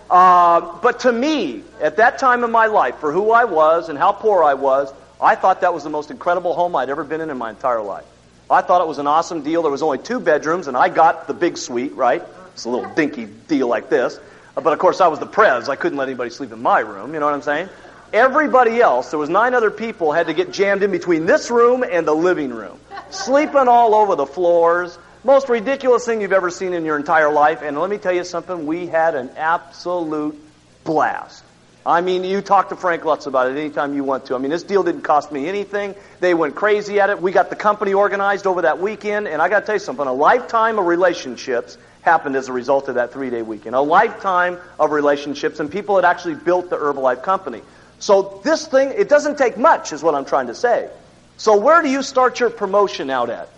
[0.09, 3.97] Uh, but to me, at that time in my life, for who I was and
[3.97, 7.21] how poor I was, I thought that was the most incredible home I'd ever been
[7.21, 8.05] in in my entire life.
[8.49, 9.61] I thought it was an awesome deal.
[9.61, 12.21] There was only two bedrooms, and I got the big suite, right?
[12.53, 14.19] It's a little dinky deal like this.
[14.55, 15.69] Uh, but of course, I was the prez.
[15.69, 17.13] I couldn't let anybody sleep in my room.
[17.13, 17.69] You know what I'm saying?
[18.13, 21.83] Everybody else, there was nine other people, had to get jammed in between this room
[21.83, 22.79] and the living room,
[23.09, 24.97] sleeping all over the floors.
[25.23, 27.63] Most ridiculous thing you've ever seen in your entire life.
[27.63, 30.39] And let me tell you something, we had an absolute
[30.83, 31.43] blast.
[31.85, 34.35] I mean, you talk to Frank Lutz about it anytime you want to.
[34.35, 35.93] I mean, this deal didn't cost me anything.
[36.19, 37.21] They went crazy at it.
[37.21, 40.07] We got the company organized over that weekend, and I got to tell you something,
[40.07, 43.75] a lifetime of relationships happened as a result of that three day weekend.
[43.75, 47.61] A lifetime of relationships, and people had actually built the Herbalife company.
[47.99, 50.89] So this thing, it doesn't take much, is what I'm trying to say.
[51.37, 53.49] So where do you start your promotion out at?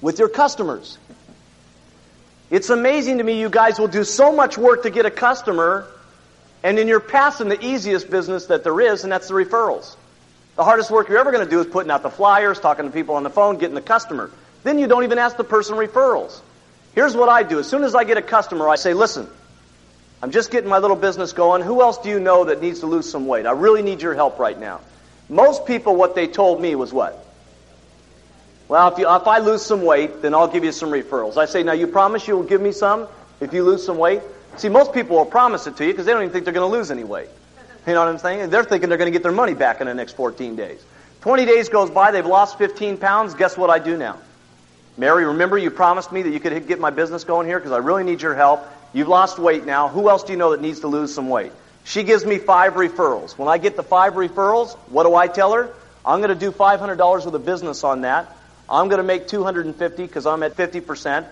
[0.00, 0.96] With your customers.
[2.48, 5.86] It's amazing to me you guys will do so much work to get a customer,
[6.62, 9.96] and then you're passing the easiest business that there is, and that's the referrals.
[10.56, 12.90] The hardest work you're ever going to do is putting out the flyers, talking to
[12.90, 14.30] people on the phone, getting the customer.
[14.62, 16.38] Then you don't even ask the person referrals.
[16.94, 17.58] Here's what I do.
[17.58, 19.26] As soon as I get a customer, I say, listen,
[20.22, 21.62] I'm just getting my little business going.
[21.62, 23.46] Who else do you know that needs to lose some weight?
[23.46, 24.80] I really need your help right now.
[25.30, 27.24] Most people, what they told me was what?
[28.68, 31.36] Well, if, you, if I lose some weight, then I'll give you some referrals.
[31.36, 33.08] I say, now you promise you'll give me some
[33.40, 34.20] if you lose some weight?
[34.56, 36.70] See, most people will promise it to you because they don't even think they're going
[36.70, 37.28] to lose any weight.
[37.86, 38.50] You know what I'm saying?
[38.50, 40.84] They're thinking they're going to get their money back in the next 14 days.
[41.22, 43.34] 20 days goes by, they've lost 15 pounds.
[43.34, 44.18] Guess what I do now?
[44.96, 47.78] Mary, remember you promised me that you could get my business going here because I
[47.78, 48.62] really need your help.
[48.92, 49.88] You've lost weight now.
[49.88, 51.52] Who else do you know that needs to lose some weight?
[51.84, 53.38] She gives me five referrals.
[53.38, 55.72] When I get the five referrals, what do I tell her?
[56.04, 58.34] I'm going to do $500 worth of business on that.
[58.68, 61.26] I'm going to make 250 because I'm at 50%.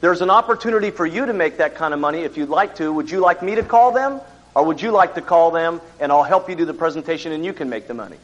[0.00, 2.92] There's an opportunity for you to make that kind of money if you'd like to.
[2.92, 4.20] Would you like me to call them?
[4.54, 7.44] Or would you like to call them and I'll help you do the presentation and
[7.44, 8.16] you can make the money?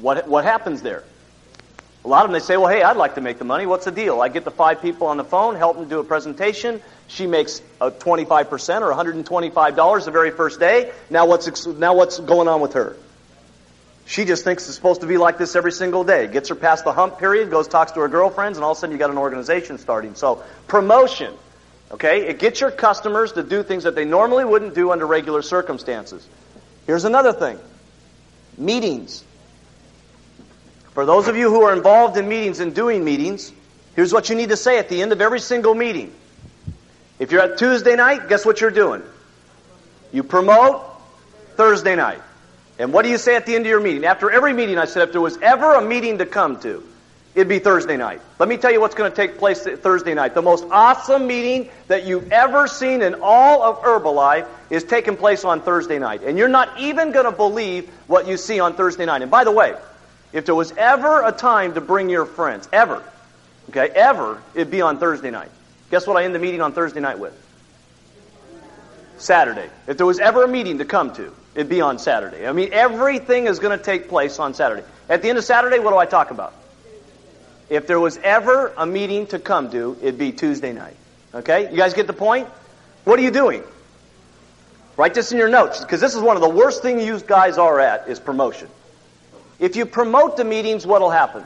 [0.00, 1.04] What, what happens there?
[2.04, 3.66] A lot of them, they say, well, hey, I'd like to make the money.
[3.66, 4.20] What's the deal?
[4.20, 6.80] I get the five people on the phone, help them do a presentation.
[7.08, 10.92] She makes uh, a 25% or $125 the very first day.
[11.10, 12.96] Now what's, now what's going on with her?
[14.08, 16.28] She just thinks it's supposed to be like this every single day.
[16.28, 18.80] Gets her past the hump period, goes talks to her girlfriends, and all of a
[18.80, 20.14] sudden you got an organization starting.
[20.14, 21.34] So promotion,
[21.90, 25.42] okay, it gets your customers to do things that they normally wouldn't do under regular
[25.42, 26.26] circumstances.
[26.86, 27.58] Here's another thing:
[28.56, 29.22] meetings.
[30.92, 33.52] For those of you who are involved in meetings and doing meetings,
[33.94, 36.14] here's what you need to say at the end of every single meeting.
[37.18, 39.02] If you're at Tuesday night, guess what you're doing?
[40.12, 40.82] You promote
[41.56, 42.22] Thursday night.
[42.78, 44.04] And what do you say at the end of your meeting?
[44.04, 46.84] After every meeting, I said, if there was ever a meeting to come to,
[47.34, 48.20] it'd be Thursday night.
[48.38, 50.34] Let me tell you what's going to take place Thursday night.
[50.34, 55.44] The most awesome meeting that you've ever seen in all of Herbalife is taking place
[55.44, 56.22] on Thursday night.
[56.22, 59.22] And you're not even going to believe what you see on Thursday night.
[59.22, 59.74] And by the way,
[60.32, 63.02] if there was ever a time to bring your friends, ever,
[63.70, 65.50] okay, ever, it'd be on Thursday night.
[65.90, 67.34] Guess what I end the meeting on Thursday night with?
[69.16, 69.68] Saturday.
[69.88, 72.46] If there was ever a meeting to come to, it'd be on Saturday.
[72.46, 74.84] I mean, everything is going to take place on Saturday.
[75.08, 76.54] At the end of Saturday, what do I talk about?
[77.68, 80.94] If there was ever a meeting to come to, it'd be Tuesday night.
[81.34, 81.68] Okay?
[81.68, 82.46] You guys get the point?
[83.02, 83.64] What are you doing?
[84.96, 87.58] Write this in your notes, because this is one of the worst things you guys
[87.58, 88.68] are at, is promotion.
[89.58, 91.44] If you promote the meetings, what'll happen?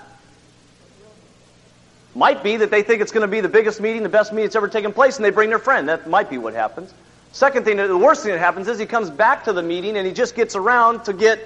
[2.15, 4.45] Might be that they think it's going to be the biggest meeting, the best meeting
[4.45, 5.89] that's ever taken place, and they bring their friend.
[5.89, 6.93] That might be what happens.
[7.33, 10.07] Second thing, the worst thing that happens is he comes back to the meeting and
[10.07, 11.41] he just gets around to get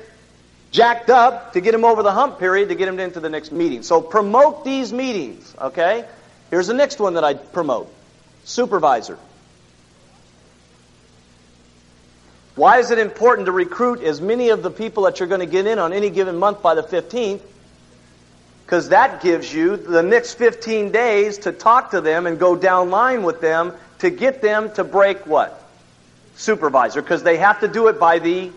[0.73, 3.53] jacked up to get him over the hump period to get him into the next
[3.53, 3.83] meeting.
[3.83, 6.05] So promote these meetings, okay?
[6.51, 7.93] Here's the next one that I promote.
[8.45, 9.19] Supervisor.
[12.57, 15.47] Why is it important to recruit as many of the people that you're going to
[15.47, 17.43] get in on any given month by the 15th?
[18.65, 22.91] Because that gives you the next 15 days to talk to them and go down
[22.91, 25.63] line with them to get them to break what?
[26.37, 28.51] Supervisor because they have to do it by the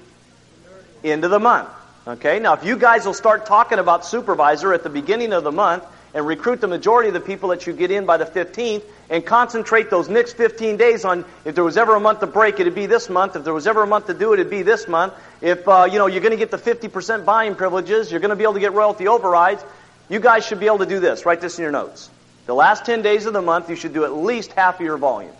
[1.04, 1.70] end of the month.
[2.08, 5.52] Okay, now if you guys will start talking about supervisor at the beginning of the
[5.52, 5.84] month
[6.14, 9.26] and recruit the majority of the people that you get in by the 15th and
[9.26, 12.74] concentrate those next 15 days on if there was ever a month to break, it'd
[12.74, 13.36] be this month.
[13.36, 15.14] If there was ever a month to do it, it'd be this month.
[15.42, 18.36] If, uh, you know, you're going to get the 50% buying privileges, you're going to
[18.36, 19.64] be able to get royalty overrides,
[20.10, 21.26] you guys should be able to do this.
[21.26, 22.10] Write this in your notes.
[22.48, 24.98] The last 10 days of the month, you should do at least half of your
[24.98, 25.34] volume.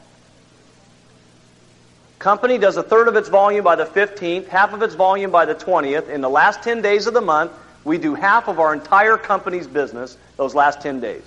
[2.20, 5.46] Company does a third of its volume by the 15th, half of its volume by
[5.46, 6.10] the 20th.
[6.10, 7.54] In the last 10 days of the month,
[7.86, 11.24] we do half of our entire company's business those last 10 days.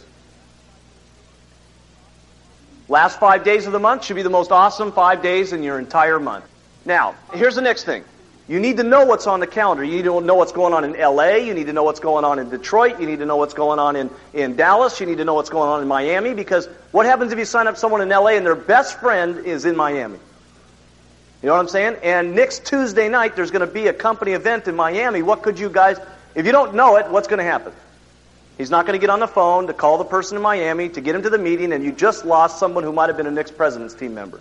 [2.88, 5.78] Last five days of the month should be the most awesome five days in your
[5.78, 6.44] entire month.
[6.84, 8.04] Now, here's the next thing.
[8.46, 9.82] You need to know what's on the calendar.
[9.82, 11.36] You need to know what's going on in LA.
[11.36, 13.00] You need to know what's going on in Detroit.
[13.00, 15.00] You need to know what's going on in, in Dallas.
[15.00, 17.66] You need to know what's going on in Miami because what happens if you sign
[17.66, 20.18] up someone in LA and their best friend is in Miami?
[21.42, 21.96] You know what I'm saying?
[22.04, 25.22] And next Tuesday night, there's going to be a company event in Miami.
[25.22, 25.98] What could you guys,
[26.36, 27.72] if you don't know it, what's going to happen?
[28.58, 31.00] He's not going to get on the phone to call the person in Miami to
[31.00, 33.30] get him to the meeting, and you just lost someone who might have been a
[33.30, 34.40] Knicks president's team member.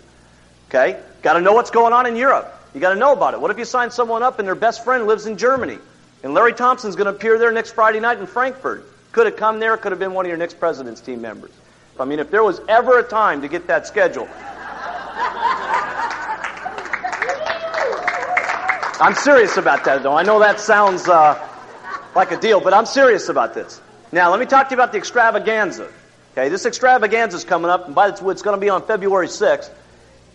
[0.68, 1.00] Okay?
[1.22, 2.54] Got to know what's going on in Europe.
[2.72, 3.40] You got to know about it.
[3.40, 5.78] What if you sign someone up and their best friend lives in Germany?
[6.22, 8.86] And Larry Thompson's going to appear there next Friday night in Frankfurt.
[9.10, 11.50] Could have come there, could have been one of your next president's team members.
[11.98, 14.28] I mean, if there was ever a time to get that schedule,
[19.02, 20.16] I'm serious about that, though.
[20.16, 21.36] I know that sounds uh,
[22.14, 23.80] like a deal, but I'm serious about this.
[24.12, 25.90] Now, let me talk to you about the extravaganza.
[26.32, 28.86] Okay, this extravaganza is coming up, and by the way, it's going to be on
[28.86, 29.70] February 6th.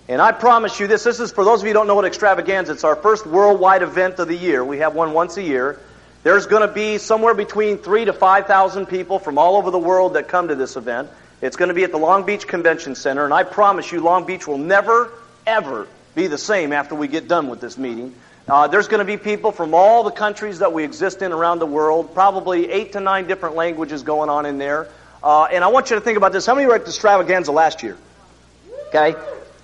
[0.09, 2.03] And I promise you this, this is for those of you who don't know what
[2.03, 4.65] extravaganza, is, it's our first worldwide event of the year.
[4.65, 5.79] We have one once a year.
[6.23, 10.15] There's going to be somewhere between three to 5,000 people from all over the world
[10.15, 11.07] that come to this event.
[11.41, 14.25] It's going to be at the Long Beach Convention Center, and I promise you, Long
[14.25, 15.09] Beach will never,
[15.45, 18.13] ever be the same after we get done with this meeting.
[18.47, 21.59] Uh, there's going to be people from all the countries that we exist in around
[21.59, 24.87] the world, probably eight to nine different languages going on in there.
[25.21, 26.45] Uh, and I want you to think about this.
[26.45, 27.97] How many were at the extravaganza last year?
[28.87, 29.15] Okay?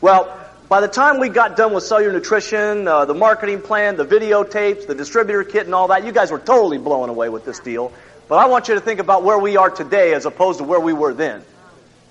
[0.02, 0.38] Well,
[0.68, 4.86] by the time we got done with cellular nutrition, uh, the marketing plan, the videotapes,
[4.86, 7.94] the distributor kit, and all that, you guys were totally blown away with this deal.
[8.28, 10.80] But I want you to think about where we are today as opposed to where
[10.82, 11.42] we were then.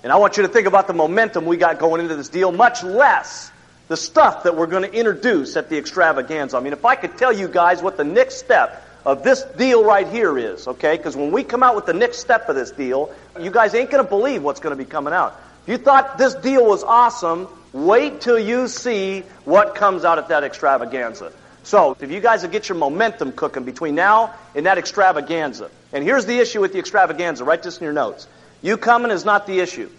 [0.01, 2.51] And I want you to think about the momentum we got going into this deal,
[2.51, 3.51] much less
[3.93, 6.57] the stuff that we're going to introduce at the extravaganza.
[6.57, 9.85] I mean, if I could tell you guys what the next step of this deal
[9.85, 10.97] right here is, okay?
[10.97, 13.91] Because when we come out with the next step of this deal, you guys ain't
[13.91, 15.39] going to believe what's going to be coming out.
[15.61, 20.29] If you thought this deal was awesome, wait till you see what comes out at
[20.29, 21.31] that extravaganza.
[21.61, 25.69] So, if you guys will get your momentum cooking between now and that extravaganza.
[25.91, 27.43] And here's the issue with the extravaganza.
[27.43, 28.25] Write this in your notes.
[28.63, 29.91] You coming is not the issue.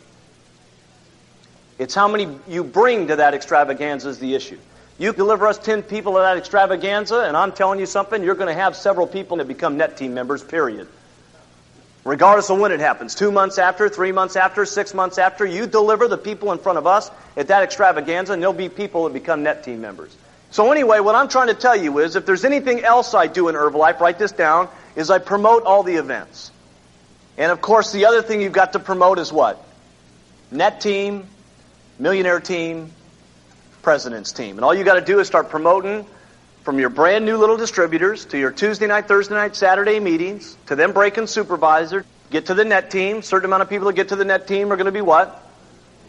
[1.78, 4.58] It's how many you bring to that extravaganza is the issue.
[4.98, 8.54] You deliver us 10 people at that extravaganza, and I'm telling you something, you're going
[8.54, 10.86] to have several people that become net team members, period
[12.04, 15.44] regardless of when it happens two months after, three months after, six months after.
[15.44, 19.04] You deliver the people in front of us at that extravaganza, and there'll be people
[19.04, 20.14] that become net team members.
[20.50, 23.48] So, anyway, what I'm trying to tell you is if there's anything else I do
[23.48, 26.52] in Herbalife, write this down, is I promote all the events.
[27.36, 29.64] And of course, the other thing you've got to promote is what?
[30.52, 31.26] Net team,
[31.98, 32.90] millionaire team,
[33.82, 34.56] president's team.
[34.56, 36.06] And all you got to do is start promoting
[36.62, 40.76] from your brand new little distributors to your Tuesday night, Thursday night, Saturday meetings, to
[40.76, 43.22] them breaking supervisor, get to the net team.
[43.22, 45.42] Certain amount of people that get to the net team are going to be what?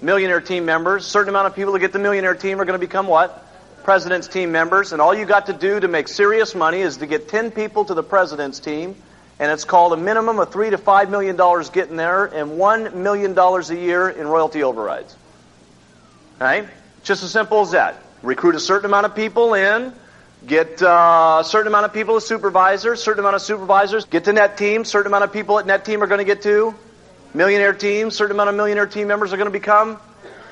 [0.02, 1.06] Millionaire team members.
[1.06, 3.44] Certain amount of people that get the millionaire team are going to become what?
[3.84, 4.94] President's team members.
[4.94, 7.86] And all you got to do to make serious money is to get 10 people
[7.86, 8.96] to the president's team.
[9.38, 13.04] And it's called a minimum of three to five million dollars getting there and one
[13.04, 15.14] million dollars a year in royalty overrides.
[16.40, 16.68] Right?
[17.04, 17.96] Just as simple as that.
[18.22, 19.94] Recruit a certain amount of people in,
[20.46, 24.06] Get uh, a certain amount of people as supervisors, certain amount of supervisors.
[24.06, 24.86] Get to net team.
[24.86, 26.76] Certain amount of people at net team are going to get to
[27.34, 28.12] millionaire team.
[28.12, 29.98] Certain amount of millionaire team members are going to become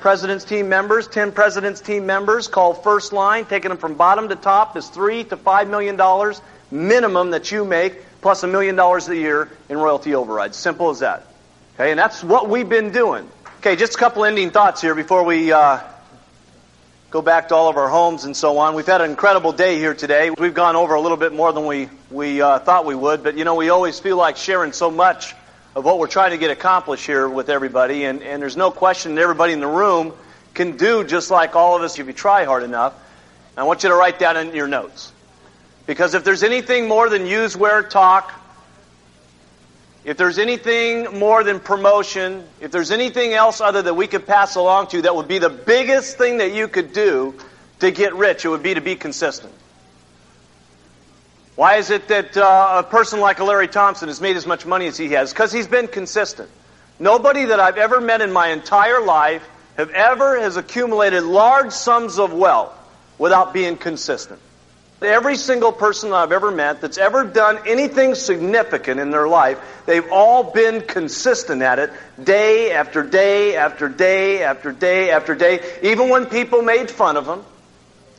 [0.00, 1.06] president's team members.
[1.06, 5.22] Ten president's team members called first line, taking them from bottom to top is three
[5.24, 6.40] to five million dollars
[6.72, 10.56] minimum that you make, plus a million dollars a year in royalty overrides.
[10.56, 11.24] Simple as that.
[11.76, 13.28] Okay, and that's what we've been doing.
[13.64, 15.50] Okay, just a couple ending thoughts here before we.
[15.50, 15.80] Uh,
[17.10, 18.74] go back to all of our homes and so on.
[18.74, 20.28] We've had an incredible day here today.
[20.28, 23.38] We've gone over a little bit more than we, we uh, thought we would, but
[23.38, 25.34] you know, we always feel like sharing so much
[25.74, 29.14] of what we're trying to get accomplished here with everybody, and, and there's no question
[29.14, 30.12] that everybody in the room
[30.52, 32.92] can do just like all of us if you try hard enough.
[33.52, 35.10] And I want you to write that in your notes.
[35.86, 38.30] Because if there's anything more than use, wear, talk,
[40.04, 44.54] if there's anything more than promotion, if there's anything else other that we could pass
[44.54, 47.34] along to you that would be the biggest thing that you could do
[47.80, 49.52] to get rich, it would be to be consistent.
[51.56, 54.86] Why is it that uh, a person like Larry Thompson has made as much money
[54.88, 55.32] as he has?
[55.32, 56.50] Because he's been consistent.
[56.98, 62.18] Nobody that I've ever met in my entire life have ever has accumulated large sums
[62.18, 62.76] of wealth
[63.18, 64.40] without being consistent.
[65.06, 70.10] Every single person I've ever met that's ever done anything significant in their life, they've
[70.10, 71.90] all been consistent at it
[72.22, 75.60] day after day after day after day after day.
[75.82, 77.44] Even when people made fun of them,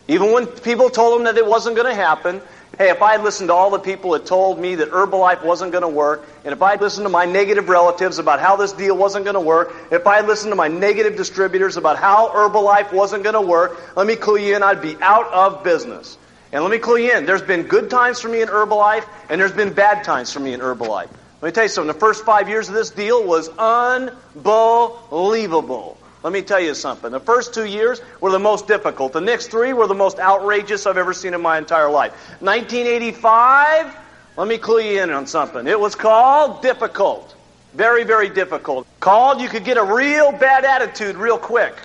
[0.08, 2.42] even when people told them that it wasn't going to happen.
[2.78, 5.72] Hey, if I had listened to all the people that told me that Herbalife wasn't
[5.72, 8.74] going to work, and if I had listened to my negative relatives about how this
[8.74, 12.28] deal wasn't going to work, if I had listened to my negative distributors about how
[12.30, 16.18] Herbalife wasn't going to work, let me clue you in, I'd be out of business.
[16.56, 17.26] And let me clue you in.
[17.26, 20.54] There's been good times for me in Herbalife, and there's been bad times for me
[20.54, 21.10] in Herbalife.
[21.42, 21.92] Let me tell you something.
[21.92, 25.98] The first five years of this deal was unbelievable.
[26.24, 27.12] Let me tell you something.
[27.12, 29.12] The first two years were the most difficult.
[29.12, 32.14] The next three were the most outrageous I've ever seen in my entire life.
[32.40, 33.94] 1985,
[34.38, 35.68] let me clue you in on something.
[35.68, 37.36] It was called difficult.
[37.74, 38.88] Very, very difficult.
[39.02, 41.76] Called you could get a real bad attitude real quick.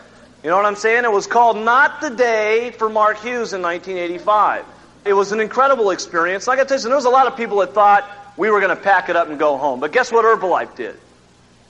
[0.42, 1.04] You know what I'm saying?
[1.04, 4.64] It was called Not the Day for Mark Hughes in 1985.
[5.04, 6.46] It was an incredible experience.
[6.46, 8.08] Like I tell you, there was a lot of people that thought
[8.38, 9.80] we were going to pack it up and go home.
[9.80, 10.96] But guess what Herbalife did?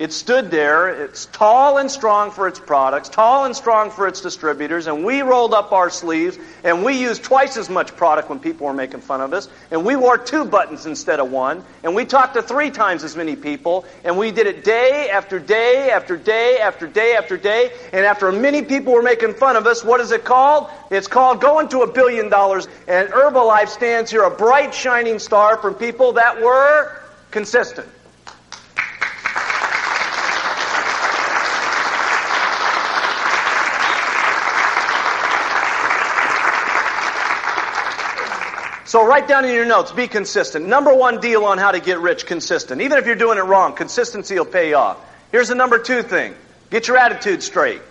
[0.00, 0.88] It stood there.
[0.88, 5.20] It's tall and strong for its products, tall and strong for its distributors, and we
[5.20, 9.02] rolled up our sleeves and we used twice as much product when people were making
[9.02, 12.40] fun of us, and we wore two buttons instead of one, and we talked to
[12.40, 16.86] three times as many people, and we did it day after day after day after
[16.86, 20.24] day after day, and after many people were making fun of us, what is it
[20.24, 20.70] called?
[20.90, 25.58] It's called going to a billion dollars, and Herbalife stands here a bright shining star
[25.58, 26.90] from people that were
[27.30, 27.86] consistent.
[38.90, 40.66] So write down in your notes, be consistent.
[40.66, 42.80] Number one deal on how to get rich, consistent.
[42.80, 44.98] Even if you're doing it wrong, consistency will pay off.
[45.30, 46.34] Here's the number two thing.
[46.70, 47.82] Get your attitude straight.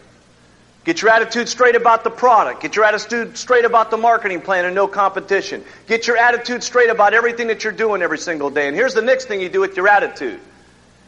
[0.84, 2.62] Get your attitude straight about the product.
[2.62, 5.64] Get your attitude straight about the marketing plan and no competition.
[5.88, 8.68] Get your attitude straight about everything that you're doing every single day.
[8.68, 10.42] And here's the next thing you do with your attitude.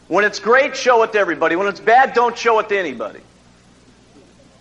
[0.08, 1.54] When it's great, show it to everybody.
[1.54, 3.20] When it's bad, don't show it to anybody.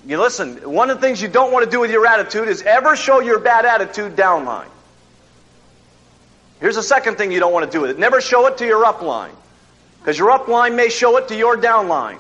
[0.06, 2.64] You listen, one of the things you don't want to do with your attitude is
[2.64, 4.68] ever show your bad attitude downline.
[6.62, 8.00] Here's the second thing you don't want to do with it.
[8.00, 9.32] Never show it to your upline.
[10.00, 12.20] Because your upline may show it to your downline.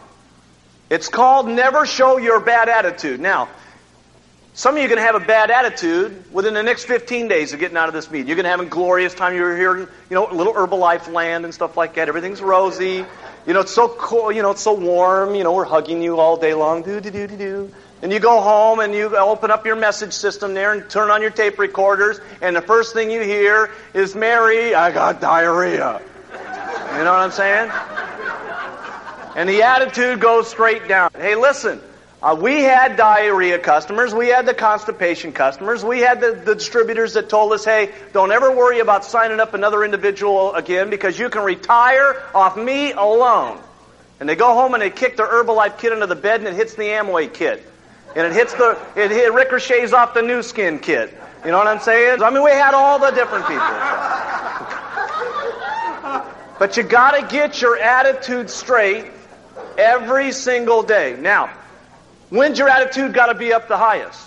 [0.89, 3.19] It's called never show your bad attitude.
[3.19, 3.49] Now,
[4.53, 7.53] some of you are going to have a bad attitude within the next 15 days
[7.53, 8.27] of getting out of this meeting.
[8.27, 9.33] You're going to have a glorious time.
[9.35, 12.09] You're here in, you know, little Herbalife land and stuff like that.
[12.09, 13.05] Everything's rosy.
[13.47, 14.31] You know, it's so cool.
[14.31, 15.35] You know, it's so warm.
[15.35, 16.81] You know, we're hugging you all day long.
[16.81, 17.71] Do, do, do, do, do.
[18.01, 21.21] And you go home and you open up your message system there and turn on
[21.21, 26.01] your tape recorders, and the first thing you hear is, Mary, I got diarrhea.
[26.31, 27.71] You know what I'm saying?
[29.35, 31.11] And the attitude goes straight down.
[31.15, 31.79] Hey, listen,
[32.23, 37.13] uh, we had diarrhea customers, we had the constipation customers, we had the, the distributors
[37.13, 41.29] that told us, hey, don't ever worry about signing up another individual again because you
[41.29, 43.59] can retire off me alone.
[44.19, 46.55] And they go home and they kick their Herbalife kit under the bed and it
[46.55, 47.70] hits the Amway kit
[48.15, 51.17] and it hits the it, it ricochets off the Nu Skin kit.
[51.43, 52.21] You know what I'm saying?
[52.21, 53.65] I mean, we had all the different people.
[56.59, 59.05] but you got to get your attitude straight
[59.77, 61.17] every single day.
[61.19, 61.49] Now,
[62.29, 64.19] when's your attitude got to be up the highest?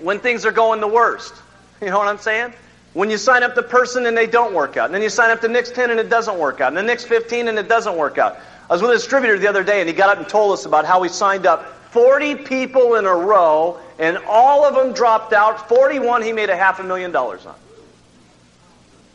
[0.00, 1.34] When things are going the worst.
[1.80, 2.54] You know what I'm saying?
[2.92, 4.86] When you sign up the person and they don't work out.
[4.86, 6.66] And then you sign up the next 10 and it doesn't work out.
[6.66, 8.36] And the next 15 and it doesn't work out.
[8.68, 10.66] I was with a distributor the other day and he got up and told us
[10.66, 15.32] about how he signed up 40 people in a row, and all of them dropped
[15.32, 15.68] out.
[15.68, 17.54] 41 he made a half a million dollars on.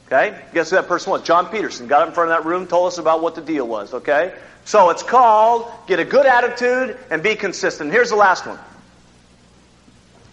[0.08, 0.40] Okay?
[0.54, 1.24] Guess who that person was?
[1.24, 1.88] John Peterson.
[1.88, 3.94] Got up in front of that room, told us about what the deal was.
[3.94, 4.34] Okay?
[4.66, 7.92] So it's called get a good attitude and be consistent.
[7.92, 8.60] Here's the last one.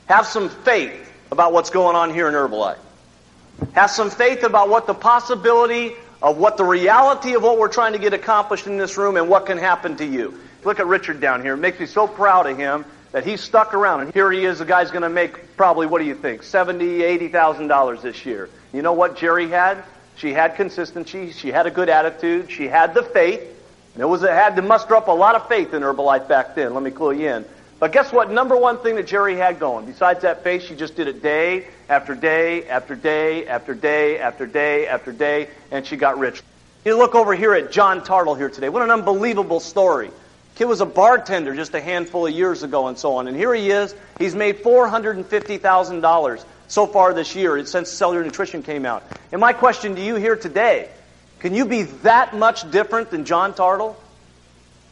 [0.06, 2.78] Have some faith about what's going on here in Herbalife.
[3.72, 5.92] Have some faith about what the possibility
[6.22, 9.28] of what the reality of what we're trying to get accomplished in this room and
[9.28, 10.38] what can happen to you.
[10.64, 11.54] Look at Richard down here.
[11.54, 14.02] It makes me so proud of him that he stuck around.
[14.02, 17.02] And here he is, the guy's going to make probably, what do you think, seventy,
[17.02, 18.48] eighty thousand dollars this year.
[18.72, 19.82] You know what Jerry had?
[20.16, 21.32] She had consistency.
[21.32, 22.50] She had a good attitude.
[22.50, 23.40] She had the faith.
[23.94, 26.54] And it was it had to muster up a lot of faith in Herbalife back
[26.54, 26.74] then.
[26.74, 27.44] Let me clue you in.
[27.80, 28.30] But guess what?
[28.30, 31.66] Number one thing that Jerry had going, besides that faith, she just did it day
[31.88, 36.42] after day after day after day after day after day, and she got rich.
[36.84, 38.68] You look over here at John Tartol here today.
[38.68, 40.10] What an unbelievable story.
[40.60, 43.28] Kid was a bartender just a handful of years ago and so on.
[43.28, 43.94] And here he is.
[44.18, 49.02] He's made $450,000 so far this year since Cellular Nutrition came out.
[49.32, 50.90] And my question to you here today,
[51.38, 53.96] can you be that much different than John Tartol?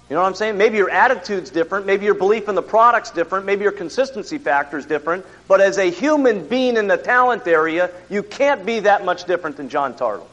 [0.09, 0.57] You know what I'm saying?
[0.57, 1.85] Maybe your attitude's different.
[1.85, 3.45] Maybe your belief in the product's different.
[3.45, 5.27] Maybe your consistency factor's different.
[5.49, 9.59] But as a human being in the talent area, you can't be that much different
[9.59, 10.29] than John Tartol.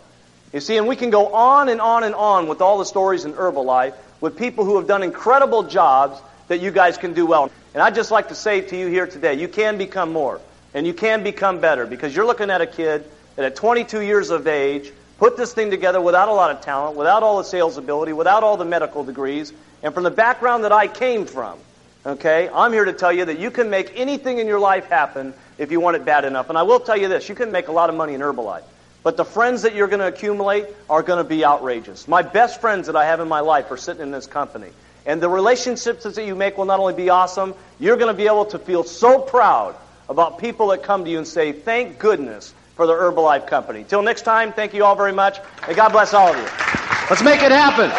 [0.54, 3.26] You see, and we can go on and on and on with all the stories
[3.26, 7.52] in Herbalife with people who have done incredible jobs that you guys can do well.
[7.74, 10.40] And I'd just like to say to you here today, you can become more
[10.74, 13.06] and you can become better because you're looking at a kid
[13.36, 16.98] that at 22 years of age put this thing together without a lot of talent,
[16.98, 20.72] without all the sales ability, without all the medical degrees, and from the background that
[20.72, 21.60] I came from.
[22.06, 22.50] Okay?
[22.54, 25.72] I'm here to tell you that you can make anything in your life happen if
[25.72, 26.50] you want it bad enough.
[26.50, 28.64] And I will tell you this, you can make a lot of money in Herbalife.
[29.06, 32.08] But the friends that you're going to accumulate are going to be outrageous.
[32.08, 34.70] My best friends that I have in my life are sitting in this company.
[35.06, 38.26] And the relationships that you make will not only be awesome, you're going to be
[38.26, 39.76] able to feel so proud
[40.10, 43.86] about people that come to you and say, thank goodness for the Herbalife Company.
[43.88, 45.38] Till next time, thank you all very much,
[45.68, 46.50] and God bless all of you.
[47.08, 47.92] Let's make it happen.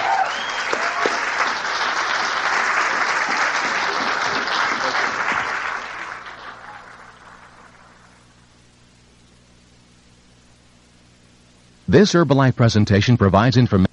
[11.89, 13.87] This Herbalife presentation provides information.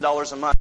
[0.00, 0.58] Dollars a month.